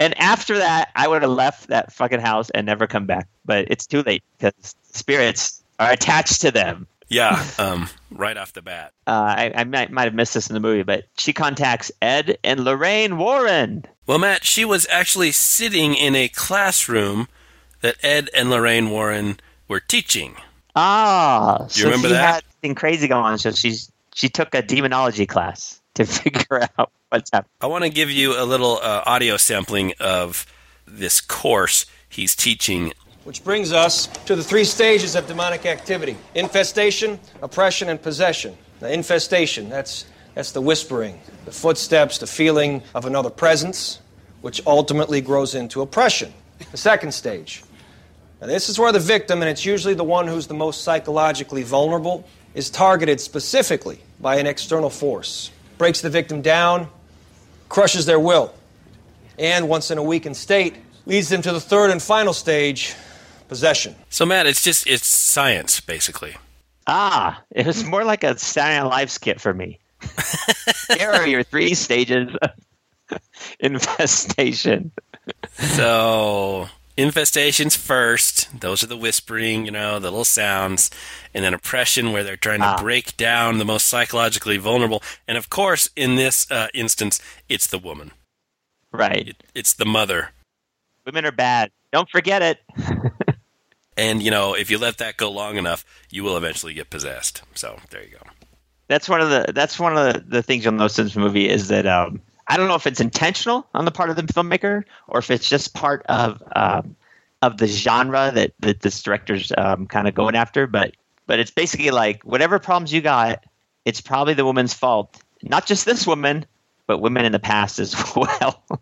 And 0.00 0.16
after 0.18 0.56
that, 0.58 0.90
I 0.94 1.08
would 1.08 1.22
have 1.22 1.30
left 1.30 1.66
that 1.68 1.92
fucking 1.92 2.20
house 2.20 2.50
and 2.50 2.66
never 2.66 2.86
come 2.86 3.04
back. 3.04 3.28
But 3.44 3.66
it's 3.68 3.86
too 3.86 4.02
late 4.02 4.22
because 4.38 4.74
spirits 4.92 5.62
are 5.80 5.90
attached 5.90 6.40
to 6.42 6.50
them. 6.50 6.86
Yeah, 7.08 7.42
um, 7.58 7.88
right 8.10 8.36
off 8.36 8.52
the 8.52 8.62
bat. 8.62 8.92
Uh, 9.06 9.10
I, 9.10 9.52
I 9.54 9.64
might, 9.64 9.90
might 9.90 10.04
have 10.04 10.14
missed 10.14 10.34
this 10.34 10.48
in 10.48 10.54
the 10.54 10.60
movie, 10.60 10.82
but 10.82 11.04
she 11.16 11.32
contacts 11.32 11.90
Ed 12.02 12.38
and 12.44 12.60
Lorraine 12.64 13.16
Warren. 13.16 13.84
Well, 14.06 14.18
Matt, 14.18 14.44
she 14.44 14.64
was 14.64 14.86
actually 14.90 15.32
sitting 15.32 15.94
in 15.94 16.14
a 16.14 16.28
classroom 16.28 17.28
that 17.80 17.96
Ed 18.02 18.28
and 18.34 18.50
Lorraine 18.50 18.90
Warren 18.90 19.40
were 19.68 19.80
teaching. 19.80 20.36
Ah, 20.76 21.66
so 21.68 21.84
remember 21.84 22.08
she 22.08 22.14
that? 22.14 22.34
had 22.34 22.44
something 22.52 22.74
crazy 22.74 23.08
going 23.08 23.24
on. 23.24 23.38
So 23.38 23.50
she's 23.52 23.90
she 24.14 24.28
took 24.28 24.54
a 24.54 24.62
demonology 24.62 25.26
class 25.26 25.80
to 25.94 26.04
figure 26.06 26.68
out 26.78 26.90
what's 27.08 27.30
happening. 27.30 27.50
I 27.60 27.66
want 27.66 27.84
to 27.84 27.90
give 27.90 28.10
you 28.10 28.40
a 28.40 28.44
little 28.44 28.78
uh, 28.82 29.02
audio 29.06 29.36
sampling 29.36 29.92
of 29.98 30.46
this 30.86 31.20
course 31.20 31.86
he's 32.08 32.36
teaching. 32.36 32.92
Which 33.28 33.44
brings 33.44 33.74
us 33.74 34.06
to 34.24 34.34
the 34.34 34.42
three 34.42 34.64
stages 34.64 35.14
of 35.14 35.26
demonic 35.26 35.66
activity 35.66 36.16
infestation, 36.34 37.20
oppression, 37.42 37.90
and 37.90 38.00
possession. 38.00 38.56
Now, 38.80 38.88
infestation, 38.88 39.68
that's, 39.68 40.06
that's 40.34 40.52
the 40.52 40.62
whispering, 40.62 41.20
the 41.44 41.50
footsteps, 41.50 42.16
the 42.16 42.26
feeling 42.26 42.82
of 42.94 43.04
another 43.04 43.28
presence, 43.28 44.00
which 44.40 44.62
ultimately 44.66 45.20
grows 45.20 45.54
into 45.54 45.82
oppression. 45.82 46.32
The 46.70 46.78
second 46.78 47.12
stage. 47.12 47.62
Now, 48.40 48.46
this 48.46 48.70
is 48.70 48.78
where 48.78 48.92
the 48.92 48.98
victim, 48.98 49.42
and 49.42 49.50
it's 49.50 49.66
usually 49.66 49.92
the 49.92 50.04
one 50.04 50.26
who's 50.26 50.46
the 50.46 50.54
most 50.54 50.82
psychologically 50.82 51.64
vulnerable, 51.64 52.26
is 52.54 52.70
targeted 52.70 53.20
specifically 53.20 54.00
by 54.22 54.36
an 54.36 54.46
external 54.46 54.88
force, 54.88 55.50
breaks 55.76 56.00
the 56.00 56.08
victim 56.08 56.40
down, 56.40 56.88
crushes 57.68 58.06
their 58.06 58.18
will, 58.18 58.54
and 59.38 59.68
once 59.68 59.90
in 59.90 59.98
a 59.98 60.02
weakened 60.02 60.38
state, 60.38 60.76
leads 61.04 61.28
them 61.28 61.42
to 61.42 61.52
the 61.52 61.60
third 61.60 61.90
and 61.90 62.00
final 62.00 62.32
stage 62.32 62.96
possession. 63.48 63.94
So, 64.10 64.24
Matt, 64.26 64.46
it's 64.46 64.62
just 64.62 64.86
it's 64.86 65.06
science, 65.06 65.80
basically. 65.80 66.36
Ah, 66.86 67.42
it 67.50 67.66
was 67.66 67.84
more 67.84 68.04
like 68.04 68.24
a 68.24 68.38
Saturday 68.38 68.78
Night 68.80 68.88
Live 68.88 69.10
skit 69.10 69.40
for 69.40 69.52
me. 69.52 69.78
Here 70.96 71.10
are 71.10 71.26
your 71.26 71.42
three 71.42 71.74
stages 71.74 72.34
of 73.10 73.20
infestation. 73.60 74.90
So, 75.56 76.68
infestations 76.96 77.76
first. 77.76 78.60
Those 78.60 78.82
are 78.82 78.86
the 78.86 78.96
whispering, 78.96 79.64
you 79.66 79.70
know, 79.70 79.98
the 79.98 80.10
little 80.10 80.24
sounds. 80.24 80.90
And 81.34 81.44
then 81.44 81.52
oppression, 81.54 82.12
where 82.12 82.24
they're 82.24 82.36
trying 82.36 82.60
to 82.60 82.66
Ah. 82.66 82.80
break 82.80 83.16
down 83.16 83.58
the 83.58 83.64
most 83.64 83.86
psychologically 83.86 84.56
vulnerable. 84.56 85.02
And 85.26 85.36
of 85.36 85.50
course, 85.50 85.90
in 85.94 86.14
this 86.16 86.50
uh, 86.50 86.68
instance, 86.74 87.20
it's 87.48 87.66
the 87.66 87.78
woman. 87.78 88.12
Right. 88.92 89.28
It, 89.28 89.42
it's 89.54 89.74
the 89.74 89.84
mother. 89.84 90.30
Women 91.04 91.26
are 91.26 91.32
bad. 91.32 91.70
Don't 91.92 92.08
forget 92.08 92.42
it. 92.42 92.60
And, 93.98 94.22
you 94.22 94.30
know, 94.30 94.54
if 94.54 94.70
you 94.70 94.78
let 94.78 94.98
that 94.98 95.16
go 95.16 95.30
long 95.30 95.56
enough, 95.56 95.84
you 96.08 96.22
will 96.22 96.36
eventually 96.36 96.72
get 96.72 96.88
possessed. 96.88 97.42
So, 97.54 97.78
there 97.90 98.02
you 98.02 98.12
go. 98.12 98.30
That's 98.86 99.08
one 99.08 99.20
of 99.20 99.28
the 99.28 99.52
that's 99.52 99.78
one 99.78 99.98
of 99.98 100.14
the, 100.14 100.20
the 100.20 100.42
things 100.42 100.64
you'll 100.64 100.72
notice 100.72 100.98
in 100.98 101.04
this 101.04 101.16
movie 101.16 101.48
is 101.48 101.68
that 101.68 101.84
um, 101.84 102.22
I 102.46 102.56
don't 102.56 102.68
know 102.68 102.74
if 102.74 102.86
it's 102.86 103.00
intentional 103.00 103.66
on 103.74 103.84
the 103.84 103.90
part 103.90 104.08
of 104.08 104.16
the 104.16 104.22
filmmaker 104.22 104.84
or 105.08 105.18
if 105.18 105.30
it's 105.30 105.46
just 105.46 105.74
part 105.74 106.06
of 106.06 106.42
um, 106.56 106.96
of 107.42 107.58
the 107.58 107.66
genre 107.66 108.30
that, 108.34 108.52
that 108.60 108.80
this 108.80 109.02
director's 109.02 109.52
um, 109.58 109.86
kind 109.86 110.08
of 110.08 110.14
going 110.14 110.36
after. 110.36 110.66
But 110.66 110.94
but 111.26 111.38
it's 111.38 111.50
basically 111.50 111.90
like 111.90 112.22
whatever 112.22 112.58
problems 112.58 112.92
you 112.92 113.02
got, 113.02 113.44
it's 113.84 114.00
probably 114.00 114.34
the 114.34 114.44
woman's 114.44 114.72
fault. 114.72 115.22
Not 115.42 115.66
just 115.66 115.84
this 115.84 116.06
woman, 116.06 116.46
but 116.86 116.98
women 116.98 117.24
in 117.24 117.32
the 117.32 117.38
past 117.38 117.78
as 117.78 117.94
well. 118.16 118.64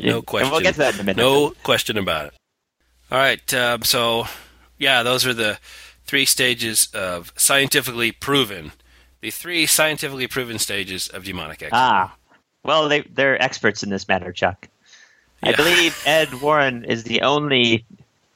No 0.00 0.22
question. 0.22 0.46
And 0.46 0.52
we'll 0.52 0.60
get 0.60 0.74
to 0.74 0.80
that 0.80 0.94
in 0.94 1.00
a 1.00 1.04
minute. 1.04 1.20
No 1.20 1.50
question 1.64 1.98
about 1.98 2.26
it. 2.26 2.34
All 3.10 3.18
right. 3.18 3.54
Um, 3.54 3.82
so, 3.82 4.26
yeah, 4.78 5.02
those 5.02 5.26
are 5.26 5.34
the 5.34 5.58
three 6.04 6.24
stages 6.24 6.88
of 6.92 7.32
scientifically 7.36 8.12
proven. 8.12 8.72
The 9.20 9.30
three 9.30 9.66
scientifically 9.66 10.26
proven 10.26 10.58
stages 10.58 11.08
of 11.08 11.24
demonic 11.24 11.62
activity. 11.62 11.74
Ah, 11.74 12.14
well, 12.64 12.88
they 12.88 13.00
they're 13.02 13.40
experts 13.42 13.82
in 13.82 13.90
this 13.90 14.06
matter, 14.08 14.32
Chuck. 14.32 14.68
I 15.42 15.52
believe 15.52 16.00
Ed 16.06 16.40
Warren 16.40 16.84
is 16.84 17.04
the 17.04 17.22
only 17.22 17.84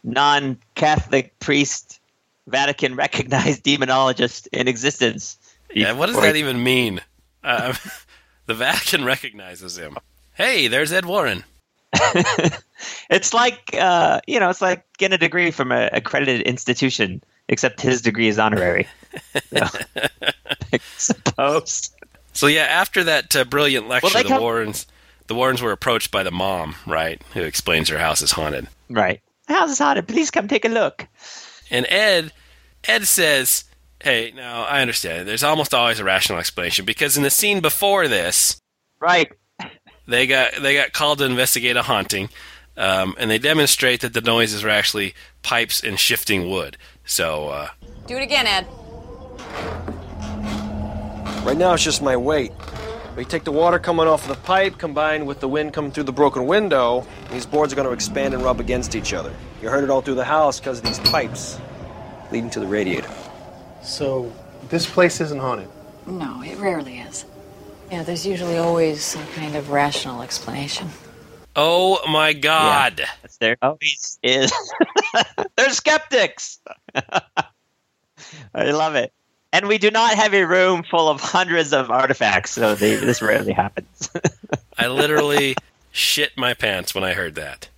non-Catholic 0.04 1.38
priest, 1.38 2.00
Vatican 2.46 2.96
recognized 2.96 3.62
demonologist 3.64 4.48
in 4.52 4.68
existence. 4.68 5.36
yeah. 5.72 5.92
What 5.92 6.06
does 6.06 6.20
that 6.20 6.36
even 6.36 6.62
mean? 6.62 7.00
Um, 7.44 7.74
the 8.46 8.54
Vatican 8.54 9.04
recognizes 9.04 9.78
him. 9.78 9.96
Hey, 10.34 10.66
there's 10.66 10.92
Ed 10.92 11.04
Warren. 11.04 11.44
It's 13.10 13.32
like 13.32 13.74
uh, 13.74 14.20
you 14.26 14.40
know, 14.40 14.50
it's 14.50 14.60
like 14.60 14.84
getting 14.98 15.14
a 15.14 15.18
degree 15.18 15.50
from 15.52 15.70
an 15.70 15.88
accredited 15.92 16.40
institution, 16.42 17.22
except 17.48 17.80
his 17.80 18.02
degree 18.02 18.26
is 18.26 18.38
honorary. 18.38 18.88
So, 19.50 19.66
I 20.72 20.80
suppose. 20.96 21.90
So 22.32 22.46
yeah, 22.48 22.62
after 22.62 23.04
that 23.04 23.36
uh, 23.36 23.44
brilliant 23.44 23.86
lecture, 23.88 24.08
they 24.10 24.22
the 24.24 24.30
come- 24.30 24.42
Warrens, 24.42 24.86
the 25.28 25.34
Warrens 25.34 25.62
were 25.62 25.72
approached 25.72 26.10
by 26.10 26.22
the 26.22 26.30
mom, 26.32 26.74
right, 26.86 27.22
who 27.34 27.42
explains 27.42 27.88
her 27.90 27.98
house 27.98 28.20
is 28.22 28.32
haunted. 28.32 28.66
Right. 28.90 29.20
The 29.46 29.54
house 29.54 29.70
is 29.70 29.78
haunted. 29.78 30.08
Please 30.08 30.30
come 30.30 30.48
take 30.48 30.64
a 30.64 30.68
look. 30.68 31.06
And 31.70 31.86
Ed, 31.88 32.32
Ed 32.84 33.06
says, 33.06 33.64
"Hey, 34.02 34.32
now 34.34 34.64
I 34.64 34.80
understand. 34.80 35.28
There's 35.28 35.44
almost 35.44 35.72
always 35.72 36.00
a 36.00 36.04
rational 36.04 36.38
explanation 36.40 36.84
because 36.84 37.16
in 37.16 37.22
the 37.22 37.30
scene 37.30 37.60
before 37.60 38.08
this, 38.08 38.60
Right. 38.98 39.30
They 40.06 40.26
got 40.26 40.52
they 40.60 40.74
got 40.74 40.92
called 40.92 41.18
to 41.18 41.24
investigate 41.24 41.76
a 41.76 41.82
haunting, 41.82 42.28
um, 42.76 43.14
and 43.18 43.30
they 43.30 43.38
demonstrate 43.38 44.00
that 44.00 44.14
the 44.14 44.20
noises 44.20 44.64
are 44.64 44.70
actually 44.70 45.14
pipes 45.42 45.82
and 45.82 45.98
shifting 45.98 46.50
wood. 46.50 46.76
So 47.04 47.48
uh, 47.48 47.68
Do 48.06 48.16
it 48.16 48.22
again, 48.22 48.46
Ed. 48.46 48.66
Right 51.44 51.56
now, 51.56 51.74
it's 51.74 51.82
just 51.82 52.02
my 52.02 52.16
weight. 52.16 52.52
We 53.16 53.24
take 53.26 53.44
the 53.44 53.52
water 53.52 53.78
coming 53.78 54.06
off 54.06 54.22
of 54.22 54.28
the 54.28 54.42
pipe 54.42 54.78
combined 54.78 55.26
with 55.26 55.40
the 55.40 55.48
wind 55.48 55.74
coming 55.74 55.90
through 55.90 56.04
the 56.04 56.12
broken 56.12 56.46
window, 56.46 57.06
these 57.30 57.44
boards 57.44 57.72
are 57.72 57.76
going 57.76 57.86
to 57.86 57.92
expand 57.92 58.32
and 58.32 58.42
rub 58.42 58.58
against 58.58 58.94
each 58.94 59.12
other. 59.12 59.34
You 59.60 59.68
heard 59.68 59.84
it 59.84 59.90
all 59.90 60.00
through 60.00 60.14
the 60.14 60.24
house 60.24 60.58
because 60.58 60.78
of 60.78 60.84
these 60.84 60.98
pipes 61.00 61.60
leading 62.30 62.48
to 62.50 62.60
the 62.60 62.66
radiator. 62.66 63.10
So, 63.82 64.32
this 64.70 64.88
place 64.88 65.20
isn't 65.20 65.38
haunted. 65.38 65.68
No, 66.06 66.42
it 66.42 66.56
rarely 66.58 67.00
is. 67.00 67.26
Yeah, 67.92 68.02
there's 68.02 68.26
usually 68.26 68.56
always 68.56 69.04
some 69.04 69.26
kind 69.34 69.54
of 69.54 69.68
rational 69.68 70.22
explanation. 70.22 70.88
oh 71.54 72.00
my 72.10 72.32
God, 72.32 73.02
That's 73.20 73.36
there 73.36 73.58
always 73.60 74.18
is. 74.22 74.50
They're 75.56 75.68
skeptics. 75.68 76.58
I 78.54 78.70
love 78.70 78.94
it. 78.94 79.12
And 79.52 79.68
we 79.68 79.76
do 79.76 79.90
not 79.90 80.14
have 80.14 80.32
a 80.32 80.44
room 80.44 80.84
full 80.90 81.10
of 81.10 81.20
hundreds 81.20 81.74
of 81.74 81.90
artifacts, 81.90 82.52
so 82.52 82.74
they, 82.74 82.94
this 82.94 83.20
rarely 83.20 83.52
happens. 83.52 84.08
I 84.78 84.88
literally 84.88 85.54
shit 85.90 86.30
my 86.34 86.54
pants 86.54 86.94
when 86.94 87.04
I 87.04 87.12
heard 87.12 87.34
that. 87.34 87.68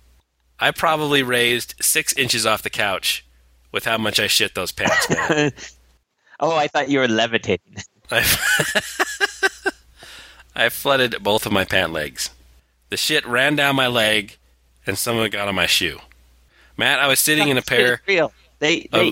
I 0.61 0.71
probably 0.71 1.23
raised 1.23 1.75
six 1.81 2.13
inches 2.13 2.45
off 2.45 2.61
the 2.61 2.69
couch 2.69 3.25
with 3.73 3.83
how 3.83 3.97
much 3.97 4.21
I 4.21 4.27
shit 4.27 4.55
those 4.55 4.71
pants, 4.71 5.75
oh, 6.39 6.55
I 6.55 6.69
thought 6.69 6.87
you 6.87 6.99
were 6.99 7.09
levitating. 7.09 7.75
I 10.55 10.69
flooded 10.69 11.21
both 11.21 11.45
of 11.45 11.51
my 11.51 11.65
pant 11.65 11.91
legs. 11.91 12.29
The 12.89 12.97
shit 12.97 13.25
ran 13.25 13.55
down 13.55 13.75
my 13.75 13.87
leg, 13.87 14.37
and 14.85 14.97
some 14.97 15.17
of 15.17 15.25
it 15.25 15.29
got 15.29 15.47
on 15.47 15.55
my 15.55 15.65
shoe. 15.65 15.99
Matt, 16.77 16.99
I 16.99 17.07
was 17.07 17.19
sitting 17.19 17.49
in 17.49 17.57
a 17.57 17.61
pair 17.63 18.01
real. 18.07 18.31
They, 18.59 18.87
they, 18.91 19.09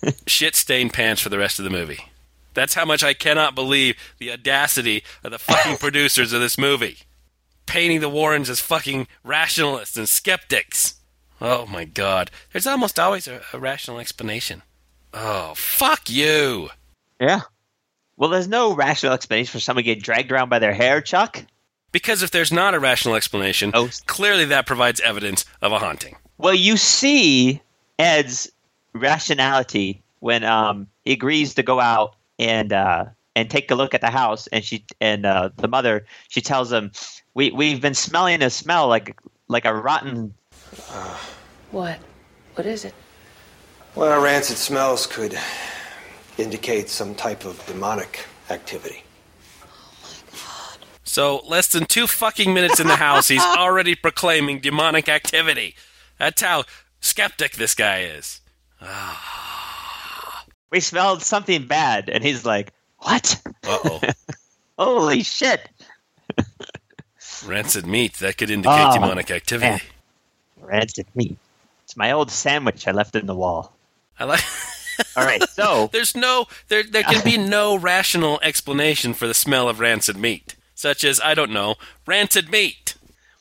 of 0.00 0.14
shit-stained 0.26 0.92
pants 0.92 1.22
for 1.22 1.28
the 1.28 1.38
rest 1.38 1.58
of 1.58 1.64
the 1.64 1.70
movie. 1.70 2.10
That's 2.54 2.74
how 2.74 2.84
much 2.84 3.04
I 3.04 3.14
cannot 3.14 3.54
believe 3.54 3.96
the 4.18 4.32
audacity 4.32 5.02
of 5.22 5.30
the 5.30 5.38
fucking 5.38 5.76
producers 5.78 6.32
of 6.32 6.40
this 6.40 6.58
movie, 6.58 6.98
painting 7.66 8.00
the 8.00 8.08
Warrens 8.08 8.50
as 8.50 8.60
fucking 8.60 9.08
rationalists 9.24 9.96
and 9.96 10.08
skeptics. 10.08 10.94
Oh 11.40 11.66
my 11.66 11.84
god, 11.84 12.30
there's 12.52 12.66
almost 12.66 12.98
always 12.98 13.28
a, 13.28 13.42
a 13.52 13.58
rational 13.58 13.98
explanation. 13.98 14.62
Oh 15.12 15.52
fuck 15.54 16.08
you! 16.08 16.70
yeah. 17.20 17.42
Well, 18.16 18.30
there's 18.30 18.48
no 18.48 18.74
rational 18.74 19.12
explanation 19.12 19.52
for 19.52 19.60
someone 19.60 19.84
getting 19.84 20.02
dragged 20.02 20.32
around 20.32 20.48
by 20.48 20.58
their 20.58 20.72
hair, 20.74 21.00
Chuck. 21.00 21.44
Because 21.92 22.22
if 22.22 22.30
there's 22.30 22.52
not 22.52 22.74
a 22.74 22.78
rational 22.80 23.14
explanation, 23.14 23.70
Oh. 23.74 23.88
clearly 24.06 24.44
that 24.46 24.66
provides 24.66 25.00
evidence 25.00 25.44
of 25.62 25.72
a 25.72 25.78
haunting. 25.78 26.16
Well, 26.38 26.54
you 26.54 26.76
see 26.76 27.62
Ed's 27.98 28.50
rationality 28.92 30.02
when 30.20 30.44
um, 30.44 30.86
he 31.04 31.12
agrees 31.12 31.54
to 31.54 31.62
go 31.62 31.80
out 31.80 32.14
and 32.38 32.72
uh, 32.72 33.06
and 33.34 33.48
take 33.50 33.70
a 33.70 33.74
look 33.74 33.94
at 33.94 34.00
the 34.00 34.10
house, 34.10 34.46
and 34.48 34.62
she 34.64 34.84
and 35.00 35.24
uh, 35.24 35.50
the 35.56 35.68
mother 35.68 36.04
she 36.28 36.40
tells 36.42 36.70
him, 36.72 36.92
"We 37.34 37.50
we've 37.52 37.80
been 37.80 37.94
smelling 37.94 38.42
a 38.42 38.50
smell 38.50 38.88
like 38.88 39.16
like 39.48 39.64
a 39.64 39.74
rotten." 39.74 40.34
What? 41.70 41.98
What 42.54 42.66
is 42.66 42.84
it? 42.84 42.94
Well, 43.94 44.20
rancid 44.22 44.58
smells 44.58 45.06
could 45.06 45.38
indicate 46.38 46.88
some 46.88 47.14
type 47.14 47.44
of 47.44 47.64
demonic 47.66 48.26
activity. 48.50 49.02
Oh 49.62 49.66
my 50.02 50.38
god. 50.38 50.78
so, 51.04 51.42
less 51.46 51.68
than 51.68 51.84
two 51.86 52.06
fucking 52.06 52.52
minutes 52.54 52.78
in 52.80 52.86
the 52.86 52.96
house, 52.96 53.28
he's 53.28 53.42
already 53.58 53.94
proclaiming 53.94 54.60
demonic 54.60 55.08
activity. 55.08 55.74
That's 56.18 56.42
how 56.42 56.64
skeptic 57.00 57.52
this 57.56 57.74
guy 57.74 58.00
is. 58.02 58.40
We 60.68 60.80
smelled 60.80 61.22
something 61.22 61.66
bad, 61.66 62.08
and 62.10 62.24
he's 62.24 62.44
like, 62.44 62.72
"What? 62.98 63.40
Uh 63.64 63.78
oh. 63.84 64.00
Holy 64.78 65.22
shit!" 65.22 65.70
Rancid 67.46 67.86
meat, 67.86 68.14
that 68.14 68.36
could 68.36 68.50
indicate 68.50 68.88
Oh, 68.88 68.92
demonic 68.94 69.30
activity. 69.30 69.70
man. 69.70 69.80
Rancid 70.60 71.06
meat. 71.14 71.38
It's 71.84 71.96
my 71.96 72.10
old 72.10 72.32
sandwich 72.32 72.88
I 72.88 72.90
left 72.90 73.14
in 73.14 73.26
the 73.26 73.34
wall. 73.34 73.76
I 74.18 74.24
like. 74.24 74.42
All 75.16 75.24
right, 75.24 75.42
so 75.50 75.88
There's 75.92 76.16
no, 76.16 76.46
there, 76.68 76.82
there 76.82 77.02
can 77.02 77.22
be 77.24 77.36
no 77.38 77.76
rational 77.76 78.38
explanation 78.42 79.14
for 79.14 79.26
the 79.26 79.34
smell 79.34 79.68
of 79.68 79.80
rancid 79.80 80.16
meat, 80.16 80.54
such 80.74 81.04
as 81.04 81.20
I 81.20 81.34
don't 81.34 81.50
know, 81.52 81.76
rancid 82.06 82.50
meat. 82.50 82.94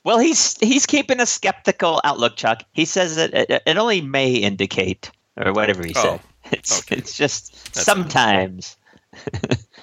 Well, 0.03 0.19
he's 0.19 0.55
he's 0.59 0.85
keeping 0.85 1.19
a 1.19 1.25
skeptical 1.25 1.99
outlook, 2.03 2.35
Chuck. 2.35 2.63
He 2.73 2.85
says 2.85 3.15
that 3.15 3.33
it, 3.33 3.63
it 3.65 3.77
only 3.77 4.01
may 4.01 4.33
indicate, 4.35 5.09
or 5.35 5.51
whatever 5.51 5.83
he 5.85 5.93
Oh, 5.95 6.01
said. 6.01 6.19
It's 6.51 6.79
okay. 6.81 6.97
it's 6.97 7.17
just 7.17 7.53
That's- 7.73 7.85
sometimes. 7.85 8.77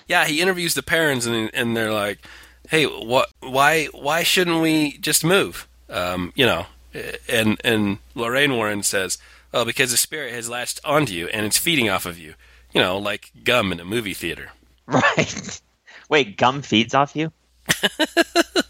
Yeah, 0.09 0.27
he 0.27 0.41
interviews 0.41 0.75
the 0.75 0.83
parents, 0.83 1.27
and 1.27 1.51
and 1.55 1.77
they're 1.77 1.93
like, 1.93 2.19
"Hey, 2.69 2.85
what? 2.85 3.31
Why? 3.41 3.87
Why 3.87 4.25
shouldn't 4.25 4.61
we 4.61 4.99
just 4.99 5.25
move?" 5.25 5.67
Um, 5.89 6.33
you 6.35 6.45
know, 6.45 6.67
and 7.29 7.59
and 7.65 7.99
Lorraine 8.15 8.55
Warren 8.55 8.83
says, 8.83 9.17
"Oh, 9.53 9.65
because 9.65 9.91
the 9.91 9.97
spirit 9.97 10.33
has 10.33 10.49
latched 10.49 10.81
onto 10.85 11.13
you 11.13 11.29
and 11.29 11.47
it's 11.47 11.59
feeding 11.59 11.89
off 11.89 12.07
of 12.07 12.19
you. 12.19 12.35
You 12.73 12.81
know, 12.81 12.99
like 12.99 13.31
gum 13.45 13.73
in 13.73 13.81
a 13.81 13.85
movie 13.85 14.15
theater." 14.15 14.51
Right. 14.85 15.61
Wait, 16.09 16.37
gum 16.37 16.61
feeds 16.61 16.93
off 16.93 17.15
you? 17.15 17.33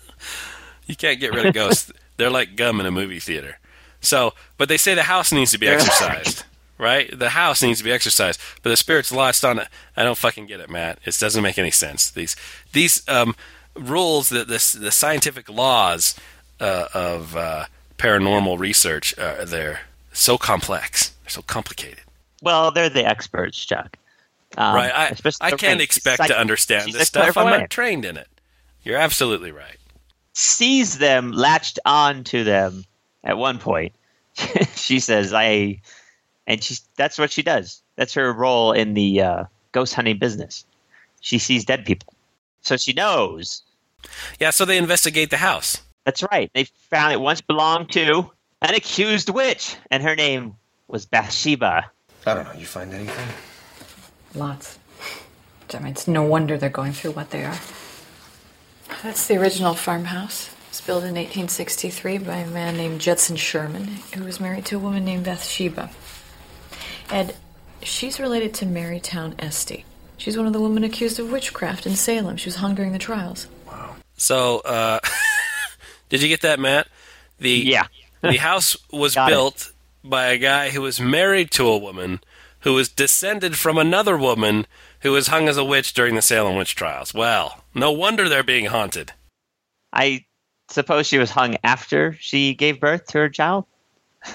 You 0.87 0.97
can't 0.97 1.21
get 1.21 1.33
rid 1.33 1.47
of 1.47 1.55
ghosts. 1.55 1.93
They're 2.17 2.31
like 2.31 2.57
gum 2.57 2.81
in 2.81 2.87
a 2.87 2.91
movie 2.91 3.19
theater. 3.19 3.59
So, 4.01 4.35
but 4.59 4.69
they 4.69 4.77
say 4.77 4.95
the 4.95 5.05
house 5.05 5.33
needs 5.33 5.53
to 5.53 5.59
be 5.59 5.69
exercised, 5.69 6.45
right? 6.77 7.17
The 7.17 7.31
house 7.31 7.63
needs 7.63 7.79
to 7.79 7.85
be 7.85 7.93
exercised, 7.93 8.39
but 8.63 8.71
the 8.71 8.77
spirit's 8.77 9.13
lost 9.13 9.45
on 9.45 9.59
it. 9.59 9.69
I 9.97 10.03
don't 10.03 10.19
fucking 10.19 10.47
get 10.47 10.61
it, 10.61 10.69
Matt. 10.69 10.99
It 11.05 11.17
doesn't 11.19 11.43
make 11.43 11.59
any 11.59 11.71
sense. 11.71 12.11
These 12.11 12.37
these 12.73 13.09
um, 13.09 13.35
rules, 13.75 14.29
that 14.31 14.49
this 14.49 14.73
the 14.73 14.91
scientific 14.91 15.49
laws 15.49 16.15
uh, 16.61 16.89
of 16.93 17.37
uh, 17.37 17.67
paranormal 17.97 18.59
research, 18.59 19.17
uh, 19.19 19.45
they're 19.45 19.81
so 20.13 20.39
complex. 20.39 21.11
They're 21.23 21.31
so 21.31 21.43
complicated. 21.43 22.01
Well, 22.43 22.71
they're 22.71 22.89
the 22.89 23.07
experts, 23.07 23.65
Chuck. 23.65 23.97
Um, 24.57 24.75
right? 24.75 24.93
I, 24.93 25.17
I 25.41 25.51
can't 25.51 25.63
Ring. 25.63 25.81
expect 25.81 26.23
She's 26.23 26.29
to 26.29 26.39
understand 26.39 26.93
this 26.93 27.09
stuff. 27.09 27.37
I'm 27.37 27.47
not 27.47 27.71
trained 27.71 28.05
in 28.05 28.17
it. 28.17 28.29
You're 28.83 28.99
absolutely 28.99 29.53
right. 29.53 29.77
sees 30.35 30.99
them 30.99 31.33
latched 31.33 31.79
on 31.85 32.25
to 32.25 32.45
them 32.45 32.85
at 33.25 33.39
one 33.39 33.59
point. 33.59 33.95
she 34.75 34.99
says, 34.99 35.33
"I," 35.33 35.81
and 36.47 36.63
she 36.63 36.77
that's 36.97 37.19
what 37.19 37.31
she 37.31 37.43
does. 37.43 37.83
That's 37.97 38.15
her 38.15 38.33
role 38.33 38.73
in 38.73 38.95
the 38.95 39.21
uh, 39.23 39.45
ghost 39.73 39.95
hunting 39.95 40.19
business. 40.19 40.65
She 41.21 41.39
sees 41.39 41.65
dead 41.65 41.85
people, 41.85 42.13
so 42.63 42.77
she 42.77 42.93
knows. 42.93 43.63
Yeah, 44.41 44.51
so 44.51 44.65
they 44.65 44.79
investigate 44.79 45.31
the 45.31 45.37
house. 45.37 45.81
That's 46.05 46.23
right. 46.25 46.51
They 46.55 46.65
found 46.91 47.13
it 47.13 47.21
once 47.21 47.41
belonged 47.41 47.93
to 47.93 48.31
an 48.63 48.75
accused 48.75 49.29
witch, 49.29 49.77
and 49.91 50.03
her 50.03 50.15
name 50.15 50.57
was 50.87 51.05
Bathsheba. 51.05 51.91
I 52.25 52.35
don't 52.35 52.45
know. 52.45 52.53
You 52.53 52.67
find 52.67 52.93
anything? 52.95 53.29
Lots. 54.35 54.79
I 55.75 55.79
mean, 55.79 55.93
it's 55.93 56.07
no 56.07 56.23
wonder 56.23 56.57
they're 56.57 56.71
going 56.71 56.93
through 56.93 57.13
what 57.13 57.31
they 57.31 57.45
are. 57.45 57.59
That's 59.03 59.27
the 59.27 59.37
original 59.37 59.75
farmhouse. 59.75 60.49
It 60.49 60.69
was 60.69 60.81
built 60.81 61.03
in 61.03 61.15
1863 61.15 62.19
by 62.19 62.37
a 62.37 62.47
man 62.47 62.77
named 62.77 63.01
Judson 63.01 63.37
Sherman, 63.37 63.99
who 64.15 64.25
was 64.25 64.39
married 64.39 64.65
to 64.67 64.77
a 64.77 64.79
woman 64.79 65.05
named 65.05 65.25
Bathsheba. 65.25 65.91
And 67.11 67.35
she's 67.83 68.21
related 68.21 68.55
to 68.55 68.67
Marytown 68.67 69.35
Esty. 69.39 69.85
She's 70.19 70.37
one 70.37 70.47
of 70.47 70.53
the 70.53 70.61
women 70.61 70.85
accused 70.85 71.19
of 71.19 71.33
witchcraft 71.33 71.87
in 71.87 71.97
Salem. 71.97 72.37
She 72.37 72.49
was 72.49 72.57
hung 72.57 72.75
during 72.75 72.93
the 72.93 72.99
trials. 72.99 73.49
Wow. 73.67 73.97
So, 74.17 74.61
uh, 74.61 75.01
did 76.11 76.23
you 76.23 76.29
get 76.29 76.43
that, 76.43 76.61
Matt? 76.61 76.87
The 77.39 77.51
Yeah. 77.51 77.87
The 78.23 78.37
house 78.39 78.77
was 78.93 79.15
Got 79.15 79.29
it. 79.29 79.33
built 79.33 79.73
by 80.05 80.27
a 80.27 80.39
guy 80.39 80.71
who 80.71 80.81
was 80.83 81.01
married 81.01 81.51
to 81.53 81.69
a 81.69 81.79
woman 81.79 82.21
who 82.61 82.75
was 82.75 82.89
descended 82.89 83.57
from 83.57 83.77
another 83.79 84.17
woman 84.17 84.67
who 85.01 85.13
was 85.13 85.27
hung 85.29 85.49
as 85.49 85.57
a 85.57 85.65
witch 85.65 85.95
during 85.95 86.15
the 86.15 86.23
Salem 86.23 86.57
witch 86.57 86.75
trials. 86.77 87.13
Well, 87.13 87.63
no 87.75 87.91
wonder 87.93 88.29
they're 88.29 88.43
being 88.45 88.67
haunted. 88.67 89.13
I 89.93 90.25
suppose 90.69 91.07
she 91.07 91.19
was 91.19 91.31
hung 91.31 91.57
after 91.65 92.17
she 92.21 92.55
gave 92.55 92.81
birth 92.81 93.07
to 93.09 93.19
her 93.19 93.29
child. 93.29 93.65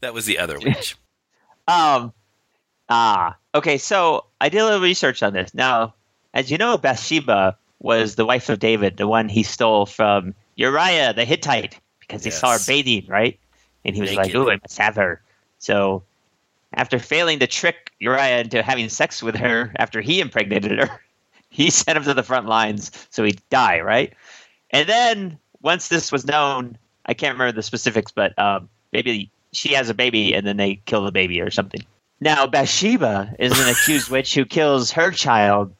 That 0.00 0.14
was 0.14 0.26
the 0.26 0.38
other 0.38 0.58
witch. 0.58 0.96
Um. 1.66 2.14
Ah. 2.88 3.36
Okay. 3.54 3.76
So 3.76 4.24
I 4.40 4.48
did 4.48 4.58
a 4.60 4.64
little 4.64 4.80
research 4.80 5.22
on 5.22 5.34
this. 5.34 5.52
Now, 5.52 5.92
as 6.32 6.50
you 6.50 6.56
know, 6.56 6.78
Bathsheba 6.78 7.58
was 7.80 8.14
the 8.14 8.24
wife 8.24 8.48
of 8.48 8.58
David, 8.58 8.96
the 8.96 9.06
one 9.06 9.28
he 9.28 9.42
stole 9.42 9.84
from 9.84 10.34
Uriah 10.56 11.12
the 11.12 11.26
Hittite, 11.26 11.78
because 12.08 12.24
he 12.24 12.30
saw 12.30 12.52
her 12.52 12.58
bathing, 12.66 13.06
right? 13.06 13.38
And 13.84 13.94
he 13.94 14.00
was 14.00 14.14
like, 14.14 14.28
Naked. 14.28 14.36
"Ooh, 14.36 14.50
I 14.50 14.58
must 14.62 14.78
have 14.78 14.96
her." 14.96 15.22
So, 15.58 16.02
after 16.74 16.98
failing 16.98 17.38
to 17.40 17.46
trick 17.46 17.92
Uriah 18.00 18.40
into 18.40 18.62
having 18.62 18.88
sex 18.88 19.22
with 19.22 19.36
her 19.36 19.72
after 19.76 20.00
he 20.00 20.20
impregnated 20.20 20.78
her, 20.78 21.00
he 21.50 21.70
sent 21.70 21.96
him 21.96 22.04
to 22.04 22.14
the 22.14 22.22
front 22.22 22.46
lines 22.46 22.90
so 23.10 23.24
he'd 23.24 23.40
die, 23.50 23.80
right? 23.80 24.12
And 24.70 24.88
then 24.88 25.38
once 25.62 25.88
this 25.88 26.10
was 26.12 26.26
known, 26.26 26.76
I 27.06 27.14
can't 27.14 27.34
remember 27.34 27.52
the 27.52 27.62
specifics, 27.62 28.12
but 28.12 28.38
um, 28.38 28.68
maybe 28.92 29.30
she 29.52 29.72
has 29.74 29.88
a 29.88 29.94
baby 29.94 30.34
and 30.34 30.46
then 30.46 30.56
they 30.56 30.76
kill 30.86 31.04
the 31.04 31.12
baby 31.12 31.40
or 31.40 31.50
something. 31.50 31.80
Now 32.20 32.46
Bathsheba 32.46 33.34
is 33.38 33.58
an 33.58 33.68
accused 33.68 34.10
witch 34.10 34.34
who 34.34 34.44
kills 34.44 34.90
her 34.92 35.10
child 35.10 35.74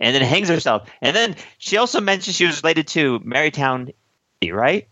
and 0.00 0.14
then 0.14 0.22
hangs 0.22 0.48
herself. 0.48 0.88
And 1.00 1.14
then 1.14 1.36
she 1.58 1.76
also 1.76 2.00
mentioned 2.00 2.34
she 2.34 2.46
was 2.46 2.62
related 2.62 2.88
to 2.88 3.20
Marytown, 3.20 3.92
right? 4.50 4.88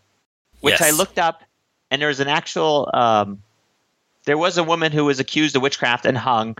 Which 0.61 0.81
I 0.81 0.91
looked 0.91 1.19
up, 1.19 1.43
and 1.91 2.01
there 2.01 2.09
was 2.09 2.19
an 2.19 2.27
actual. 2.27 2.89
Um, 2.93 3.41
there 4.25 4.37
was 4.37 4.57
a 4.57 4.63
woman 4.63 4.91
who 4.91 5.05
was 5.05 5.19
accused 5.19 5.55
of 5.55 5.61
witchcraft 5.61 6.05
and 6.05 6.17
hung. 6.17 6.57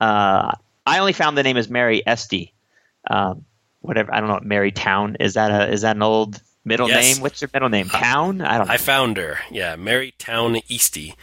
Uh, 0.00 0.52
I 0.86 0.98
only 0.98 1.12
found 1.12 1.38
the 1.38 1.42
name 1.42 1.56
is 1.56 1.68
Mary 1.68 2.02
Esty. 2.06 2.52
Um, 3.10 3.44
whatever 3.80 4.12
I 4.12 4.18
don't 4.20 4.28
know. 4.28 4.34
what 4.34 4.44
Mary 4.44 4.72
Town 4.72 5.16
is 5.20 5.34
that 5.34 5.50
a 5.50 5.70
is 5.72 5.82
that 5.82 5.96
an 5.96 6.02
old 6.02 6.40
middle 6.64 6.88
Yes. 6.88 7.14
name? 7.16 7.22
What's 7.22 7.40
her 7.40 7.48
middle 7.52 7.68
name? 7.68 7.88
Town? 7.88 8.40
I 8.40 8.58
don't 8.58 8.66
know. 8.66 8.72
I 8.72 8.76
found 8.78 9.16
her. 9.18 9.38
Yeah, 9.50 9.76
Mary 9.76 10.14
Town 10.18 10.54
Easty. 10.68 11.14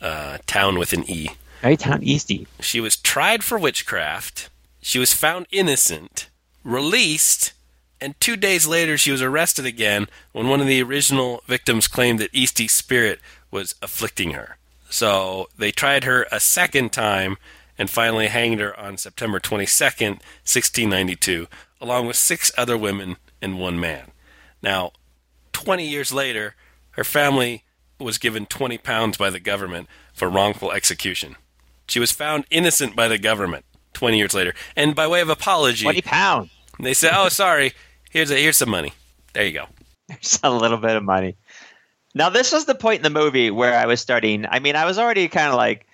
Uh, 0.00 0.38
town 0.46 0.78
with 0.78 0.92
an 0.92 1.08
E. 1.10 1.28
Mary 1.62 1.76
Town 1.76 2.02
Easty. 2.02 2.46
She 2.60 2.80
was 2.80 2.96
tried 2.96 3.42
for 3.42 3.58
witchcraft. 3.58 4.48
She 4.80 4.98
was 5.00 5.12
found 5.12 5.46
innocent, 5.50 6.28
released, 6.62 7.52
and 8.00 8.18
two 8.20 8.36
days 8.36 8.66
later 8.66 8.96
she 8.96 9.10
was 9.10 9.22
arrested 9.22 9.66
again 9.66 10.06
when 10.32 10.48
one 10.48 10.60
of 10.60 10.66
the 10.66 10.82
original 10.82 11.42
victims 11.46 11.88
claimed 11.88 12.18
that 12.20 12.30
Eastie's 12.34 12.72
spirit 12.72 13.20
was 13.50 13.74
afflicting 13.82 14.32
her. 14.32 14.56
So 14.90 15.48
they 15.58 15.70
tried 15.70 16.04
her 16.04 16.26
a 16.32 16.40
second 16.40 16.92
time 16.92 17.36
and 17.76 17.88
finally 17.90 18.26
hanged 18.28 18.60
her 18.60 18.78
on 18.78 18.96
September 18.96 19.38
22nd, 19.38 20.20
1692, 20.44 21.46
along 21.80 22.06
with 22.06 22.16
six 22.16 22.50
other 22.56 22.76
women 22.76 23.16
and 23.40 23.58
one 23.58 23.78
man. 23.78 24.10
Now, 24.62 24.92
20 25.52 25.86
years 25.86 26.12
later, 26.12 26.54
her 26.92 27.04
family 27.04 27.64
was 28.00 28.18
given 28.18 28.46
20 28.46 28.78
pounds 28.78 29.16
by 29.16 29.30
the 29.30 29.40
government 29.40 29.88
for 30.12 30.28
wrongful 30.28 30.72
execution. 30.72 31.36
She 31.86 32.00
was 32.00 32.12
found 32.12 32.44
innocent 32.50 32.94
by 32.96 33.08
the 33.08 33.18
government 33.18 33.64
20 33.94 34.18
years 34.18 34.34
later. 34.34 34.54
And 34.76 34.94
by 34.94 35.06
way 35.06 35.20
of 35.20 35.28
apology, 35.28 35.84
Twenty 35.84 36.02
pounds. 36.02 36.50
they 36.80 36.94
said, 36.94 37.12
"Oh, 37.14 37.28
sorry. 37.28 37.72
Here's 38.10 38.30
a, 38.30 38.34
here's 38.36 38.56
some 38.56 38.70
money. 38.70 38.92
There 39.32 39.44
you 39.44 39.52
go." 39.52 39.66
There's 40.08 40.40
a 40.42 40.50
little 40.50 40.78
bit 40.78 40.96
of 40.96 41.02
money. 41.02 41.36
Now, 42.14 42.30
this 42.30 42.52
was 42.52 42.64
the 42.64 42.74
point 42.74 42.98
in 42.98 43.02
the 43.02 43.20
movie 43.20 43.50
where 43.50 43.78
I 43.78 43.86
was 43.86 44.00
starting. 44.00 44.46
I 44.46 44.58
mean, 44.58 44.74
I 44.74 44.84
was 44.86 44.98
already 44.98 45.28
kind 45.28 45.48
of 45.48 45.54
like 45.54 45.86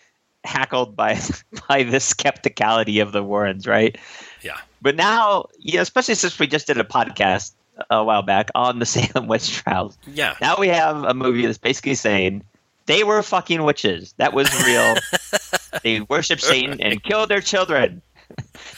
hackled 0.44 0.94
by 0.94 1.14
by 1.68 1.82
the 1.82 1.98
skepticality 1.98 3.02
of 3.02 3.12
the 3.12 3.22
Warrens, 3.22 3.66
right? 3.66 3.98
Yeah. 4.42 4.58
But 4.80 4.96
now, 4.96 5.46
you 5.58 5.74
know, 5.74 5.82
especially 5.82 6.14
since 6.14 6.38
we 6.38 6.46
just 6.46 6.66
did 6.66 6.78
a 6.78 6.84
podcast 6.84 7.52
a 7.90 8.04
while 8.04 8.22
back 8.22 8.50
on 8.54 8.78
the 8.78 8.86
Salem 8.94 9.26
witch 9.26 9.50
trials. 9.50 9.98
Yeah. 10.06 10.36
Now 10.40 10.56
we 10.58 10.68
have 10.68 11.04
a 11.04 11.14
movie 11.14 11.46
that's 11.46 11.58
basically 11.58 11.94
saying 11.94 12.44
they 12.86 13.02
were 13.02 13.22
fucking 13.22 13.62
witches. 13.64 14.14
That 14.18 14.32
was 14.32 14.48
real. 14.64 14.94
they 15.82 16.00
worshiped 16.02 16.42
Satan 16.42 16.80
and 16.80 17.02
killed 17.02 17.30
their 17.30 17.40
children. 17.40 18.02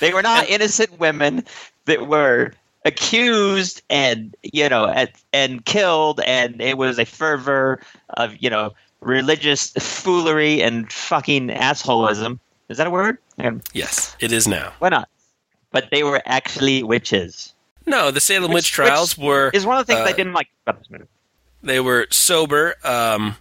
they 0.00 0.12
were 0.12 0.22
not 0.22 0.48
innocent 0.48 0.98
women 0.98 1.44
that 1.84 2.06
were 2.06 2.52
accused 2.86 3.82
and 3.90 4.34
you 4.42 4.68
know 4.68 4.86
and, 4.86 5.10
and 5.32 5.64
killed 5.64 6.20
and 6.20 6.60
it 6.60 6.78
was 6.78 6.98
a 6.98 7.04
fervor 7.04 7.80
of 8.10 8.34
you 8.40 8.48
know 8.48 8.72
religious 9.00 9.72
foolery 9.78 10.62
and 10.62 10.90
fucking 10.90 11.48
assholism 11.48 12.38
is 12.68 12.78
that 12.78 12.86
a 12.86 12.90
word? 12.90 13.18
Yes, 13.72 14.16
it 14.18 14.32
is 14.32 14.48
now. 14.48 14.72
why 14.80 14.88
not? 14.88 15.08
But 15.70 15.90
they 15.92 16.02
were 16.02 16.20
actually 16.26 16.82
witches. 16.82 17.54
No, 17.86 18.10
the 18.10 18.20
Salem 18.20 18.50
Which- 18.50 18.54
witch 18.54 18.72
trials 18.72 19.16
were 19.16 19.50
is 19.54 19.64
one 19.66 19.78
of 19.78 19.86
the 19.86 19.92
things 19.92 20.04
uh, 20.04 20.10
i 20.10 20.12
didn't 20.12 20.32
like 20.32 20.48
about 20.66 20.78
this 20.80 20.90
movie. 20.90 21.04
they 21.62 21.78
were 21.78 22.08
sober 22.10 22.74
um, 22.82 23.36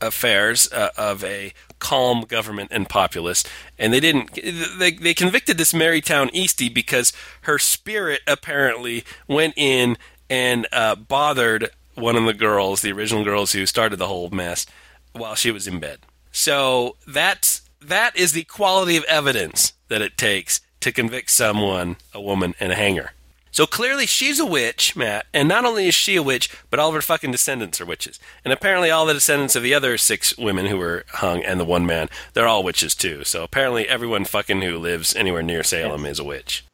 affairs 0.00 0.72
uh, 0.72 0.90
of 0.96 1.22
a 1.24 1.52
calm 1.78 2.22
government 2.22 2.70
and 2.72 2.88
populace, 2.88 3.44
and 3.78 3.92
they 3.92 4.00
didn't. 4.00 4.34
They 4.78 4.92
they 4.92 5.14
convicted 5.14 5.58
this 5.58 5.72
Marytown 5.72 6.30
Eastie 6.32 6.68
because 6.68 7.12
her 7.42 7.58
spirit 7.58 8.20
apparently 8.26 9.04
went 9.28 9.54
in 9.56 9.96
and 10.28 10.66
uh, 10.72 10.94
bothered 10.94 11.70
one 11.94 12.16
of 12.16 12.24
the 12.24 12.34
girls, 12.34 12.82
the 12.82 12.92
original 12.92 13.24
girls 13.24 13.52
who 13.52 13.66
started 13.66 13.96
the 13.96 14.08
whole 14.08 14.30
mess, 14.30 14.66
while 15.12 15.34
she 15.34 15.50
was 15.50 15.66
in 15.66 15.80
bed. 15.80 16.00
So 16.32 16.96
that's 17.06 17.62
that 17.80 18.16
is 18.16 18.32
the 18.32 18.44
quality 18.44 18.96
of 18.96 19.04
evidence 19.04 19.72
that 19.88 20.02
it 20.02 20.16
takes 20.16 20.60
to 20.80 20.92
convict 20.92 21.30
someone, 21.30 21.96
a 22.12 22.20
woman, 22.20 22.54
and 22.60 22.72
hang 22.72 22.96
her. 22.96 23.12
So 23.56 23.66
clearly 23.66 24.04
she's 24.04 24.38
a 24.38 24.44
witch, 24.44 24.94
Matt, 24.96 25.24
and 25.32 25.48
not 25.48 25.64
only 25.64 25.88
is 25.88 25.94
she 25.94 26.14
a 26.14 26.22
witch, 26.22 26.50
but 26.68 26.78
all 26.78 26.90
of 26.90 26.94
her 26.94 27.00
fucking 27.00 27.30
descendants 27.30 27.80
are 27.80 27.86
witches. 27.86 28.20
And 28.44 28.52
apparently 28.52 28.90
all 28.90 29.06
the 29.06 29.14
descendants 29.14 29.56
of 29.56 29.62
the 29.62 29.72
other 29.72 29.96
six 29.96 30.36
women 30.36 30.66
who 30.66 30.76
were 30.76 31.06
hung 31.08 31.42
and 31.42 31.58
the 31.58 31.64
one 31.64 31.86
man, 31.86 32.10
they're 32.34 32.46
all 32.46 32.62
witches 32.62 32.94
too. 32.94 33.24
So 33.24 33.42
apparently 33.42 33.88
everyone 33.88 34.26
fucking 34.26 34.60
who 34.60 34.76
lives 34.76 35.16
anywhere 35.16 35.42
near 35.42 35.62
Salem 35.62 36.04
is 36.04 36.18
a 36.18 36.24
witch. 36.24 36.66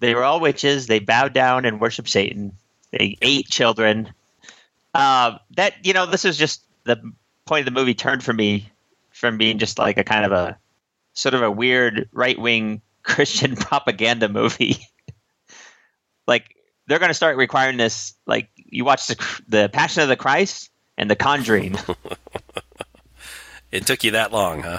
They 0.00 0.14
were 0.14 0.22
all 0.22 0.38
witches. 0.38 0.86
They 0.86 0.98
bowed 0.98 1.32
down 1.32 1.64
and 1.64 1.80
worshiped 1.80 2.10
Satan. 2.10 2.52
They 2.90 3.16
ate 3.22 3.48
children. 3.48 4.12
Uh, 4.92 5.38
that 5.52 5.76
you 5.82 5.94
know, 5.94 6.04
this 6.04 6.26
is 6.26 6.36
just 6.36 6.62
the 6.84 7.00
point 7.46 7.66
of 7.66 7.74
the 7.74 7.80
movie 7.80 7.94
turned 7.94 8.22
for 8.22 8.34
me 8.34 8.68
from 9.12 9.38
being 9.38 9.56
just 9.56 9.78
like 9.78 9.96
a 9.96 10.04
kind 10.04 10.26
of 10.26 10.32
a 10.32 10.58
sort 11.14 11.34
of 11.34 11.40
a 11.40 11.50
weird 11.50 12.06
right 12.12 12.38
wing 12.38 12.82
Christian 13.02 13.56
propaganda 13.56 14.28
movie. 14.28 14.76
Like 16.28 16.54
they're 16.86 17.00
going 17.00 17.10
to 17.10 17.14
start 17.14 17.36
requiring 17.36 17.76
this. 17.78 18.14
Like 18.26 18.50
you 18.56 18.84
watch 18.84 19.08
the 19.08 19.16
the 19.48 19.68
Passion 19.72 20.04
of 20.04 20.08
the 20.08 20.16
Christ 20.16 20.70
and 20.96 21.10
the 21.10 21.16
Conjuring. 21.16 21.76
It 23.70 23.86
took 23.86 24.04
you 24.04 24.12
that 24.12 24.32
long, 24.32 24.62
huh? 24.62 24.78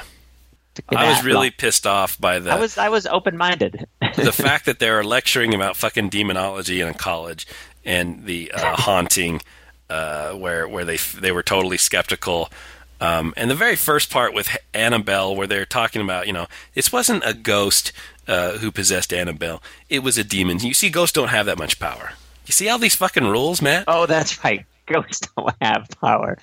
I 0.96 1.10
was 1.10 1.24
really 1.24 1.48
long. 1.48 1.52
pissed 1.58 1.86
off 1.86 2.20
by 2.20 2.40
the 2.40 2.52
I 2.52 2.60
was 2.60 2.78
I 2.78 2.90
was 2.90 3.06
open 3.06 3.38
minded. 3.38 3.86
the 4.16 4.32
fact 4.32 4.66
that 4.66 4.80
they 4.80 4.90
were 4.90 5.04
lecturing 5.04 5.54
about 5.54 5.76
fucking 5.76 6.10
demonology 6.10 6.82
in 6.82 6.88
a 6.88 6.94
college 6.94 7.46
and 7.86 8.26
the 8.26 8.52
uh, 8.52 8.76
haunting, 8.76 9.42
uh, 9.90 10.34
where 10.34 10.68
where 10.68 10.86
they 10.86 10.98
they 10.98 11.32
were 11.32 11.44
totally 11.44 11.78
skeptical. 11.78 12.50
Um, 13.02 13.34
and 13.38 13.50
the 13.50 13.56
very 13.56 13.76
first 13.76 14.10
part 14.12 14.34
with 14.34 14.56
Annabelle, 14.74 15.36
where 15.36 15.48
they're 15.48 15.66
talking 15.66 16.02
about, 16.02 16.28
you 16.28 16.34
know, 16.34 16.48
this 16.74 16.92
wasn't 16.92 17.24
a 17.26 17.34
ghost 17.34 17.92
uh, 18.28 18.58
who 18.58 18.72
possessed 18.72 19.14
Annabelle; 19.14 19.62
it 19.90 20.00
was 20.00 20.18
a 20.18 20.24
demon. 20.24 20.60
You 20.60 20.74
see, 20.74 20.90
ghosts 20.90 21.14
don't 21.14 21.30
have 21.30 21.46
that 21.46 21.58
much 21.58 21.80
power. 21.80 22.12
You 22.46 22.52
see 22.52 22.68
all 22.68 22.78
these 22.80 22.96
fucking 22.96 23.26
rules, 23.26 23.62
Matt? 23.62 23.86
oh, 23.88 24.06
that's 24.06 24.44
right. 24.44 24.66
Ghosts 24.88 25.28
don't 25.38 25.54
have 25.62 25.88
power. 26.02 26.40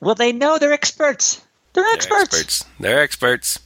Well, 0.00 0.14
they 0.14 0.32
know 0.32 0.58
they're 0.58 0.72
experts. 0.74 1.42
They're 1.72 1.82
They're 1.82 1.94
experts. 1.94 2.24
experts. 2.24 2.64
They're 2.78 3.02
experts. 3.02 3.58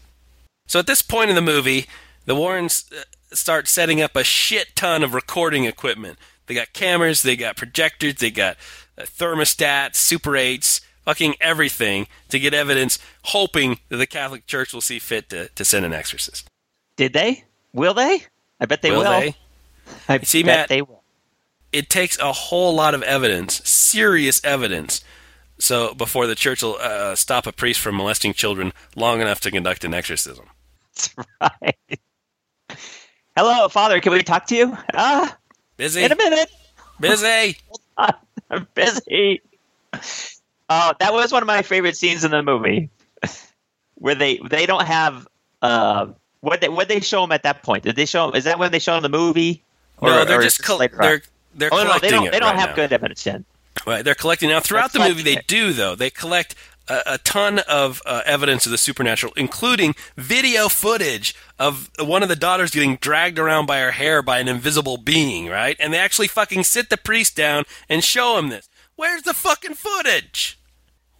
So 0.68 0.78
at 0.78 0.86
this 0.86 1.02
point 1.02 1.30
in 1.30 1.34
the 1.36 1.42
movie, 1.42 1.86
the 2.24 2.36
Warrens 2.36 2.84
uh, 2.96 3.02
start 3.34 3.66
setting 3.66 4.00
up 4.00 4.14
a 4.14 4.22
shit 4.22 4.76
ton 4.76 5.02
of 5.02 5.14
recording 5.14 5.64
equipment. 5.64 6.18
They 6.46 6.54
got 6.54 6.72
cameras, 6.72 7.22
they 7.22 7.34
got 7.36 7.56
projectors, 7.56 8.14
they 8.14 8.30
got 8.30 8.56
uh, 8.96 9.02
thermostats, 9.02 9.96
Super 9.96 10.30
8s, 10.32 10.80
fucking 11.04 11.34
everything 11.40 12.06
to 12.28 12.38
get 12.38 12.54
evidence, 12.54 12.98
hoping 13.24 13.78
that 13.88 13.96
the 13.96 14.06
Catholic 14.06 14.46
Church 14.46 14.72
will 14.72 14.80
see 14.80 14.98
fit 14.98 15.28
to, 15.30 15.48
to 15.48 15.64
send 15.64 15.84
an 15.84 15.92
exorcist. 15.92 16.48
Did 16.96 17.12
they? 17.12 17.44
Will 17.72 17.94
they? 17.94 18.24
I 18.60 18.66
bet 18.66 18.82
they 18.82 18.90
will. 18.90 18.98
will 18.98 19.10
they? 19.10 19.36
I 20.08 20.18
see, 20.20 20.42
bet 20.42 20.46
Matt, 20.46 20.68
they 20.68 20.82
will. 20.82 21.02
It 21.72 21.88
takes 21.88 22.18
a 22.18 22.32
whole 22.32 22.74
lot 22.74 22.94
of 22.94 23.02
evidence, 23.02 23.66
serious 23.68 24.44
evidence, 24.44 25.02
so 25.58 25.94
before 25.94 26.26
the 26.26 26.34
church 26.34 26.62
will 26.62 26.76
uh, 26.80 27.14
stop 27.14 27.46
a 27.46 27.52
priest 27.52 27.80
from 27.80 27.96
molesting 27.96 28.32
children 28.32 28.72
long 28.96 29.20
enough 29.20 29.40
to 29.40 29.50
conduct 29.50 29.84
an 29.84 29.94
exorcism. 29.94 30.46
That's 30.94 31.14
right. 31.40 32.00
Hello, 33.36 33.68
Father. 33.68 34.00
Can 34.00 34.12
we 34.12 34.22
talk 34.22 34.46
to 34.46 34.56
you? 34.56 34.76
Ah, 34.92 35.36
Busy? 35.76 36.02
in 36.02 36.12
a 36.12 36.16
minute. 36.16 36.50
Busy? 37.00 37.56
I'm 38.50 38.66
busy. 38.74 39.40
Oh, 40.74 40.92
that 41.00 41.12
was 41.12 41.32
one 41.32 41.42
of 41.42 41.46
my 41.46 41.62
favorite 41.62 41.96
scenes 41.96 42.24
in 42.24 42.30
the 42.30 42.42
movie, 42.42 42.88
where 43.96 44.14
they 44.14 44.38
they 44.48 44.66
don't 44.66 44.86
have 44.86 45.26
uh 45.60 46.06
what 46.40 46.60
they 46.60 46.68
what 46.68 46.88
they 46.88 47.00
show 47.00 47.20
them 47.22 47.32
at 47.32 47.42
that 47.44 47.62
point. 47.62 47.84
Did 47.84 47.96
they 47.96 48.06
show? 48.06 48.28
'em- 48.28 48.34
Is 48.34 48.44
that 48.44 48.58
when 48.58 48.72
they 48.72 48.78
show 48.78 48.94
them 48.94 49.02
the 49.02 49.08
movie? 49.18 49.62
no, 50.00 50.24
they're 50.24 50.40
or 50.40 50.42
just 50.42 50.62
col- 50.62 50.78
they're 50.78 51.22
they're 51.54 51.68
Oh 51.72 51.76
no, 51.76 51.84
collecting 51.84 52.00
they 52.10 52.16
don't. 52.16 52.32
They 52.32 52.38
don't 52.40 52.50
right 52.50 52.58
have 52.60 52.70
now. 52.70 52.74
good 52.76 52.92
evidence 52.92 53.24
yet. 53.26 53.42
Right, 53.86 54.04
they're 54.04 54.14
collecting 54.14 54.48
now. 54.48 54.60
Throughout 54.60 54.92
the 54.92 54.98
movie, 55.00 55.22
they 55.22 55.36
do 55.46 55.72
though. 55.72 55.94
They 55.94 56.10
collect 56.10 56.54
a, 56.88 57.00
a 57.06 57.18
ton 57.18 57.60
of 57.60 58.00
uh, 58.06 58.22
evidence 58.26 58.66
of 58.66 58.72
the 58.72 58.78
supernatural, 58.78 59.32
including 59.36 59.94
video 60.16 60.68
footage 60.68 61.34
of 61.58 61.90
one 61.98 62.22
of 62.22 62.28
the 62.28 62.36
daughters 62.36 62.70
getting 62.70 62.96
dragged 62.96 63.38
around 63.38 63.66
by 63.66 63.78
her 63.80 63.92
hair 63.92 64.22
by 64.22 64.38
an 64.38 64.48
invisible 64.48 64.96
being. 64.98 65.48
Right, 65.48 65.76
and 65.80 65.92
they 65.92 65.98
actually 65.98 66.28
fucking 66.28 66.64
sit 66.64 66.90
the 66.90 66.96
priest 66.96 67.36
down 67.36 67.64
and 67.88 68.02
show 68.04 68.38
him 68.38 68.48
this. 68.48 68.68
Where's 68.96 69.22
the 69.22 69.34
fucking 69.34 69.74
footage? 69.74 70.58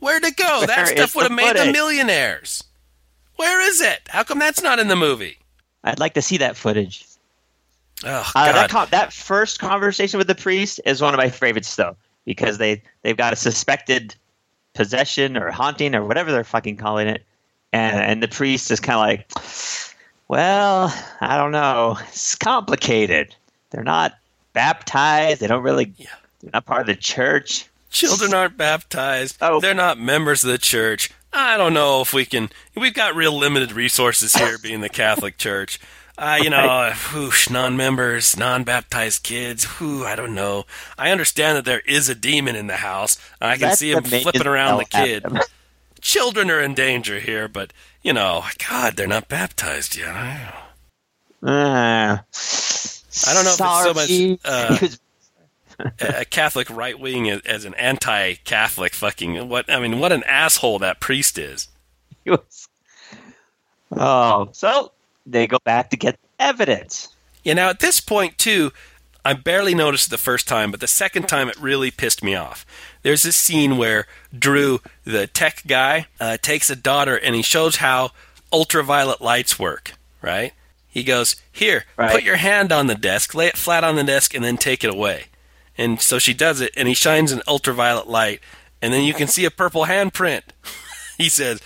Where'd 0.02 0.24
it 0.24 0.36
go? 0.36 0.64
that 0.66 0.88
stuff 0.88 1.14
would 1.14 1.22
have 1.22 1.30
made 1.32 1.54
them 1.54 1.70
millionaires. 1.70 2.64
Where 3.36 3.60
is 3.60 3.80
it? 3.80 4.00
How 4.08 4.24
come 4.24 4.40
that's 4.40 4.60
not 4.60 4.80
in 4.80 4.88
the 4.88 4.96
movie? 4.96 5.38
I'd 5.84 6.00
like 6.00 6.14
to 6.14 6.22
see 6.22 6.36
that 6.38 6.56
footage. 6.56 7.06
Oh 8.04 8.28
Uh, 8.34 8.46
God! 8.46 8.54
that 8.56 8.70
con- 8.70 8.88
that 8.90 9.12
first 9.12 9.60
conversation 9.60 10.18
with 10.18 10.26
the 10.26 10.34
priest 10.34 10.80
is 10.84 11.00
one 11.00 11.14
of 11.14 11.18
my 11.18 11.28
favorites, 11.30 11.76
though, 11.76 11.96
because 12.24 12.58
they 12.58 12.82
they've 13.02 13.16
got 13.16 13.32
a 13.32 13.36
suspected 13.36 14.16
possession 14.74 15.36
or 15.36 15.52
haunting 15.52 15.94
or 15.94 16.04
whatever 16.04 16.32
they're 16.32 16.42
fucking 16.42 16.78
calling 16.78 17.06
it, 17.06 17.22
and 17.72 17.96
and 18.00 18.22
the 18.24 18.28
priest 18.28 18.72
is 18.72 18.80
kind 18.80 18.96
of 18.98 19.06
like, 19.06 19.44
well, 20.26 20.92
I 21.20 21.36
don't 21.36 21.52
know, 21.52 21.96
it's 22.08 22.34
complicated. 22.34 23.36
They're 23.70 23.84
not 23.84 24.18
baptized. 24.52 25.40
They 25.40 25.46
don't 25.46 25.62
really. 25.62 25.92
They're 26.40 26.50
not 26.54 26.66
part 26.66 26.80
of 26.80 26.86
the 26.88 26.96
church. 26.96 27.66
Children 27.92 28.32
aren't 28.32 28.56
baptized. 28.56 29.36
Oh. 29.40 29.60
They're 29.60 29.74
not 29.74 29.98
members 29.98 30.42
of 30.42 30.50
the 30.50 30.58
church. 30.58 31.10
I 31.32 31.56
don't 31.56 31.74
know 31.74 32.00
if 32.00 32.12
we 32.12 32.24
can. 32.24 32.48
We've 32.74 32.94
got 32.94 33.14
real 33.14 33.36
limited 33.36 33.72
resources 33.72 34.34
here, 34.34 34.58
being 34.58 34.80
the 34.80 34.88
Catholic 34.88 35.36
Church. 35.38 35.78
Uh, 36.18 36.38
you 36.42 36.50
know, 36.50 36.92
whoosh, 37.12 37.48
non-members, 37.48 38.36
non-baptized 38.36 39.22
kids. 39.22 39.64
Whew, 39.64 40.04
I 40.04 40.16
don't 40.16 40.34
know. 40.34 40.64
I 40.98 41.10
understand 41.10 41.56
that 41.56 41.64
there 41.64 41.80
is 41.80 42.08
a 42.08 42.14
demon 42.14 42.56
in 42.56 42.66
the 42.66 42.76
house. 42.76 43.18
I 43.40 43.56
can 43.56 43.68
Let 43.68 43.78
see 43.78 43.92
him 43.92 44.04
flipping 44.04 44.46
around 44.46 44.78
the 44.78 44.84
kid. 44.84 45.24
Children 46.00 46.50
are 46.50 46.60
in 46.60 46.74
danger 46.74 47.20
here, 47.20 47.48
but 47.48 47.72
you 48.02 48.12
know, 48.12 48.44
God, 48.68 48.96
they're 48.96 49.06
not 49.06 49.28
baptized 49.28 49.96
yet. 49.96 50.08
I 50.08 50.52
Uh, 51.42 52.18
I 53.26 53.34
don't 53.34 53.44
know 53.44 53.54
if 53.54 53.60
it's 53.60 53.84
so 53.84 53.94
much, 53.94 54.40
uh, 54.44 54.88
a 56.00 56.24
Catholic 56.24 56.68
right 56.70 56.98
wing 56.98 57.28
as, 57.30 57.40
as 57.42 57.64
an 57.64 57.74
anti-Catholic 57.74 58.94
fucking 58.94 59.48
what? 59.48 59.70
I 59.70 59.80
mean, 59.80 59.98
what 59.98 60.12
an 60.12 60.22
asshole 60.24 60.78
that 60.80 61.00
priest 61.00 61.38
is. 61.38 61.68
he 62.24 62.30
was- 62.30 62.68
Oh, 63.94 64.48
so 64.52 64.92
they 65.26 65.46
go 65.46 65.58
back 65.64 65.90
to 65.90 65.96
get 65.96 66.18
evidence. 66.38 67.08
Yeah, 67.44 67.54
now 67.54 67.68
at 67.68 67.80
this 67.80 68.00
point 68.00 68.38
too, 68.38 68.72
I 69.24 69.34
barely 69.34 69.74
noticed 69.74 70.06
it 70.08 70.10
the 70.10 70.18
first 70.18 70.48
time, 70.48 70.70
but 70.70 70.80
the 70.80 70.86
second 70.86 71.28
time 71.28 71.48
it 71.48 71.60
really 71.60 71.90
pissed 71.90 72.22
me 72.22 72.34
off. 72.34 72.64
There's 73.02 73.22
this 73.22 73.36
scene 73.36 73.76
where 73.76 74.06
Drew, 74.36 74.80
the 75.04 75.26
tech 75.26 75.62
guy, 75.66 76.06
uh, 76.18 76.38
takes 76.40 76.70
a 76.70 76.76
daughter 76.76 77.16
and 77.16 77.34
he 77.34 77.42
shows 77.42 77.76
how 77.76 78.10
ultraviolet 78.52 79.20
lights 79.20 79.58
work. 79.58 79.92
Right? 80.22 80.52
He 80.88 81.02
goes, 81.04 81.36
"Here, 81.50 81.84
Right. 81.96 82.12
put 82.12 82.22
your 82.22 82.36
hand 82.36 82.70
on 82.72 82.86
the 82.86 82.94
desk, 82.94 83.34
lay 83.34 83.46
it 83.48 83.56
flat 83.56 83.82
on 83.84 83.96
the 83.96 84.04
desk, 84.04 84.34
and 84.34 84.44
then 84.44 84.56
take 84.56 84.84
it 84.84 84.90
away." 84.90 85.24
And 85.82 86.00
so 86.00 86.20
she 86.20 86.32
does 86.32 86.60
it, 86.60 86.70
and 86.76 86.86
he 86.86 86.94
shines 86.94 87.32
an 87.32 87.42
ultraviolet 87.48 88.06
light, 88.06 88.38
and 88.80 88.94
then 88.94 89.02
you 89.02 89.12
can 89.12 89.26
see 89.26 89.44
a 89.44 89.50
purple 89.50 89.86
handprint. 89.86 90.42
he 91.18 91.28
says, 91.28 91.60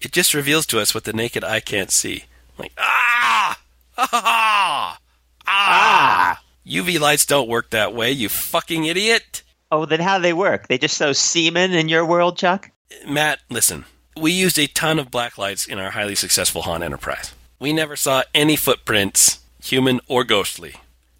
"It 0.00 0.10
just 0.10 0.34
reveals 0.34 0.66
to 0.66 0.80
us 0.80 0.92
what 0.92 1.04
the 1.04 1.12
naked 1.12 1.44
eye 1.44 1.60
can't 1.60 1.92
see." 1.92 2.24
I'm 2.58 2.64
like, 2.64 2.72
ah, 2.76 3.60
ah, 3.96 4.98
ah. 5.46 6.42
UV 6.66 6.98
lights 6.98 7.24
don't 7.24 7.48
work 7.48 7.70
that 7.70 7.94
way, 7.94 8.10
you 8.10 8.28
fucking 8.28 8.84
idiot. 8.84 9.44
Oh, 9.70 9.86
then 9.86 10.00
how 10.00 10.18
do 10.18 10.22
they 10.22 10.32
work? 10.32 10.66
They 10.66 10.76
just 10.76 10.98
show 10.98 11.12
semen 11.12 11.72
in 11.72 11.88
your 11.88 12.04
world, 12.04 12.36
Chuck? 12.36 12.72
Matt, 13.06 13.38
listen. 13.48 13.84
We 14.16 14.32
used 14.32 14.58
a 14.58 14.66
ton 14.66 14.98
of 14.98 15.12
black 15.12 15.38
lights 15.38 15.66
in 15.66 15.78
our 15.78 15.90
highly 15.90 16.16
successful 16.16 16.62
haunt 16.62 16.82
enterprise. 16.82 17.32
We 17.60 17.72
never 17.72 17.94
saw 17.94 18.24
any 18.34 18.56
footprints, 18.56 19.38
human 19.62 20.00
or 20.08 20.24
ghostly. 20.24 20.74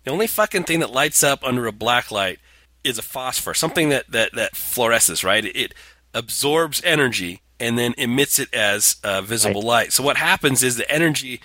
The 0.05 0.11
only 0.11 0.27
fucking 0.27 0.65
thing 0.65 0.81
that 0.81 0.93
lights 0.93 1.23
up 1.23 1.45
under 1.45 1.67
a 1.67 1.73
black 1.73 2.11
light 2.11 2.39
is 2.85 2.99
a 2.99 3.03
phosphor, 3.03 3.55
something 3.55 3.89
that, 3.91 4.11
that, 4.11 4.33
that 4.35 4.55
fluoresces, 4.55 5.25
right? 5.25 5.45
It 5.45 5.75
absorbs 6.13 6.83
energy 6.85 7.41
and 7.61 7.79
then 7.79 7.95
emits 7.97 8.39
it 8.39 8.53
as 8.53 8.97
uh, 9.05 9.23
visible 9.23 9.63
light. 9.63 9.93
So 9.93 10.03
what 10.03 10.17
happens 10.17 10.63
is 10.65 10.77
the 10.77 10.91
energy 10.91 11.41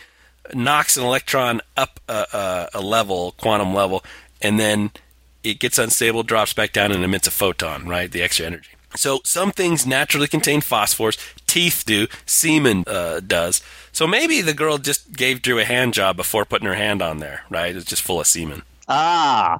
knocks 0.54 0.98
an 0.98 1.04
electron 1.04 1.62
up 1.76 2.00
a, 2.08 2.26
a, 2.34 2.70
a 2.80 2.82
level, 2.82 3.34
quantum 3.34 3.74
level, 3.74 4.04
and 4.42 4.60
then 4.60 4.92
it 5.44 5.60
gets 5.60 5.78
unstable, 5.78 6.24
drops 6.24 6.54
back 6.54 6.74
down, 6.74 6.92
and 6.92 7.04
emits 7.04 7.28
a 7.28 7.32
photon, 7.32 7.88
right? 7.88 8.12
The 8.12 8.24
extra 8.24 8.48
energy. 8.48 8.72
So 8.96 9.20
some 9.24 9.52
things 9.52 9.86
naturally 9.86 10.28
contain 10.28 10.62
phosphors. 10.62 11.18
Teeth 11.46 11.84
do. 11.86 12.08
Semen 12.26 12.84
uh, 12.88 13.20
does. 13.20 13.62
So 13.98 14.06
maybe 14.06 14.44
the 14.44 14.54
girl 14.54 14.78
just 14.78 15.12
gave 15.12 15.42
Drew 15.42 15.58
a 15.58 15.66
hand 15.66 15.96
job 15.96 16.18
before 16.18 16.46
putting 16.46 16.68
her 16.68 16.76
hand 16.76 17.02
on 17.02 17.18
there, 17.18 17.42
right? 17.50 17.76
It's 17.76 17.84
just 17.84 18.04
full 18.04 18.20
of 18.20 18.28
semen. 18.28 18.62
Ah, 18.88 19.60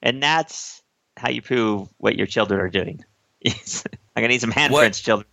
and 0.00 0.22
that's 0.22 0.80
how 1.16 1.28
you 1.30 1.42
prove 1.42 1.88
what 1.96 2.14
your 2.14 2.28
children 2.28 2.60
are 2.60 2.70
doing. 2.70 3.04
I'm 3.44 3.52
gonna 4.14 4.28
need 4.28 4.40
some 4.40 4.52
handprints, 4.52 5.02
children. 5.02 5.26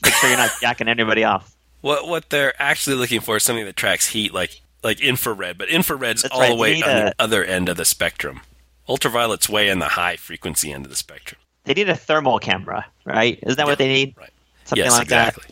Make 0.00 0.14
sure 0.14 0.28
you're 0.30 0.38
not 0.38 0.52
jacking 0.60 0.86
anybody 0.86 1.24
off. 1.24 1.56
What 1.80 2.06
what 2.06 2.30
they're 2.30 2.54
actually 2.62 2.94
looking 2.94 3.20
for 3.20 3.38
is 3.38 3.42
something 3.42 3.64
that 3.64 3.74
tracks 3.74 4.06
heat, 4.06 4.32
like 4.32 4.60
like 4.84 5.00
infrared, 5.00 5.58
but 5.58 5.68
infrared's 5.68 6.22
That's 6.22 6.32
all 6.32 6.40
right, 6.40 6.50
the 6.50 6.54
way 6.54 6.82
on 6.82 6.88
a- 6.88 7.04
the 7.06 7.14
other 7.18 7.42
end 7.42 7.68
of 7.68 7.76
the 7.76 7.84
spectrum. 7.84 8.42
Ultraviolet's 8.88 9.48
way 9.48 9.68
in 9.68 9.80
the 9.80 9.88
high 9.88 10.14
frequency 10.14 10.72
end 10.72 10.84
of 10.84 10.90
the 10.90 10.96
spectrum. 10.96 11.40
They 11.64 11.74
need 11.74 11.88
a 11.88 11.96
thermal 11.96 12.38
camera, 12.38 12.86
right? 13.04 13.40
Isn't 13.42 13.56
that 13.56 13.66
what 13.66 13.78
they 13.78 13.88
need? 13.88 14.14
Right. 14.16 14.30
Something 14.66 14.84
yes, 14.84 14.92
like 14.92 15.02
exactly. 15.02 15.46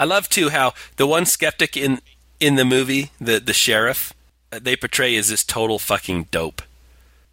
I 0.00 0.04
love 0.04 0.28
too 0.30 0.48
how 0.48 0.72
the 0.96 1.06
one 1.06 1.26
skeptic 1.26 1.76
in 1.76 2.00
in 2.40 2.54
the 2.56 2.64
movie, 2.64 3.10
the 3.20 3.38
the 3.38 3.52
sheriff, 3.52 4.12
uh, 4.50 4.58
they 4.60 4.74
portray 4.74 5.14
as 5.16 5.28
this 5.28 5.44
total 5.44 5.78
fucking 5.78 6.24
dope. 6.30 6.62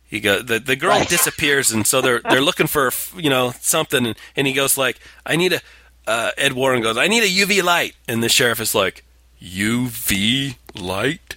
He 0.10 0.20
go 0.20 0.42
the 0.42 0.60
the 0.60 0.76
girl 0.76 0.92
Right. 1.00 1.08
disappears, 1.10 1.72
and 1.72 1.88
so 1.88 2.02
they're 2.02 2.20
they're 2.20 2.42
looking 2.42 2.68
for 2.68 2.92
you 3.16 3.30
know 3.30 3.54
something, 3.62 4.06
and, 4.06 4.16
and 4.36 4.46
he 4.48 4.54
goes 4.54 4.78
like, 4.78 5.00
"I 5.26 5.36
need 5.38 5.54
a." 5.54 5.62
Uh, 6.06 6.32
Ed 6.38 6.54
Warren 6.54 6.82
goes, 6.82 6.98
"I 6.98 7.08
need 7.08 7.24
a 7.24 7.46
UV 7.46 7.62
light," 7.64 7.96
and 8.08 8.22
the 8.22 8.30
sheriff 8.30 8.60
is 8.60 8.76
like, 8.76 9.04
"UV 9.42 10.56
light? 10.76 11.36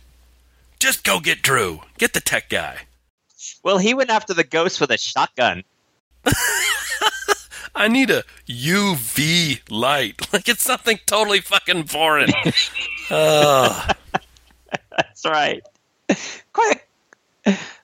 Just 0.81 1.05
go 1.05 1.21
get 1.21 1.43
Drew. 1.43 1.81
Get 1.99 2.13
the 2.13 2.21
tech 2.21 2.49
guy." 2.49 2.79
Well, 3.63 3.79
he 3.79 3.95
went 3.95 4.11
after 4.11 4.35
the 4.35 4.45
ghost 4.45 4.81
with 4.81 4.91
a 4.91 4.99
shotgun. 4.99 5.63
I 7.81 7.89
need 7.89 8.11
a 8.11 8.25
UV 8.47 9.61
light. 9.71 10.29
Like 10.33 10.49
it's 10.49 10.63
something 10.63 10.99
totally 11.07 11.41
fucking 11.41 11.85
foreign. 11.85 12.31
oh. 13.11 13.89
That's 14.97 15.25
right. 15.25 15.63
Quick. 16.53 16.89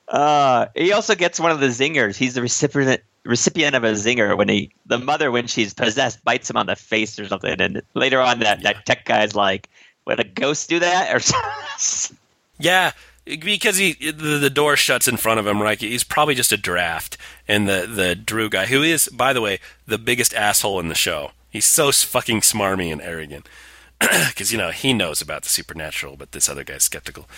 Uh, 0.06 0.66
he 0.76 0.92
also 0.92 1.14
gets 1.14 1.40
one 1.40 1.50
of 1.50 1.60
the 1.60 1.68
zingers. 1.68 2.14
He's 2.16 2.34
the 2.34 2.42
recipient 2.42 3.00
recipient 3.24 3.74
of 3.74 3.82
a 3.82 3.92
zinger 3.92 4.36
when 4.36 4.48
he 4.48 4.70
the 4.84 4.98
mother 4.98 5.32
when 5.32 5.48
she's 5.48 5.74
possessed 5.74 6.22
bites 6.24 6.48
him 6.48 6.56
on 6.56 6.66
the 6.66 6.76
face 6.76 7.18
or 7.18 7.26
something, 7.26 7.60
and 7.60 7.82
later 7.94 8.20
on 8.20 8.38
that 8.40 8.62
that 8.62 8.86
tech 8.86 9.06
guy's 9.06 9.34
like, 9.34 9.68
"Would 10.04 10.20
a 10.20 10.24
ghost 10.24 10.68
do 10.68 10.78
that?" 10.78 11.12
Or 11.14 11.18
something. 11.18 12.18
Yeah, 12.58 12.92
because 13.26 13.76
he 13.76 13.94
the, 13.94 14.38
the 14.38 14.50
door 14.50 14.76
shuts 14.76 15.08
in 15.08 15.16
front 15.16 15.40
of 15.40 15.46
him. 15.46 15.60
Right, 15.60 15.80
he's 15.80 16.04
probably 16.04 16.34
just 16.34 16.52
a 16.52 16.56
draft, 16.56 17.18
and 17.48 17.68
the 17.68 17.86
the 17.86 18.14
Drew 18.14 18.48
guy, 18.48 18.66
who 18.66 18.82
is 18.82 19.08
by 19.08 19.32
the 19.32 19.40
way 19.40 19.58
the 19.86 19.98
biggest 19.98 20.34
asshole 20.34 20.80
in 20.80 20.88
the 20.88 20.94
show. 20.94 21.32
He's 21.50 21.64
so 21.64 21.90
fucking 21.90 22.42
smarmy 22.42 22.92
and 22.92 23.00
arrogant 23.00 23.48
because 24.00 24.52
you 24.52 24.58
know 24.58 24.70
he 24.70 24.92
knows 24.92 25.20
about 25.20 25.42
the 25.42 25.48
supernatural, 25.48 26.16
but 26.16 26.32
this 26.32 26.48
other 26.48 26.64
guy's 26.64 26.84
skeptical. 26.84 27.28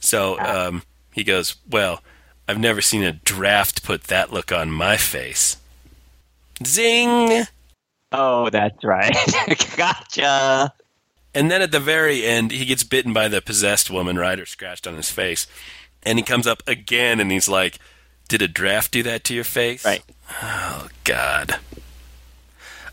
So 0.00 0.38
um, 0.40 0.82
he 1.12 1.24
goes, 1.24 1.56
"Well, 1.68 2.02
I've 2.48 2.58
never 2.58 2.80
seen 2.80 3.02
a 3.02 3.12
draft 3.12 3.82
put 3.84 4.04
that 4.04 4.32
look 4.32 4.52
on 4.52 4.70
my 4.70 4.96
face." 4.96 5.58
Zing! 6.64 7.44
oh, 8.12 8.48
that's 8.50 8.82
right. 8.84 9.14
gotcha. 9.76 10.72
And 11.34 11.50
then 11.50 11.62
at 11.62 11.72
the 11.72 11.80
very 11.80 12.24
end, 12.24 12.52
he 12.52 12.64
gets 12.64 12.84
bitten 12.84 13.12
by 13.12 13.28
the 13.28 13.42
possessed 13.42 13.90
woman, 13.90 14.16
right, 14.16 14.38
or 14.38 14.46
scratched 14.46 14.86
on 14.86 14.94
his 14.94 15.10
face. 15.10 15.46
And 16.02 16.18
he 16.18 16.24
comes 16.24 16.46
up 16.46 16.62
again 16.66 17.18
and 17.18 17.32
he's 17.32 17.48
like, 17.48 17.78
Did 18.28 18.42
a 18.42 18.48
draft 18.48 18.92
do 18.92 19.02
that 19.02 19.24
to 19.24 19.34
your 19.34 19.44
face? 19.44 19.84
Right. 19.84 20.02
Oh, 20.42 20.88
God. 21.02 21.56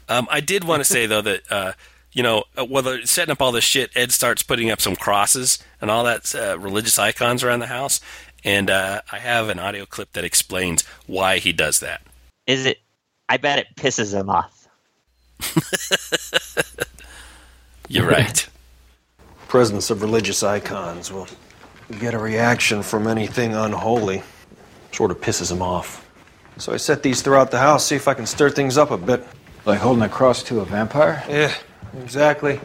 Um, 0.10 0.28
I 0.32 0.39
did 0.39 0.64
want 0.64 0.82
to 0.82 0.86
say, 0.86 1.06
though, 1.06 1.22
that, 1.22 1.52
uh, 1.52 1.74
you 2.12 2.24
know, 2.24 2.44
uh, 2.58 2.66
while 2.66 2.84
they're 2.84 3.06
setting 3.06 3.32
up 3.32 3.42
all 3.42 3.52
this 3.52 3.64
shit, 3.64 3.92
Ed 3.96 4.12
starts 4.12 4.44
putting 4.44 4.70
up 4.72 4.82
some 4.82 4.96
crosses 4.96 5.60
and 5.80 5.89
all 5.92 6.04
that 6.04 6.34
uh, 6.36 6.58
religious 6.60 7.00
icons 7.00 7.44
around 7.44 7.60
the 7.60 7.68
house. 7.68 8.02
And 8.44 8.70
uh, 8.70 9.02
I 9.12 9.20
have 9.20 9.50
an 9.50 9.60
audio 9.60 9.86
clip 9.86 10.14
that 10.14 10.24
explains 10.24 10.86
why 11.06 11.38
he 11.38 11.54
does 11.54 11.80
that. 11.80 12.02
Is 12.48 12.66
it? 12.66 12.80
I 13.30 13.38
bet 13.38 13.60
it 13.60 13.68
pisses 13.76 14.14
him 14.14 14.30
off. 14.30 14.68
You're 17.92 18.08
right. 18.20 18.48
Presence 19.50 19.89
of 19.89 20.02
religious 20.02 20.44
icons 20.44 21.12
will 21.12 21.28
get 22.00 22.14
a 22.14 22.18
reaction 22.18 22.84
from 22.84 23.06
anything 23.06 23.54
unholy. 23.54 24.24
Sort 24.94 25.12
of 25.12 25.20
pisses 25.20 25.52
him 25.52 25.62
off. 25.62 26.08
So 26.58 26.74
I 26.74 26.78
set 26.78 27.04
these 27.04 27.22
throughout 27.22 27.52
the 27.52 27.60
house, 27.60 27.86
see 27.86 27.96
if 27.96 28.08
I 28.08 28.14
can 28.14 28.26
stir 28.26 28.50
things 28.50 28.78
up 28.78 28.92
a 28.92 28.98
bit. 28.98 29.28
Like 29.66 29.80
holding 29.80 30.04
a 30.04 30.10
cross 30.10 30.42
to 30.44 30.62
a 30.62 30.66
vampire? 30.66 31.24
Yeah, 31.30 31.54
exactly. 32.02 32.60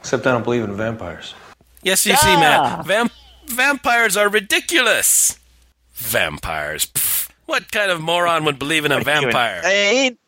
Except 0.00 0.26
I 0.26 0.32
don't 0.32 0.42
believe 0.44 0.64
in 0.64 0.76
vampires. 0.76 1.34
Yes, 1.82 2.04
you 2.04 2.16
see, 2.16 2.36
Matt. 2.36 2.84
Vamp- 2.86 3.12
vampires 3.46 4.16
are 4.16 4.28
ridiculous. 4.28 5.38
Vampires. 5.94 6.86
Pff, 6.86 7.30
what 7.46 7.70
kind 7.70 7.90
of 7.90 8.00
moron 8.00 8.44
would 8.44 8.58
believe 8.58 8.84
in 8.84 8.92
a 8.92 9.00
vampire? 9.00 9.58
Insane. 9.58 10.18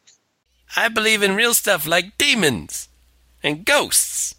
I 0.76 0.88
believe 0.88 1.22
in 1.22 1.34
real 1.34 1.54
stuff 1.54 1.86
like 1.86 2.16
demons 2.16 2.88
and 3.46 3.64
ghosts. 3.64 4.34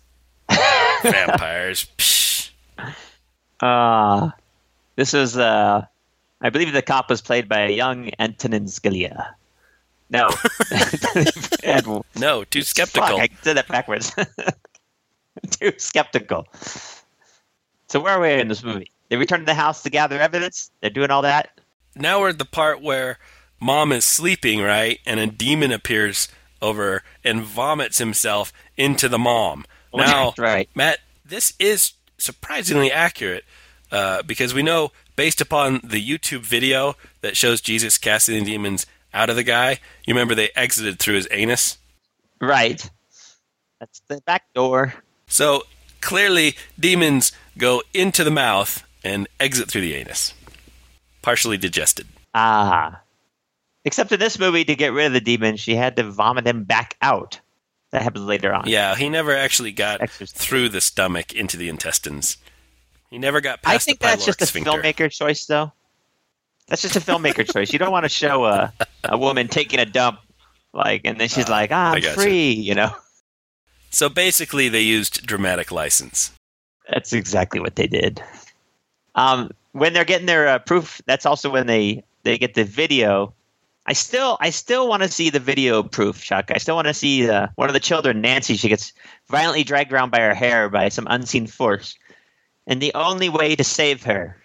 vampires. 1.02 1.88
Psh. 1.98 2.52
Uh, 3.60 4.30
this 4.96 5.14
is, 5.14 5.38
uh, 5.38 5.86
I 6.42 6.50
believe 6.50 6.72
the 6.74 6.82
cop 6.82 7.10
was 7.10 7.22
played 7.22 7.50
by 7.50 7.62
a 7.62 7.70
young 7.72 8.12
Antonin 8.20 8.66
Scalia. 8.66 9.34
No. 10.10 10.30
No, 12.16 12.44
too 12.46 12.62
skeptical. 12.62 13.08
Fuck, 13.08 13.20
I 13.20 13.30
did 13.44 13.58
that 13.58 13.68
backwards. 13.68 14.14
Too 15.52 15.74
skeptical. 15.78 16.48
So 17.88 18.00
where 18.00 18.14
are 18.14 18.20
we 18.20 18.32
in 18.34 18.48
this 18.48 18.64
movie? 18.64 18.92
They 19.10 19.18
return 19.18 19.40
to 19.42 19.46
the 19.46 19.54
house 19.54 19.84
to 19.84 19.90
gather 19.90 20.20
evidence. 20.20 20.72
They're 20.82 20.90
doing 20.90 21.12
all 21.12 21.22
that. 21.22 21.60
now 21.96 22.20
we're 22.20 22.30
at 22.30 22.40
the 22.40 22.46
part 22.46 22.82
where 22.82 23.20
mom 23.60 23.92
is 23.92 24.04
sleeping, 24.06 24.62
right? 24.62 25.00
And 25.06 25.20
a 25.20 25.28
demon 25.28 25.72
appears 25.72 26.28
over 26.62 27.04
and 27.24 27.42
vomits 27.44 28.00
himself 28.00 28.52
into 28.78 29.10
the 29.10 29.20
mom. 29.20 29.66
Now, 29.94 30.34
right. 30.38 30.70
Matt, 30.76 31.00
this 31.26 31.54
is 31.60 31.94
surprisingly 32.18 32.92
accurate 32.92 33.44
uh, 33.92 34.24
because 34.24 34.54
we 34.54 34.64
know, 34.64 34.92
based 35.16 35.42
upon 35.42 35.82
the 35.84 36.02
YouTube 36.02 36.42
video 36.42 36.96
that 37.22 37.36
shows 37.38 37.62
Jesus 37.62 37.98
casting 37.98 38.44
the 38.44 38.46
demons 38.46 38.86
out 39.14 39.30
of 39.30 39.36
the 39.36 39.44
guy, 39.44 39.80
you 40.06 40.14
remember 40.14 40.36
they 40.36 40.50
exited 40.56 41.00
through 41.00 41.16
his 41.16 41.28
anus? 41.32 41.78
Right. 42.40 42.90
That's 43.80 44.02
the 44.08 44.22
back 44.22 44.54
door. 44.54 44.94
So 45.28 45.64
clearly, 46.02 46.56
demons 46.80 47.32
go 47.58 47.82
into 47.94 48.24
the 48.24 48.32
mouth 48.32 48.84
and 49.04 49.28
exit 49.40 49.70
through 49.70 49.82
the 49.82 49.94
anus, 49.94 50.34
partially 51.22 51.58
digested. 51.58 52.08
Ah. 52.34 53.02
Except 53.86 54.12
in 54.12 54.20
this 54.20 54.38
movie, 54.38 54.66
to 54.66 54.76
get 54.76 54.94
rid 54.94 55.06
of 55.08 55.14
the 55.14 55.22
demon, 55.22 55.56
she 55.56 55.76
had 55.76 55.96
to 55.96 56.04
vomit 56.04 56.46
him 56.46 56.64
back 56.64 56.98
out. 57.02 57.40
That 57.92 58.02
happens 58.02 58.26
later 58.26 58.54
on. 58.54 58.68
Yeah, 58.68 58.96
he 58.96 59.10
never 59.10 59.36
actually 59.36 59.72
got 59.72 60.02
Exorcist. 60.02 60.36
through 60.36 60.70
the 60.70 60.82
stomach 60.82 61.34
into 61.34 61.56
the 61.56 61.70
intestines. 61.70 62.38
He 63.10 63.18
never 63.18 63.40
got 63.40 63.62
past. 63.62 63.76
I 63.76 63.78
think 63.78 64.00
that's 64.00 64.26
just 64.26 64.42
a 64.42 64.46
sphincter. 64.46 64.72
filmmaker 64.72 65.10
choice, 65.10 65.46
though. 65.46 65.72
That's 66.68 66.82
just 66.82 66.98
a 66.98 67.00
filmmaker 67.00 67.50
choice. 67.54 67.72
You 67.72 67.80
don't 67.80 67.92
want 67.92 68.04
to 68.04 68.10
show 68.10 68.46
a, 68.46 68.74
a 69.06 69.18
woman 69.18 69.48
taking 69.48 69.80
a 69.80 69.86
dump, 69.86 70.20
like, 70.74 71.02
and 71.06 71.18
then 71.18 71.30
she's 71.30 71.48
like, 71.48 71.72
ah, 71.72 71.94
I'm 71.94 72.02
free, 72.02 72.52
you 72.52 72.76
know? 72.76 72.92
So 73.90 74.10
basically, 74.10 74.68
they 74.68 74.82
used 74.82 75.26
dramatic 75.26 75.72
license. 75.72 76.32
That's 76.90 77.14
exactly 77.14 77.62
what 77.62 77.78
they 77.78 77.88
did. 77.88 78.22
Um, 79.16 79.52
when 79.72 79.94
they're 79.94 80.06
getting 80.06 80.28
their 80.28 80.48
uh, 80.48 80.60
proof, 80.60 81.02
that's 81.06 81.26
also 81.26 81.50
when 81.50 81.68
they 81.68 82.04
they 82.24 82.38
get 82.38 82.54
the 82.54 82.64
video. 82.64 83.34
I 83.88 83.94
still 83.94 84.38
I 84.42 84.50
still 84.50 84.90
want 84.90 85.04
to 85.04 85.10
see 85.10 85.30
the 85.30 85.40
video 85.40 85.82
proof, 85.82 86.22
Chuck. 86.22 86.52
I 86.54 86.58
still 86.58 86.76
want 86.76 86.88
to 86.88 86.94
see 86.94 87.30
uh, 87.30 87.48
one 87.56 87.70
of 87.70 87.74
the 87.74 87.80
children, 87.80 88.20
Nancy. 88.20 88.58
She 88.58 88.68
gets 88.68 88.92
violently 89.30 89.64
dragged 89.64 89.94
around 89.94 90.12
by 90.12 90.20
her 90.20 90.34
hair 90.34 90.70
by 90.70 90.90
some 90.90 91.08
unseen 91.10 91.48
force, 91.48 91.96
and 92.68 92.82
the 92.82 92.94
only 92.94 93.30
way 93.30 93.56
to 93.56 93.64
save 93.64 94.04
her 94.04 94.36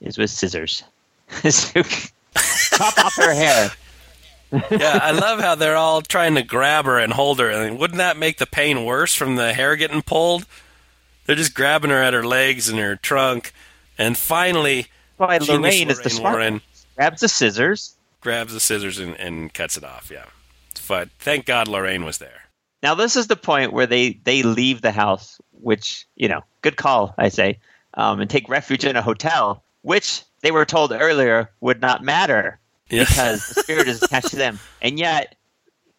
is 0.00 0.18
with 0.18 0.30
scissors. 0.30 0.82
So, 1.50 1.82
Chop 2.76 2.98
off 2.98 3.14
her 3.16 3.32
hair. 3.32 3.70
Yeah, 4.52 4.98
I 5.00 5.12
love 5.12 5.38
how 5.38 5.54
they're 5.54 5.76
all 5.76 6.02
trying 6.02 6.34
to 6.34 6.42
grab 6.42 6.84
her 6.84 6.98
and 6.98 7.12
hold 7.12 7.38
her. 7.38 7.48
And 7.48 7.78
wouldn't 7.78 7.98
that 7.98 8.16
make 8.16 8.38
the 8.38 8.46
pain 8.46 8.84
worse 8.84 9.14
from 9.14 9.36
the 9.36 9.52
hair 9.52 9.76
getting 9.76 10.02
pulled? 10.02 10.44
They're 11.24 11.36
just 11.36 11.54
grabbing 11.54 11.90
her 11.90 12.02
at 12.02 12.14
her 12.14 12.26
legs 12.26 12.68
and 12.68 12.76
her 12.80 12.96
trunk, 12.96 13.52
and 13.96 14.18
finally, 14.18 14.88
genius 15.20 15.48
Lorraine 15.48 15.90
is 15.90 16.00
the 16.00 16.20
Warren. 16.20 16.60
Grabs 16.96 17.20
the 17.20 17.28
scissors. 17.28 17.94
Grabs 18.20 18.52
the 18.52 18.60
scissors 18.60 18.98
and, 18.98 19.14
and 19.16 19.52
cuts 19.52 19.76
it 19.76 19.84
off. 19.84 20.10
Yeah, 20.12 20.24
but 20.88 21.08
thank 21.18 21.46
God 21.46 21.68
Lorraine 21.68 22.04
was 22.04 22.18
there. 22.18 22.42
Now 22.82 22.94
this 22.94 23.16
is 23.16 23.26
the 23.26 23.36
point 23.36 23.72
where 23.72 23.86
they 23.86 24.20
they 24.24 24.42
leave 24.42 24.82
the 24.82 24.92
house, 24.92 25.40
which 25.52 26.06
you 26.16 26.28
know, 26.28 26.42
good 26.62 26.76
call, 26.76 27.14
I 27.18 27.28
say, 27.28 27.58
um, 27.94 28.20
and 28.20 28.30
take 28.30 28.48
refuge 28.48 28.84
in 28.84 28.96
a 28.96 29.02
hotel, 29.02 29.62
which 29.82 30.22
they 30.42 30.50
were 30.50 30.64
told 30.64 30.92
earlier 30.92 31.50
would 31.60 31.80
not 31.80 32.02
matter 32.02 32.58
Yeah. 32.88 33.04
because 33.04 33.46
the 33.54 33.62
spirit 33.62 33.88
is 33.88 34.02
attached 34.02 34.28
to 34.30 34.36
them, 34.36 34.58
and 34.80 34.98
yet, 34.98 35.34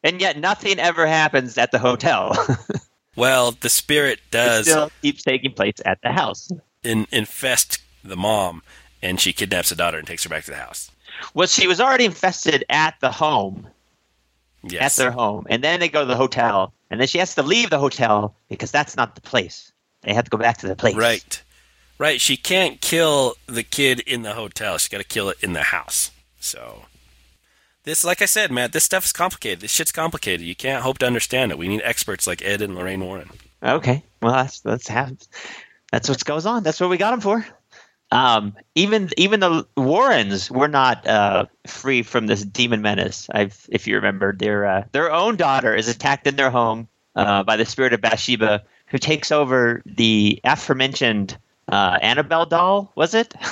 and 0.03 0.19
yet 0.19 0.38
nothing 0.39 0.80
ever 0.80 1.05
happens 1.05 1.57
at 1.57 1.72
the 1.72 1.80
hotel. 1.80 2.36
Well, 3.17 3.51
the 3.51 3.69
spirit 3.69 4.19
it 4.19 4.32
does 4.32 4.65
still 4.67 4.89
keeps 5.01 5.22
taking 5.22 5.51
place 5.51 5.76
at 5.86 5.99
the 6.01 6.13
house. 6.13 6.49
in, 6.82 7.07
infest 7.11 7.80
the 8.05 8.15
mom, 8.15 8.63
and 9.01 9.19
she 9.19 9.34
kidnaps 9.34 9.67
the 9.69 9.76
daughter 9.76 9.97
and 9.97 10.07
takes 10.07 10.24
her 10.24 10.30
back 10.30 10.45
to 10.45 10.51
the 10.51 10.55
house. 10.57 10.90
Well, 11.34 11.47
she 11.47 11.68
was 11.68 11.80
already 11.80 12.05
infested 12.05 12.64
at 12.70 12.95
the 12.99 13.12
home, 13.12 13.68
Yes. 14.64 14.97
at 14.99 15.03
their 15.03 15.12
home, 15.12 15.45
and 15.49 15.64
then 15.64 15.80
they 15.80 15.89
go 15.89 16.01
to 16.01 16.05
the 16.05 16.16
hotel, 16.16 16.74
and 16.89 16.99
then 16.99 17.07
she 17.07 17.18
has 17.18 17.36
to 17.36 17.43
leave 17.43 17.70
the 17.70 17.80
hotel 17.80 18.36
because 18.49 18.72
that's 18.72 18.95
not 18.95 19.16
the 19.16 19.22
place. 19.22 19.72
They 20.01 20.14
have 20.14 20.26
to 20.26 20.30
go 20.30 20.38
back 20.38 20.57
to 20.59 20.68
the 20.68 20.76
place. 20.76 20.95
Right. 20.95 21.41
Right, 21.97 22.20
she 22.20 22.36
can't 22.36 22.82
kill 22.82 23.36
the 23.45 23.62
kid 23.62 23.99
in 24.01 24.24
the 24.24 24.34
hotel. 24.34 24.78
She's 24.80 24.89
got 24.89 24.97
to 24.97 25.03
kill 25.03 25.30
it 25.30 25.38
in 25.41 25.53
the 25.53 25.62
house. 25.62 26.09
So, 26.39 26.86
this, 27.84 28.03
like 28.03 28.24
I 28.24 28.26
said, 28.26 28.51
Matt, 28.51 28.74
this 28.74 28.84
stuff 28.84 29.05
is 29.05 29.14
complicated. 29.14 29.59
This 29.62 29.70
shit's 29.72 29.91
complicated. 29.91 30.41
You 30.41 30.55
can't 30.55 30.82
hope 30.82 30.97
to 30.99 31.05
understand 31.05 31.51
it. 31.51 31.59
We 31.59 31.68
need 31.68 31.82
experts 31.84 32.26
like 32.26 32.41
Ed 32.43 32.64
and 32.64 32.74
Lorraine 32.76 33.01
Warren. 33.05 33.30
Okay, 33.64 34.03
well 34.22 34.32
that's 34.34 34.62
that's 34.62 34.88
have 34.88 35.16
that's 35.91 36.09
what 36.09 36.26
goes 36.26 36.47
on. 36.47 36.64
That's 36.64 36.80
what 36.80 36.89
we 36.89 36.97
got 36.97 37.12
them 37.12 37.22
for. 37.22 37.45
Um, 38.12 38.55
even 38.76 39.09
even 39.18 39.39
the 39.39 39.66
Warrens 39.78 40.51
were 40.51 40.68
not 40.68 41.07
uh, 41.07 41.45
free 41.66 42.03
from 42.03 42.28
this 42.28 42.43
demon 42.43 42.82
menace. 42.82 43.28
I've, 43.34 43.66
if 43.70 43.88
you 43.88 43.95
remember, 43.95 44.34
their 44.34 44.66
uh, 44.66 44.84
their 44.91 45.12
own 45.12 45.38
daughter 45.38 45.74
is 45.74 45.88
attacked 45.88 46.28
in 46.28 46.36
their 46.36 46.51
home 46.51 46.88
uh, 47.16 47.43
by 47.43 47.55
the 47.55 47.66
spirit 47.66 47.93
of 47.93 48.01
Bathsheba, 48.01 48.64
who 48.88 48.97
takes 48.97 49.32
over 49.32 49.82
the 49.86 50.41
aforementioned 50.43 51.38
uh, 51.70 51.97
Annabelle 52.01 52.45
doll. 52.45 52.91
Was 52.95 53.14
it? 53.14 53.34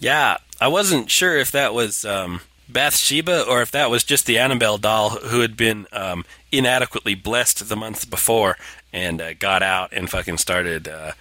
Yeah, 0.00 0.38
I 0.60 0.68
wasn't 0.68 1.10
sure 1.10 1.36
if 1.36 1.52
that 1.52 1.74
was 1.74 2.06
um, 2.06 2.40
Bathsheba 2.68 3.44
or 3.46 3.60
if 3.60 3.70
that 3.72 3.90
was 3.90 4.02
just 4.02 4.24
the 4.24 4.38
Annabelle 4.38 4.78
doll 4.78 5.10
who 5.10 5.40
had 5.40 5.56
been 5.56 5.86
um, 5.92 6.24
inadequately 6.50 7.14
blessed 7.14 7.68
the 7.68 7.76
month 7.76 8.08
before 8.08 8.56
and 8.94 9.20
uh, 9.20 9.34
got 9.34 9.62
out 9.62 9.92
and 9.92 10.08
fucking 10.08 10.38
started 10.38 10.88
uh, 10.88 11.12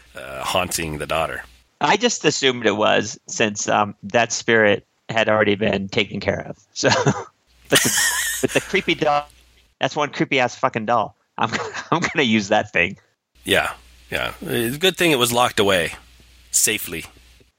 haunting 0.43 0.97
the 0.97 1.05
daughter. 1.05 1.43
I 1.81 1.97
just 1.97 2.25
assumed 2.25 2.65
it 2.65 2.75
was 2.75 3.19
since 3.27 3.67
um, 3.67 3.95
that 4.03 4.31
spirit 4.31 4.85
had 5.09 5.29
already 5.29 5.55
been 5.55 5.87
taken 5.89 6.19
care 6.19 6.45
of. 6.47 6.59
So, 6.73 6.89
but 7.69 7.79
the, 7.79 8.37
but 8.41 8.51
the 8.51 8.61
creepy 8.61 8.95
doll, 8.95 9.27
that's 9.79 9.95
one 9.95 10.09
creepy 10.11 10.39
ass 10.39 10.55
fucking 10.55 10.85
doll. 10.85 11.15
I'm 11.37 11.51
I'm 11.91 12.01
gonna 12.01 12.23
use 12.23 12.49
that 12.49 12.71
thing. 12.71 12.97
Yeah, 13.43 13.73
yeah. 14.11 14.33
It's 14.41 14.75
a 14.75 14.79
good 14.79 14.97
thing 14.97 15.11
it 15.11 15.19
was 15.19 15.31
locked 15.31 15.59
away 15.59 15.93
safely. 16.51 17.05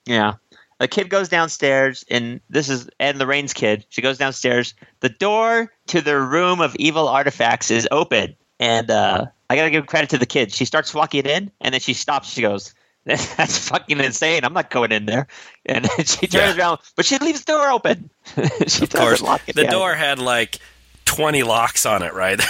Yeah. 0.07 0.35
The 0.79 0.89
kid 0.89 1.11
goes 1.11 1.29
downstairs, 1.29 2.07
and 2.11 2.41
this 2.49 2.71
is 2.71 2.89
Ed 3.01 3.19
Lorraine's 3.19 3.53
kid. 3.53 3.85
She 3.91 4.01
goes 4.01 4.17
downstairs. 4.17 4.73
The 5.01 5.11
door 5.11 5.71
to 5.89 6.01
the 6.01 6.19
room 6.19 6.63
of 6.63 6.75
evil 6.77 7.07
artifacts 7.07 7.71
is 7.71 7.87
open, 7.91 8.35
and 8.59 8.91
uh, 8.91 9.27
I 9.51 9.57
gotta 9.57 9.71
give 9.71 9.87
credit 9.87 10.09
to 10.11 10.19
the 10.19 10.27
kid. 10.27 10.53
She 10.53 10.65
starts 10.65 10.95
walking 10.95 11.27
in, 11.27 11.51
and 11.61 11.75
then 11.75 11.81
she 11.81 11.93
stops. 11.93 12.31
She 12.31 12.41
goes, 12.41 12.75
"That's 13.37 13.69
fucking 13.69 14.01
insane! 14.01 14.45
I'm 14.45 14.53
not 14.53 14.71
going 14.71 14.93
in 14.93 15.07
there." 15.07 15.27
And 15.67 15.87
she 16.05 16.27
turns 16.27 16.57
Yeah. 16.57 16.59
around, 16.59 16.81
but 16.97 17.05
she 17.05 17.19
leaves 17.19 17.45
the 17.45 17.53
door 17.53 17.71
open. 17.71 18.11
she 18.67 18.85
Of 18.85 18.91
course, 18.91 19.21
lock 19.23 19.43
it 19.49 19.55
the 19.57 19.65
door 19.67 19.95
had 19.95 20.19
like 20.19 20.59
20 21.07 21.43
locks 21.43 21.87
on 21.87 22.03
it, 22.03 22.15
right? 22.15 22.41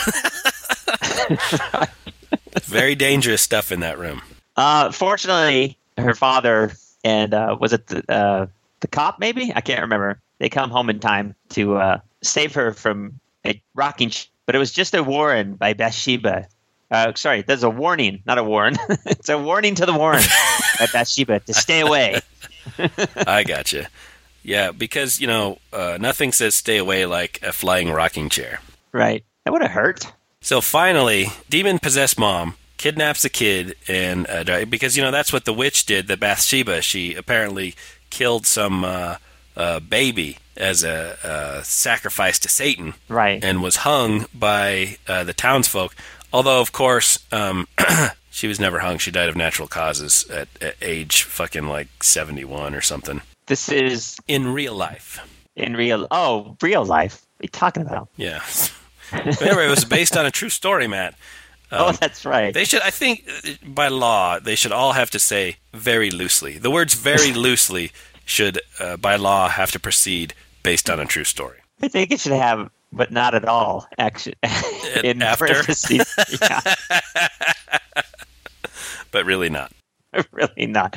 Very 2.64 2.94
dangerous 2.94 3.42
stuff 3.42 3.72
in 3.72 3.80
that 3.80 3.98
room. 3.98 4.22
Uh, 4.56 4.90
fortunately, 4.92 5.76
her 5.96 6.14
father 6.14 6.72
and 7.04 7.32
uh, 7.34 7.56
was 7.58 7.72
it 7.72 7.86
the, 7.86 8.04
uh, 8.12 8.46
the 8.80 8.88
cop? 8.88 9.18
Maybe 9.18 9.52
I 9.54 9.60
can't 9.60 9.80
remember. 9.80 10.20
They 10.38 10.48
come 10.48 10.70
home 10.70 10.90
in 10.90 11.00
time 11.00 11.34
to 11.50 11.76
uh, 11.76 12.00
save 12.22 12.54
her 12.54 12.72
from 12.72 13.18
a 13.46 13.60
rocking. 13.74 14.10
Sh- 14.10 14.26
but 14.46 14.54
it 14.54 14.58
was 14.58 14.72
just 14.72 14.94
a 14.94 15.02
warning 15.02 15.54
by 15.54 15.72
Bathsheba. 15.74 16.46
Uh, 16.90 17.12
sorry, 17.14 17.42
there's 17.42 17.62
a 17.62 17.70
warning, 17.70 18.20
not 18.26 18.36
a 18.38 18.42
warn. 18.44 18.76
it's 19.06 19.28
a 19.28 19.38
warning 19.38 19.76
to 19.76 19.86
the 19.86 19.92
Warren 19.94 20.22
by 20.80 20.86
Bathsheba 20.92 21.40
to 21.40 21.54
stay 21.54 21.80
away. 21.80 22.20
I 23.26 23.44
gotcha. 23.44 23.88
Yeah, 24.42 24.72
because, 24.72 25.20
you 25.20 25.26
know, 25.26 25.58
uh, 25.72 25.98
nothing 26.00 26.32
says 26.32 26.54
stay 26.54 26.78
away 26.78 27.06
like 27.06 27.38
a 27.42 27.52
flying 27.52 27.90
rocking 27.90 28.28
chair. 28.30 28.60
Right. 28.92 29.22
That 29.44 29.52
would 29.52 29.62
have 29.62 29.70
hurt. 29.70 30.06
So 30.40 30.60
finally, 30.60 31.26
demon 31.48 31.78
possessed 31.78 32.18
mom 32.18 32.54
kidnaps 32.78 33.20
the 33.22 33.28
kid, 33.28 33.74
and 33.88 34.26
uh, 34.28 34.64
because 34.64 34.96
you 34.96 35.02
know 35.02 35.10
that's 35.10 35.34
what 35.34 35.44
the 35.44 35.52
witch 35.52 35.84
did. 35.84 36.08
The 36.08 36.16
Bathsheba, 36.16 36.80
she 36.80 37.14
apparently 37.14 37.74
killed 38.08 38.46
some 38.46 38.82
uh, 38.84 39.16
uh, 39.54 39.80
baby 39.80 40.38
as 40.56 40.82
a 40.82 41.18
uh, 41.22 41.62
sacrifice 41.62 42.38
to 42.38 42.48
Satan, 42.48 42.94
Right. 43.08 43.44
and 43.44 43.62
was 43.62 43.76
hung 43.76 44.24
by 44.34 44.96
uh, 45.06 45.24
the 45.24 45.34
townsfolk. 45.34 45.94
Although, 46.32 46.62
of 46.62 46.72
course, 46.72 47.18
um, 47.32 47.68
she 48.30 48.46
was 48.48 48.58
never 48.60 48.78
hung. 48.78 48.98
She 48.98 49.10
died 49.10 49.28
of 49.28 49.36
natural 49.36 49.68
causes 49.68 50.24
at, 50.30 50.48
at 50.62 50.76
age 50.80 51.22
fucking 51.24 51.66
like 51.66 51.88
seventy-one 52.02 52.74
or 52.74 52.80
something 52.80 53.20
This 53.46 53.68
is 53.68 54.16
in 54.28 54.48
real 54.54 54.74
life. 54.74 55.18
in 55.56 55.76
real. 55.76 56.06
Oh, 56.10 56.56
real 56.62 56.84
life. 56.84 57.22
What 57.36 57.44
are 57.44 57.46
you 57.46 57.48
talking 57.50 57.82
about? 57.86 58.08
Yeah. 58.16 58.40
Anyway, 59.12 59.66
it 59.66 59.70
was 59.70 59.84
based 59.84 60.16
on 60.16 60.24
a 60.24 60.30
true 60.30 60.48
story, 60.50 60.86
Matt. 60.86 61.14
oh, 61.72 61.90
that's 61.90 62.24
right. 62.24 62.46
Um, 62.46 62.52
They 62.52 62.64
should, 62.64 62.80
I 62.82 62.90
think, 62.90 63.28
uh, 63.28 63.50
by 63.66 63.88
law, 63.88 64.38
they 64.38 64.54
should 64.54 64.70
all 64.70 64.92
have 64.92 65.10
to 65.10 65.18
say 65.18 65.56
very 65.74 66.12
loosely. 66.12 66.58
The 66.58 66.70
words 66.70 66.94
very 66.94 67.32
loosely 67.46 67.90
should, 68.24 68.60
uh, 68.78 68.96
by 68.98 69.16
law, 69.16 69.48
have 69.48 69.72
to 69.72 69.80
proceed 69.80 70.32
based 70.62 70.88
on 70.88 71.00
a 71.00 71.06
true 71.06 71.24
story. 71.24 71.58
I 71.82 71.88
think 71.88 72.12
it 72.12 72.20
should 72.20 72.38
have, 72.38 72.70
but 72.92 73.10
not 73.10 73.34
at 73.34 73.46
all. 73.46 73.88
Actually, 73.98 74.36
in 75.02 75.22
after? 75.22 75.46
parentheses. 75.46 76.06
yeah. 76.40 76.60
But 79.10 79.24
really 79.26 79.50
not. 79.50 79.72
really 80.32 80.66
not. 80.66 80.96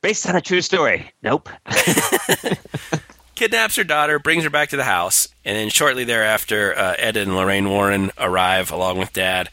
Based 0.00 0.28
on 0.28 0.36
a 0.36 0.40
true 0.40 0.60
story. 0.60 1.12
Nope. 1.22 1.48
Kidnaps 3.34 3.76
her 3.76 3.84
daughter, 3.84 4.18
brings 4.18 4.44
her 4.44 4.50
back 4.50 4.68
to 4.70 4.76
the 4.76 4.84
house, 4.84 5.28
and 5.44 5.56
then 5.56 5.68
shortly 5.68 6.04
thereafter, 6.04 6.76
uh, 6.76 6.94
Ed 6.98 7.16
and 7.16 7.34
Lorraine 7.34 7.68
Warren 7.68 8.10
arrive 8.18 8.70
along 8.70 8.98
with 8.98 9.12
Dad. 9.12 9.48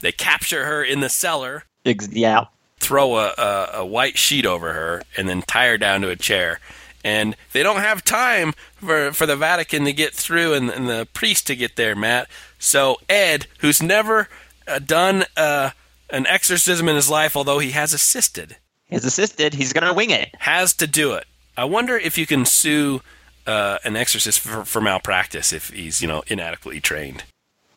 They 0.00 0.12
capture 0.12 0.64
her 0.64 0.82
in 0.84 1.00
the 1.00 1.08
cellar, 1.08 1.64
yeah. 1.84 2.44
throw 2.78 3.16
a, 3.16 3.34
a, 3.36 3.70
a 3.74 3.86
white 3.86 4.18
sheet 4.18 4.46
over 4.46 4.72
her, 4.72 5.02
and 5.16 5.28
then 5.28 5.42
tie 5.42 5.68
her 5.68 5.78
down 5.78 6.02
to 6.02 6.10
a 6.10 6.16
chair. 6.16 6.60
And 7.04 7.36
they 7.52 7.62
don't 7.62 7.80
have 7.80 8.02
time 8.02 8.54
for, 8.76 9.12
for 9.12 9.26
the 9.26 9.36
Vatican 9.36 9.84
to 9.84 9.92
get 9.92 10.14
through 10.14 10.54
and, 10.54 10.70
and 10.70 10.88
the 10.88 11.06
priest 11.12 11.46
to 11.48 11.56
get 11.56 11.76
there, 11.76 11.94
Matt. 11.94 12.28
So 12.58 12.96
Ed, 13.10 13.46
who's 13.58 13.82
never 13.82 14.28
uh, 14.66 14.78
done 14.78 15.24
uh, 15.36 15.70
an 16.10 16.26
exorcism 16.26 16.88
in 16.88 16.96
his 16.96 17.08
life, 17.10 17.36
although 17.36 17.58
he 17.58 17.70
has 17.72 17.92
assisted, 17.92 18.56
His 18.86 19.04
assisted, 19.04 19.54
he's 19.54 19.72
going 19.72 19.86
to 19.86 19.92
wing 19.92 20.10
it. 20.10 20.34
has 20.40 20.72
to 20.74 20.86
do 20.86 21.12
it. 21.14 21.26
I 21.56 21.64
wonder 21.64 21.96
if 21.96 22.18
you 22.18 22.26
can 22.26 22.44
sue 22.44 23.00
uh, 23.46 23.78
an 23.84 23.96
exorcist 23.96 24.40
for, 24.40 24.64
for 24.64 24.80
malpractice 24.80 25.52
if 25.52 25.70
he's, 25.70 26.00
you 26.02 26.08
know, 26.08 26.22
inadequately 26.26 26.80
trained. 26.80 27.24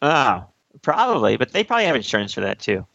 Oh, 0.02 0.46
probably. 0.82 1.38
But 1.38 1.52
they 1.54 1.64
probably 1.64 1.86
have 1.86 1.96
insurance 1.96 2.34
for 2.34 2.42
that, 2.42 2.60
too. 2.60 2.86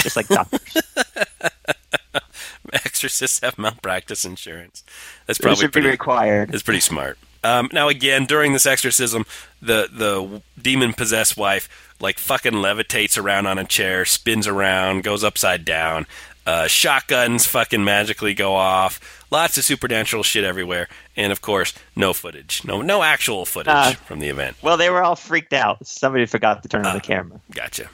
Just 0.00 0.16
like 0.16 0.26
doctors. 0.28 0.76
Exorcists 2.72 3.40
have 3.40 3.58
malpractice 3.58 4.24
insurance. 4.24 4.82
That's 5.26 5.38
it 5.38 5.42
probably 5.42 5.60
should 5.60 5.68
be 5.70 5.80
pretty, 5.80 5.88
required. 5.90 6.52
It's 6.52 6.62
pretty 6.62 6.80
smart. 6.80 7.18
Um, 7.44 7.68
now 7.72 7.88
again, 7.88 8.24
during 8.24 8.52
this 8.52 8.66
exorcism, 8.66 9.26
the 9.60 9.88
the 9.92 10.42
demon 10.60 10.92
possessed 10.94 11.36
wife 11.36 11.68
like 12.00 12.18
fucking 12.18 12.52
levitates 12.52 13.16
around 13.20 13.46
on 13.46 13.58
a 13.58 13.64
chair, 13.64 14.04
spins 14.04 14.46
around, 14.46 15.02
goes 15.04 15.24
upside 15.24 15.64
down. 15.64 16.06
Uh, 16.46 16.66
shotguns 16.66 17.46
fucking 17.46 17.82
magically 17.82 18.34
go 18.34 18.54
off. 18.54 19.24
Lots 19.30 19.56
of 19.56 19.64
supernatural 19.64 20.22
shit 20.22 20.44
everywhere, 20.44 20.88
and 21.16 21.32
of 21.32 21.40
course, 21.40 21.72
no 21.96 22.12
footage, 22.12 22.62
no 22.64 22.82
no 22.82 23.02
actual 23.02 23.46
footage 23.46 23.72
Uh, 23.74 23.92
from 23.92 24.20
the 24.20 24.28
event. 24.28 24.56
Well, 24.62 24.76
they 24.76 24.90
were 24.90 25.02
all 25.02 25.16
freaked 25.16 25.54
out. 25.54 25.86
Somebody 25.86 26.26
forgot 26.26 26.62
to 26.62 26.68
turn 26.68 26.84
on 26.86 26.94
the 26.94 27.00
camera. 27.00 27.40
Gotcha. 27.50 27.88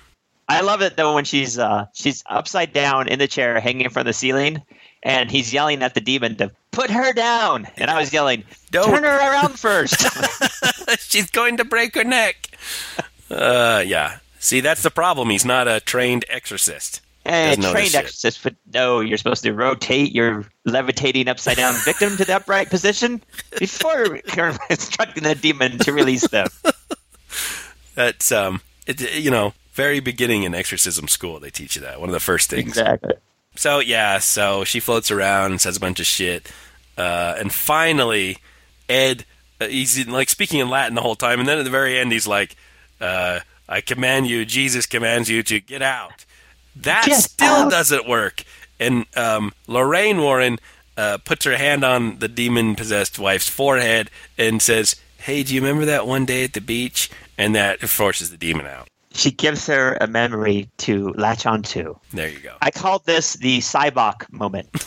I 0.49 0.63
love 0.63 0.83
it 0.83 0.97
though 0.97 1.15
when 1.15 1.25
she's 1.25 1.59
uh, 1.61 1.87
she's 1.95 2.25
upside 2.27 2.73
down 2.73 3.07
in 3.07 3.21
the 3.21 3.29
chair, 3.29 3.61
hanging 3.61 3.89
from 3.89 4.05
the 4.05 4.13
ceiling, 4.13 4.61
and 5.05 5.31
he's 5.31 5.53
yelling 5.53 5.81
at 5.85 5.95
the 5.95 6.01
demon 6.01 6.35
to 6.39 6.51
put 6.73 6.91
her 6.91 7.13
down. 7.13 7.69
And 7.77 7.89
I 7.89 8.01
was 8.01 8.13
yelling, 8.13 8.43
Don't. 8.73 8.89
"Turn 8.89 9.05
her 9.05 9.17
around 9.17 9.61
first. 9.61 10.05
She's 11.09 11.31
going 11.31 11.57
to 11.59 11.65
break 11.65 11.95
her 11.95 12.03
neck. 12.05 12.49
Uh, 13.31 13.83
yeah. 13.87 14.19
See, 14.39 14.61
that's 14.61 14.83
the 14.83 14.91
problem. 14.91 15.31
He's 15.31 15.45
not 15.45 15.69
a 15.69 15.81
trained 15.81 16.25
exorcist. 16.29 17.01
Hey, 17.25 17.55
know 17.57 17.63
this 17.63 17.73
trained 17.73 17.95
exorcist, 17.95 18.43
but 18.43 18.55
no, 18.73 19.01
you're 19.01 19.19
supposed 19.19 19.43
to 19.43 19.53
rotate 19.53 20.13
your 20.13 20.47
levitating 20.65 21.29
upside 21.29 21.59
down 21.59 21.75
victim 21.85 22.17
to 22.17 22.25
the 22.25 22.37
upright 22.37 22.71
position 22.71 23.23
before 23.59 24.19
you're 24.35 24.55
instructing 24.71 25.25
the 25.25 25.35
demon 25.35 25.79
to 25.81 25.93
release 25.93 26.27
them. 26.29 26.49
That's 27.95 28.33
um, 28.33 28.63
it, 28.87 29.19
you 29.19 29.31
know, 29.31 29.53
very 29.73 30.01
beginning 30.01 30.45
in 30.45 30.55
exorcism 30.55 31.09
school. 31.09 31.39
They 31.39 31.51
teach 31.51 31.77
you 31.77 31.83
that. 31.83 32.01
One 32.01 32.09
of 32.09 32.15
the 32.15 32.21
first 32.21 32.49
things. 32.49 32.69
Exactly. 32.69 33.15
So 33.57 33.81
yeah, 33.81 34.19
so 34.19 34.65
she 34.65 34.81
floats 34.81 35.11
around, 35.11 35.61
says 35.61 35.77
a 35.77 35.81
bunch 35.81 36.01
of 36.01 36.07
shit, 36.07 36.51
uh, 36.97 37.35
and 37.39 37.53
finally, 37.53 38.39
Ed, 38.89 39.27
uh, 39.61 39.67
he's 39.67 39.99
in, 39.99 40.11
like 40.11 40.31
speaking 40.31 40.61
in 40.61 40.71
Latin 40.71 40.95
the 40.95 41.03
whole 41.03 41.17
time, 41.17 41.41
and 41.41 41.49
then 41.49 41.59
at 41.59 41.65
the 41.65 41.71
very 41.71 41.99
end, 41.99 42.13
he's 42.13 42.27
like, 42.27 42.57
uh, 43.01 43.41
"I 43.69 43.81
command 43.81 44.27
you, 44.29 44.45
Jesus 44.45 44.87
commands 44.87 45.29
you 45.29 45.43
to 45.45 45.61
get 45.61 45.83
out." 45.83 46.25
That 46.77 47.07
Get 47.07 47.23
still 47.23 47.65
out. 47.67 47.71
doesn't 47.71 48.09
work, 48.09 48.45
and 48.79 49.05
um, 49.17 49.53
Lorraine 49.67 50.19
Warren 50.19 50.59
uh, 50.97 51.19
puts 51.25 51.45
her 51.45 51.57
hand 51.57 51.85
on 51.85 52.19
the 52.21 52.29
demon-possessed 52.29 53.19
wife's 53.19 53.49
forehead 53.49 54.11
and 54.39 54.63
says, 54.63 54.97
"Hey, 55.19 55.43
do 55.43 55.55
you 55.55 55.61
remember 55.61 55.85
that 55.87 56.07
one 56.07 56.25
day 56.27 56.45
at 56.45 56.53
the 56.53 56.61
beach?" 56.61 57.11
And 57.37 57.55
that 57.55 57.81
forces 57.81 58.31
the 58.31 58.37
demon 58.37 58.67
out. 58.67 58.87
she 59.13 59.31
gives 59.33 59.67
her 59.67 59.97
a 60.01 60.07
memory 60.07 60.69
to 60.79 61.13
latch 61.17 61.47
onto. 61.47 61.97
There 62.13 62.29
you 62.29 62.39
go. 62.39 62.55
I 62.63 62.71
called 62.71 63.05
this 63.07 63.35
the 63.35 63.59
Sybok 63.59 64.31
moment. 64.31 64.69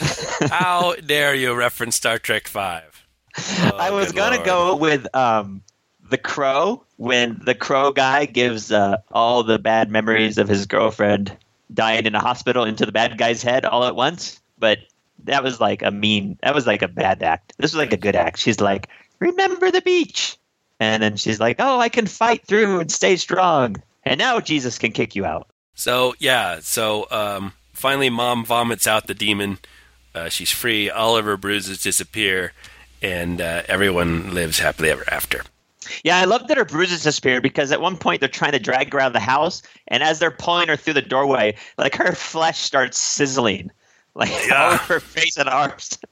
How 0.50 0.94
dare 0.94 1.34
you 1.34 1.54
reference 1.54 1.96
Star 1.96 2.18
Trek 2.18 2.48
Five? 2.48 3.04
Oh, 3.38 3.76
I 3.78 3.90
was 3.90 4.12
gonna 4.12 4.36
Lord. 4.36 4.46
go 4.46 4.76
with 4.76 5.14
um, 5.14 5.62
the 6.10 6.18
crow 6.18 6.84
when 6.96 7.40
the 7.44 7.54
crow 7.54 7.92
guy 7.92 8.26
gives 8.26 8.70
uh, 8.70 8.98
all 9.10 9.42
the 9.42 9.58
bad 9.58 9.90
memories 9.90 10.38
of 10.38 10.48
his 10.48 10.66
girlfriend 10.66 11.36
dying 11.72 12.04
in 12.04 12.14
a 12.14 12.20
hospital 12.20 12.64
into 12.64 12.84
the 12.84 12.92
bad 12.92 13.16
guy's 13.16 13.42
head 13.42 13.64
all 13.64 13.84
at 13.84 13.96
once. 13.96 14.40
But 14.58 14.78
that 15.24 15.42
was 15.42 15.60
like 15.60 15.82
a 15.82 15.90
mean. 15.90 16.38
That 16.42 16.54
was 16.54 16.66
like 16.66 16.82
a 16.82 16.88
bad 16.88 17.22
act. 17.22 17.54
This 17.58 17.72
was 17.72 17.78
like 17.78 17.92
a 17.92 17.96
good 17.96 18.16
act. 18.16 18.38
She's 18.38 18.60
like, 18.60 18.88
"Remember 19.18 19.70
the 19.70 19.82
beach," 19.82 20.36
and 20.78 21.02
then 21.02 21.16
she's 21.16 21.40
like, 21.40 21.56
"Oh, 21.58 21.78
I 21.78 21.88
can 21.88 22.06
fight 22.06 22.46
through 22.46 22.80
and 22.80 22.90
stay 22.90 23.16
strong." 23.16 23.76
And 24.04 24.18
now 24.18 24.40
Jesus 24.40 24.78
can 24.78 24.92
kick 24.92 25.14
you 25.14 25.24
out. 25.24 25.48
So 25.74 26.14
yeah, 26.18 26.58
so 26.60 27.06
um, 27.10 27.52
finally, 27.72 28.10
mom 28.10 28.44
vomits 28.44 28.86
out 28.86 29.06
the 29.06 29.14
demon. 29.14 29.58
Uh, 30.14 30.28
she's 30.28 30.50
free. 30.50 30.90
All 30.90 31.16
of 31.16 31.24
her 31.24 31.36
bruises 31.36 31.82
disappear, 31.82 32.52
and 33.00 33.40
uh, 33.40 33.62
everyone 33.68 34.34
lives 34.34 34.58
happily 34.58 34.90
ever 34.90 35.04
after. 35.08 35.42
Yeah, 36.04 36.18
I 36.18 36.24
love 36.24 36.48
that 36.48 36.56
her 36.56 36.64
bruises 36.64 37.02
disappear 37.02 37.40
because 37.40 37.72
at 37.72 37.80
one 37.80 37.96
point 37.96 38.20
they're 38.20 38.28
trying 38.28 38.52
to 38.52 38.58
drag 38.58 38.92
her 38.92 39.00
out 39.00 39.08
of 39.08 39.12
the 39.12 39.20
house, 39.20 39.62
and 39.88 40.02
as 40.02 40.18
they're 40.18 40.30
pulling 40.30 40.68
her 40.68 40.76
through 40.76 40.94
the 40.94 41.02
doorway, 41.02 41.56
like 41.78 41.94
her 41.96 42.12
flesh 42.12 42.58
starts 42.58 42.98
sizzling, 42.98 43.70
like 44.14 44.30
all 44.54 44.72
of 44.72 44.80
her 44.82 45.00
face 45.00 45.36
and 45.36 45.48
arms. 45.48 45.98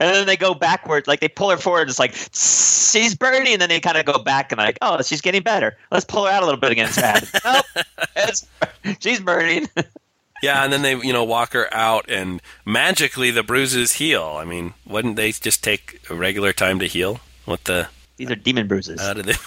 And 0.00 0.14
then 0.14 0.26
they 0.26 0.38
go 0.38 0.54
backwards, 0.54 1.06
like 1.06 1.20
they 1.20 1.28
pull 1.28 1.50
her 1.50 1.58
forward. 1.58 1.90
It's 1.90 1.98
like 1.98 2.14
she's 2.32 3.14
burning, 3.14 3.52
and 3.52 3.60
then 3.60 3.68
they 3.68 3.80
kind 3.80 3.98
of 3.98 4.06
go 4.06 4.18
back 4.18 4.50
and 4.50 4.58
like, 4.58 4.78
oh, 4.80 5.02
she's 5.02 5.20
getting 5.20 5.42
better. 5.42 5.76
Let's 5.92 6.06
pull 6.06 6.24
her 6.24 6.30
out 6.30 6.42
a 6.42 6.46
little 6.46 6.58
bit 6.58 6.72
again. 6.72 6.88
Nope, 7.44 7.64
it's, 8.16 8.46
she's 9.00 9.20
burning. 9.20 9.68
Yeah, 10.42 10.64
and 10.64 10.72
then 10.72 10.80
they 10.80 10.96
you 10.96 11.12
know 11.12 11.22
walk 11.22 11.52
her 11.52 11.72
out, 11.72 12.10
and 12.10 12.40
magically 12.64 13.30
the 13.30 13.42
bruises 13.42 13.92
heal. 13.92 14.36
I 14.38 14.46
mean, 14.46 14.72
wouldn't 14.86 15.16
they 15.16 15.32
just 15.32 15.62
take 15.62 16.00
a 16.08 16.14
regular 16.14 16.54
time 16.54 16.78
to 16.78 16.86
heal? 16.86 17.20
What 17.44 17.64
the? 17.64 17.88
These 18.18 18.30
are 18.30 18.36
demon 18.36 18.68
bruises. 18.68 19.00
How 19.00 19.14
they? 19.14 19.32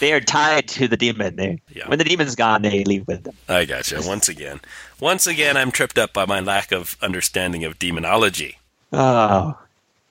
They 0.00 0.12
are 0.12 0.20
tied 0.20 0.66
to 0.70 0.88
the 0.88 0.96
demon. 0.96 1.36
They, 1.36 1.60
Yeah. 1.72 1.88
When 1.88 1.96
the 1.96 2.04
demon's 2.04 2.34
gone, 2.34 2.62
they 2.62 2.82
leave 2.82 3.06
with 3.06 3.22
them. 3.22 3.36
I 3.48 3.64
gotcha. 3.64 4.02
Once 4.04 4.28
again, 4.28 4.60
once 4.98 5.28
again, 5.28 5.56
I'm 5.56 5.70
tripped 5.70 5.96
up 5.96 6.12
by 6.12 6.26
my 6.26 6.40
lack 6.40 6.72
of 6.72 6.96
understanding 7.00 7.62
of 7.62 7.78
demonology. 7.78 8.58
Oh, 8.92 9.56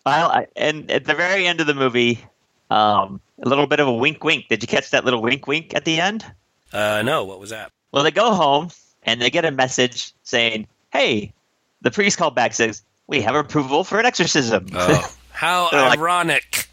well, 0.05 0.45
and 0.55 0.89
at 0.89 1.03
the 1.03 1.13
very 1.13 1.45
end 1.45 1.59
of 1.59 1.67
the 1.67 1.73
movie, 1.73 2.23
um, 2.69 3.19
a 3.43 3.49
little 3.49 3.67
bit 3.67 3.81
of 3.81 3.87
a 3.89 3.93
wink, 3.93 4.23
wink. 4.23 4.47
Did 4.47 4.63
you 4.63 4.67
catch 4.67 4.91
that 4.91 5.03
little 5.03 5.21
wink, 5.21 5.45
wink 5.45 5.75
at 5.75 5.83
the 5.83 5.99
end? 5.99 6.25
Uh, 6.71 7.01
no, 7.03 7.25
what 7.25 7.41
was 7.41 7.49
that? 7.49 7.73
Well, 7.91 8.03
they 8.03 8.11
go 8.11 8.33
home 8.33 8.69
and 9.03 9.21
they 9.21 9.29
get 9.29 9.43
a 9.43 9.51
message 9.51 10.13
saying, 10.23 10.67
"Hey, 10.93 11.33
the 11.81 11.91
priest 11.91 12.17
called 12.17 12.33
back 12.33 12.53
says 12.53 12.81
we 13.07 13.19
have 13.23 13.35
approval 13.35 13.83
for 13.83 13.99
an 13.99 14.05
exorcism." 14.05 14.67
Oh, 14.73 15.13
how 15.31 15.67
They're 15.69 15.81
like- 15.81 15.99
ironic! 15.99 16.69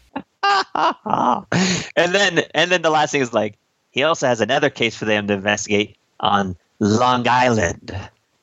and 1.95 2.13
then, 2.13 2.41
and 2.53 2.71
then 2.71 2.81
the 2.81 2.89
last 2.89 3.11
thing 3.11 3.21
is 3.21 3.33
like, 3.33 3.57
he 3.91 4.03
also 4.03 4.27
has 4.27 4.41
another 4.41 4.69
case 4.69 4.95
for 4.95 5.05
them 5.05 5.27
to 5.27 5.33
investigate 5.33 5.97
on 6.19 6.55
Long 6.79 7.27
Island, 7.27 7.97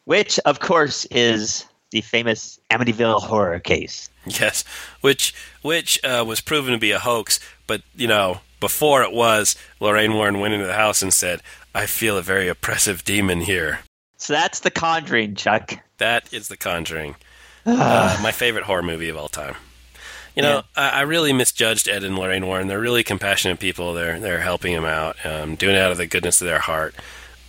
which, 0.05 0.39
of 0.41 0.61
course, 0.61 1.05
is 1.07 1.67
the 1.91 2.01
famous 2.01 2.59
Amityville 2.71 3.23
horror 3.23 3.61
case. 3.61 4.11
Yes, 4.27 4.65
which 5.01 5.35
which 5.63 6.03
uh, 6.05 6.25
was 6.27 6.41
proven 6.41 6.73
to 6.73 6.79
be 6.79 6.91
a 6.91 6.99
hoax, 6.99 7.39
but 7.67 7.83
you 7.95 8.09
know 8.09 8.41
before 8.61 9.03
it 9.03 9.13
was, 9.13 9.57
Lorraine 9.81 10.15
Warren 10.15 10.41
went 10.41 10.55
into 10.55 10.67
the 10.67 10.75
house 10.75 11.03
and 11.03 11.13
said, 11.13 11.43
"I 11.75 11.87
feel 11.87 12.19
a 12.19 12.23
very 12.23 12.49
oppressive 12.49 13.05
demon 13.05 13.43
here." 13.43 13.81
So 14.17 14.33
that's 14.33 14.61
the 14.61 14.71
Conjuring, 14.71 15.35
Chuck. 15.35 15.75
That 15.99 16.33
is 16.33 16.49
The 16.49 16.57
Conjuring, 16.57 17.17
uh, 17.67 18.19
my 18.23 18.33
favorite 18.33 18.65
horror 18.65 18.83
movie 18.83 19.09
of 19.09 19.17
all 19.17 19.29
time. 19.29 19.57
You 20.37 20.43
know, 20.43 20.63
I, 20.77 20.91
I 20.91 21.01
really 21.01 21.33
misjudged 21.33 21.89
Ed 21.89 22.05
and 22.05 22.19
Lorraine 22.19 22.47
Warren. 22.47 22.69
They're 22.69 22.79
really 22.81 23.03
compassionate 23.03 23.59
people. 23.59 23.95
They're 23.95 24.21
they're 24.21 24.41
helping 24.41 24.73
him 24.73 24.85
out, 24.85 25.17
um, 25.25 25.57
doing 25.57 25.75
it 25.75 25.79
out 25.81 25.93
of 25.93 25.99
the 25.99 26.07
goodness 26.07 26.41
of 26.43 26.47
their 26.47 26.59
heart. 26.59 26.95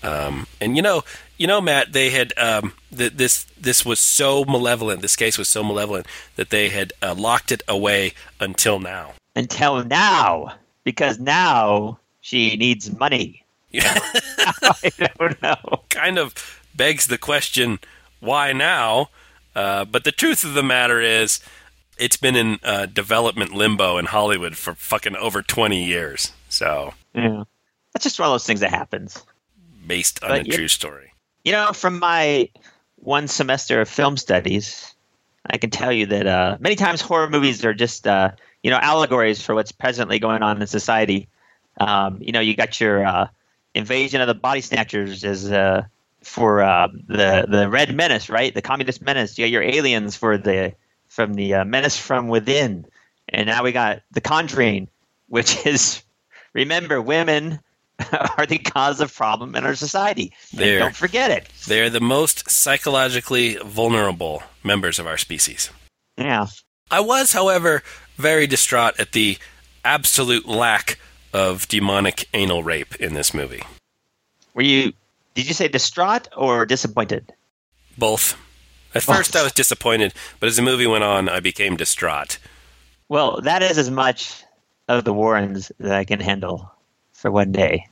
Um, 0.04 0.48
and 0.62 0.76
you 0.78 0.82
know, 0.82 1.04
you 1.38 1.48
know, 1.48 1.60
Matt, 1.60 1.92
they 1.92 2.12
had 2.12 2.32
um, 2.38 2.74
th- 2.96 3.14
this 3.14 3.46
this 3.60 3.86
was 3.86 4.00
so 4.00 4.46
malevolent. 4.46 5.02
This 5.02 5.16
case 5.18 5.38
was 5.38 5.50
so 5.50 5.64
malevolent 5.64 6.08
that 6.38 6.50
they 6.50 6.70
had 6.70 6.94
uh, 7.02 7.14
locked 7.14 7.52
it 7.52 7.62
away 7.68 8.14
until 8.40 8.80
now. 8.80 9.14
until 9.36 9.84
now 9.84 10.56
because 10.84 11.20
now 11.20 12.00
she 12.22 12.56
needs 12.56 12.98
money. 12.98 13.44
Yeah. 13.72 14.00
I 14.64 14.92
don't 15.20 15.42
know. 15.42 15.82
kind 15.90 16.18
of 16.18 16.34
begs 16.74 17.08
the 17.08 17.18
question, 17.18 17.80
why 18.22 18.54
now? 18.54 19.10
Uh, 19.54 19.84
but 19.84 20.06
the 20.06 20.12
truth 20.14 20.44
of 20.46 20.54
the 20.54 20.64
matter 20.64 21.02
is, 21.02 21.42
it's 22.00 22.18
been 22.18 22.36
in 22.36 22.60
uh, 22.64 22.86
development 22.88 23.54
limbo 23.54 23.98
in 23.98 24.06
Hollywood 24.06 24.56
for 24.58 24.74
fucking 24.76 25.16
over 25.16 25.42
20 25.42 25.84
years. 25.84 26.32
So, 26.50 26.94
Yeah. 27.14 27.44
That's 27.94 28.04
just 28.04 28.20
one 28.20 28.28
of 28.30 28.34
those 28.34 28.46
things 28.46 28.60
that 28.60 28.70
happens. 28.72 29.24
based 29.88 30.22
on 30.24 30.30
But 30.30 30.42
a 30.42 30.46
you- 30.46 30.52
true 30.54 30.68
story. 30.68 31.14
You 31.46 31.54
know, 31.54 31.72
from 31.74 31.98
my 32.00 32.50
one 32.98 33.28
semester 33.28 33.80
of 33.82 33.88
film 33.90 34.18
studies, 34.18 34.94
I 35.50 35.58
can 35.58 35.70
tell 35.70 35.94
you 35.94 36.06
that 36.08 36.28
uh, 36.28 36.58
many 36.60 36.76
times 36.76 37.00
horror 37.00 37.30
movies 37.30 37.64
are 37.64 37.74
just, 37.74 38.06
uh, 38.06 38.32
you 38.64 38.70
know, 38.70 38.78
allegories 38.82 39.42
for 39.42 39.56
what's 39.56 39.72
presently 39.72 40.20
going 40.20 40.44
on 40.44 40.60
in 40.62 40.68
society. 40.68 41.30
Um, 41.80 42.18
you 42.22 42.34
know, 42.34 42.42
you 42.42 42.54
got 42.56 42.80
your 42.82 43.06
uh, 43.06 43.28
invasion 43.76 44.20
of 44.20 44.28
the 44.28 44.34
body 44.34 44.60
snatchers 44.62 45.24
as 45.24 45.50
uh, 45.50 45.86
for 46.22 46.62
uh, 46.62 46.90
the 47.08 47.46
the 47.48 47.70
Red 47.70 47.96
Menace, 47.96 48.30
right? 48.30 48.54
The 48.54 48.62
communist 48.62 49.02
menace. 49.02 49.38
You 49.38 49.46
got 49.46 49.52
your 49.52 49.64
aliens 49.64 50.18
for 50.18 50.38
the 50.38 50.74
from 51.18 51.34
the 51.34 51.56
uh, 51.56 51.66
menace 51.66 51.98
from 51.98 52.28
within, 52.28 52.86
and 53.28 53.48
now 53.48 53.64
we 53.64 53.72
got 53.72 54.04
the 54.12 54.22
Conjuring, 54.22 54.88
which 55.28 55.66
is 55.66 56.04
remember 56.54 57.02
women 57.02 57.60
are 58.38 58.46
the 58.46 58.60
cause 58.60 59.02
of 59.02 59.12
problem 59.12 59.56
in 59.56 59.66
our 59.66 59.74
society. 59.74 60.32
And 60.52 60.60
There. 60.60 60.80
Don't 60.80 60.96
forget 60.96 61.32
it. 61.32 61.50
They're 61.68 61.90
the 61.90 62.00
most 62.00 62.52
psychologically 62.52 63.56
vulnerable 63.66 64.44
members 64.64 65.00
of 65.00 65.08
our 65.08 65.18
species. 65.18 65.72
Yeah. 66.20 66.46
I 66.92 67.00
was, 67.00 67.34
however, 67.34 67.82
very 68.18 68.46
distraught 68.46 69.00
at 69.00 69.14
the 69.14 69.40
absolute 69.84 70.48
lack 70.48 71.00
of 71.34 71.68
demonic 71.68 72.30
anal 72.36 72.62
rape 72.62 72.96
in 72.98 73.16
this 73.16 73.34
movie. 73.34 73.64
Were 74.54 74.62
you? 74.62 74.94
Did 75.34 75.48
you 75.48 75.56
say 75.56 75.68
distraught 75.68 76.28
or 76.38 76.68
disappointed? 76.68 77.34
Both. 77.98 78.38
At 78.96 79.04
first, 79.04 79.36
I 79.36 79.44
was 79.44 79.52
disappointed, 79.52 80.14
but 80.40 80.48
as 80.48 80.56
the 80.56 80.62
movie 80.62 80.88
went 80.88 81.04
on, 81.04 81.30
I 81.30 81.40
became 81.40 81.76
distraught. 81.76 82.40
Well, 83.10 83.42
that 83.42 83.62
is 83.62 83.78
as 83.78 83.92
much 83.92 84.44
of 84.88 85.04
the 85.04 85.14
Warrens 85.14 85.72
that 85.80 85.94
I 85.94 86.04
can 86.04 86.20
handle 86.20 86.72
for 87.14 87.32
one 87.32 87.52
day. 87.52 87.88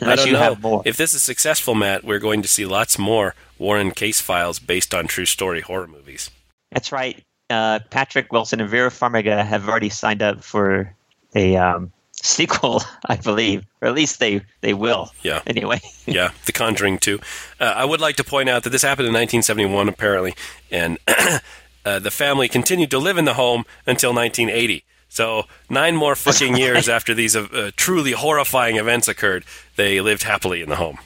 I 0.00 0.16
don't 0.16 0.26
you 0.26 0.32
know. 0.32 0.38
have 0.38 0.62
more. 0.62 0.82
If 0.84 0.96
this 0.96 1.14
is 1.14 1.22
successful, 1.22 1.74
Matt, 1.74 2.04
we're 2.04 2.18
going 2.18 2.42
to 2.42 2.48
see 2.48 2.64
lots 2.64 2.98
more 2.98 3.34
Warren 3.58 3.90
case 3.90 4.20
files 4.20 4.58
based 4.58 4.94
on 4.94 5.06
true 5.06 5.26
story 5.26 5.60
horror 5.60 5.86
movies. 5.86 6.30
That's 6.70 6.92
right. 6.92 7.22
Uh, 7.50 7.80
Patrick 7.90 8.32
Wilson 8.32 8.60
and 8.60 8.70
Vera 8.70 8.90
Farmiga 8.90 9.44
have 9.44 9.68
already 9.68 9.90
signed 9.90 10.22
up 10.22 10.42
for 10.42 10.94
a 11.34 11.56
um, 11.56 11.92
sequel, 12.22 12.82
I 13.06 13.16
believe, 13.16 13.64
or 13.80 13.88
at 13.88 13.94
least 13.94 14.20
they 14.20 14.42
they 14.60 14.74
will. 14.74 15.12
Yeah. 15.22 15.42
Anyway. 15.46 15.80
yeah, 16.06 16.30
The 16.46 16.52
Conjuring 16.52 16.98
2. 16.98 17.20
Uh, 17.60 17.64
I 17.64 17.84
would 17.84 18.00
like 18.00 18.16
to 18.16 18.24
point 18.24 18.48
out 18.48 18.64
that 18.64 18.70
this 18.70 18.82
happened 18.82 19.08
in 19.08 19.14
1971, 19.14 19.88
apparently, 19.88 20.34
and 20.70 20.98
uh, 21.84 21.98
the 21.98 22.10
family 22.10 22.48
continued 22.48 22.90
to 22.92 22.98
live 22.98 23.18
in 23.18 23.24
the 23.24 23.34
home 23.34 23.64
until 23.86 24.14
1980. 24.14 24.84
So, 25.08 25.44
nine 25.68 25.94
more 25.94 26.16
fucking 26.16 26.56
years 26.56 26.88
after 26.88 27.12
these 27.12 27.36
uh, 27.36 27.70
truly 27.76 28.12
horrifying 28.12 28.76
events 28.76 29.08
occurred, 29.08 29.44
they 29.76 30.00
lived 30.00 30.22
happily 30.22 30.62
in 30.62 30.70
the 30.70 30.76
home. 30.76 30.98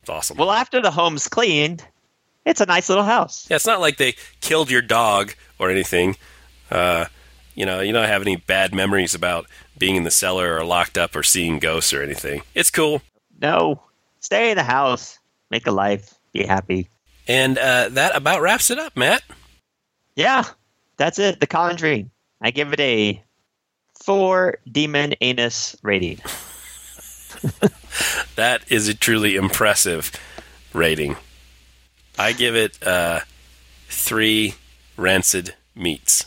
It's 0.00 0.10
awesome. 0.10 0.36
Well, 0.36 0.50
after 0.50 0.80
the 0.80 0.90
home's 0.90 1.28
cleaned, 1.28 1.86
it's 2.44 2.60
a 2.60 2.66
nice 2.66 2.88
little 2.88 3.04
house. 3.04 3.46
Yeah, 3.48 3.54
it's 3.54 3.66
not 3.66 3.80
like 3.80 3.98
they 3.98 4.16
killed 4.40 4.68
your 4.68 4.82
dog 4.82 5.34
or 5.60 5.70
anything. 5.70 6.16
Uh, 6.72 7.04
you 7.54 7.66
know, 7.66 7.80
you 7.80 7.92
don't 7.92 8.08
have 8.08 8.22
any 8.22 8.36
bad 8.36 8.74
memories 8.74 9.14
about 9.14 9.46
being 9.76 9.96
in 9.96 10.04
the 10.04 10.10
cellar 10.10 10.56
or 10.56 10.64
locked 10.64 10.96
up 10.96 11.16
or 11.16 11.22
seeing 11.22 11.58
ghosts 11.58 11.92
or 11.92 12.02
anything. 12.02 12.42
It's 12.54 12.70
cool. 12.70 13.02
No, 13.40 13.82
stay 14.20 14.50
in 14.50 14.56
the 14.56 14.62
house, 14.62 15.18
make 15.50 15.66
a 15.66 15.72
life, 15.72 16.14
be 16.32 16.44
happy. 16.44 16.88
And 17.28 17.58
uh, 17.58 17.88
that 17.90 18.16
about 18.16 18.40
wraps 18.40 18.70
it 18.70 18.78
up, 18.78 18.96
Matt. 18.96 19.22
Yeah, 20.16 20.44
that's 20.96 21.18
it. 21.18 21.40
The 21.40 21.46
Conjuring. 21.46 22.10
I 22.40 22.50
give 22.50 22.72
it 22.72 22.80
a 22.80 23.22
four 23.94 24.58
demon 24.70 25.14
anus 25.20 25.76
rating. 25.82 26.20
That 28.36 28.62
is 28.72 28.88
a 28.88 28.94
truly 28.94 29.36
impressive 29.36 30.10
rating. 30.72 31.16
I 32.18 32.32
give 32.32 32.56
it 32.56 32.82
uh, 32.82 33.20
three 33.88 34.54
rancid 34.96 35.54
meats. 35.74 36.24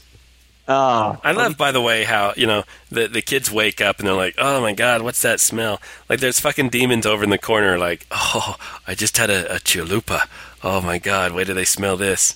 Oh, 0.67 1.19
I 1.23 1.31
love, 1.31 1.57
by 1.57 1.71
the 1.71 1.81
way, 1.81 2.05
how 2.05 2.33
you 2.35 2.47
know 2.47 2.63
the 2.89 3.07
the 3.07 3.21
kids 3.21 3.51
wake 3.51 3.81
up 3.81 3.99
and 3.99 4.07
they're 4.07 4.15
like, 4.15 4.35
"Oh 4.39 4.61
my 4.61 4.73
god, 4.73 5.03
what's 5.03 5.21
that 5.21 5.39
smell?" 5.39 5.79
Like 6.09 6.19
there's 6.19 6.39
fucking 6.39 6.69
demons 6.69 7.05
over 7.05 7.23
in 7.23 7.29
the 7.29 7.37
corner. 7.37 7.77
Like, 7.77 8.07
"Oh, 8.09 8.55
I 8.87 8.95
just 8.95 9.17
had 9.17 9.29
a, 9.29 9.55
a 9.55 9.59
chalupa. 9.59 10.27
Oh 10.63 10.81
my 10.81 10.97
god, 10.97 11.33
wait 11.33 11.47
do 11.47 11.53
they 11.53 11.65
smell 11.65 11.97
this." 11.97 12.35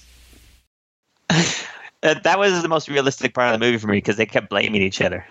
Uh, 2.01 2.15
that 2.23 2.39
was 2.39 2.61
the 2.61 2.69
most 2.69 2.87
realistic 2.87 3.33
part 3.33 3.53
of 3.53 3.59
the 3.59 3.65
movie 3.65 3.77
for 3.77 3.87
me 3.87 3.97
because 3.97 4.15
they 4.15 4.25
kept 4.25 4.49
blaming 4.49 4.81
each 4.81 5.01
other. 5.01 5.25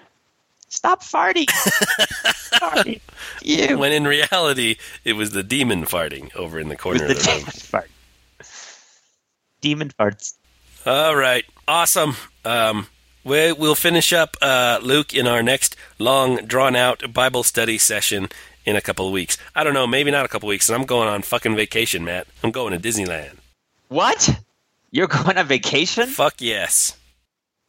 Stop 0.68 1.02
farting! 1.02 1.46
farting! 2.60 3.00
You. 3.42 3.78
When 3.78 3.90
in 3.90 4.04
reality, 4.04 4.76
it 5.02 5.14
was 5.14 5.30
the 5.30 5.42
demon 5.42 5.84
farting 5.86 6.34
over 6.36 6.60
in 6.60 6.68
the 6.68 6.76
corner 6.76 7.06
the 7.06 7.14
of 7.14 7.22
the 7.22 7.30
room. 7.30 7.38
demon 7.38 7.52
fart. 7.52 7.90
Demon 9.62 9.88
farts. 9.98 10.34
All 10.84 11.16
right, 11.16 11.46
awesome. 11.66 12.16
Um, 12.48 12.86
we, 13.24 13.52
we'll 13.52 13.74
finish 13.74 14.14
up 14.14 14.36
uh, 14.40 14.80
Luke 14.82 15.12
in 15.12 15.26
our 15.26 15.42
next 15.42 15.76
long, 15.98 16.36
drawn-out 16.46 17.12
Bible 17.12 17.42
study 17.42 17.76
session 17.76 18.28
in 18.64 18.74
a 18.74 18.80
couple 18.80 19.06
of 19.06 19.12
weeks. 19.12 19.36
I 19.54 19.64
don't 19.64 19.74
know, 19.74 19.86
maybe 19.86 20.10
not 20.10 20.24
a 20.24 20.28
couple 20.28 20.48
of 20.48 20.50
weeks. 20.50 20.68
And 20.68 20.76
I'm 20.76 20.86
going 20.86 21.08
on 21.08 21.20
fucking 21.20 21.54
vacation, 21.56 22.04
Matt. 22.04 22.26
I'm 22.42 22.50
going 22.50 22.72
to 22.72 22.88
Disneyland. 22.88 23.36
What? 23.88 24.30
You're 24.90 25.08
going 25.08 25.36
on 25.36 25.46
vacation? 25.46 26.08
Fuck 26.08 26.36
yes. 26.38 26.96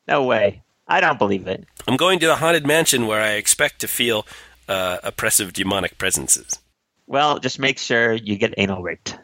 No 0.08 0.24
way. 0.24 0.64
I 0.88 1.02
don't 1.02 1.20
believe 1.20 1.48
it. 1.48 1.66
I'm 1.86 1.98
going 1.98 2.20
to 2.20 2.28
the 2.28 2.38
haunted 2.38 2.66
mansion 2.66 3.06
where 3.06 3.22
I 3.22 3.32
expect 3.32 3.82
to 3.82 3.88
feel 3.90 4.26
uh, 4.70 5.00
oppressive 5.04 5.52
demonic 5.52 5.98
presences. 5.98 6.58
Well, 7.06 7.40
just 7.40 7.60
make 7.60 7.80
sure 7.80 8.14
you 8.14 8.38
get 8.38 8.54
anal 8.58 8.82
raped. 8.82 9.18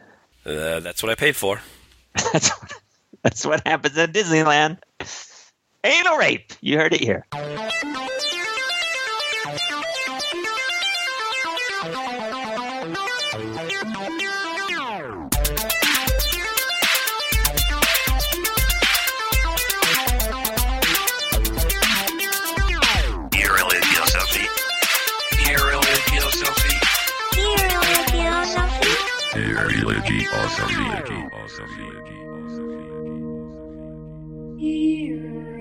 Uh, 0.44 0.80
that's 0.80 1.02
what 1.02 1.10
I 1.10 1.14
paid 1.14 1.34
for. 1.34 1.60
That's 2.32 2.50
what, 2.50 2.72
that's 3.22 3.44
what 3.44 3.66
happens 3.66 3.98
at 3.98 4.12
Disneyland. 4.12 4.78
Anal 5.86 6.18
rape. 6.18 6.52
You 6.62 6.78
heard 6.78 6.92
it 6.94 7.00
here. 7.00 7.24
Irreligiously. 23.32 24.48
Irreligiously. 25.48 26.74
Irreligiously. 29.36 30.16
Irreligiously. 34.58 35.55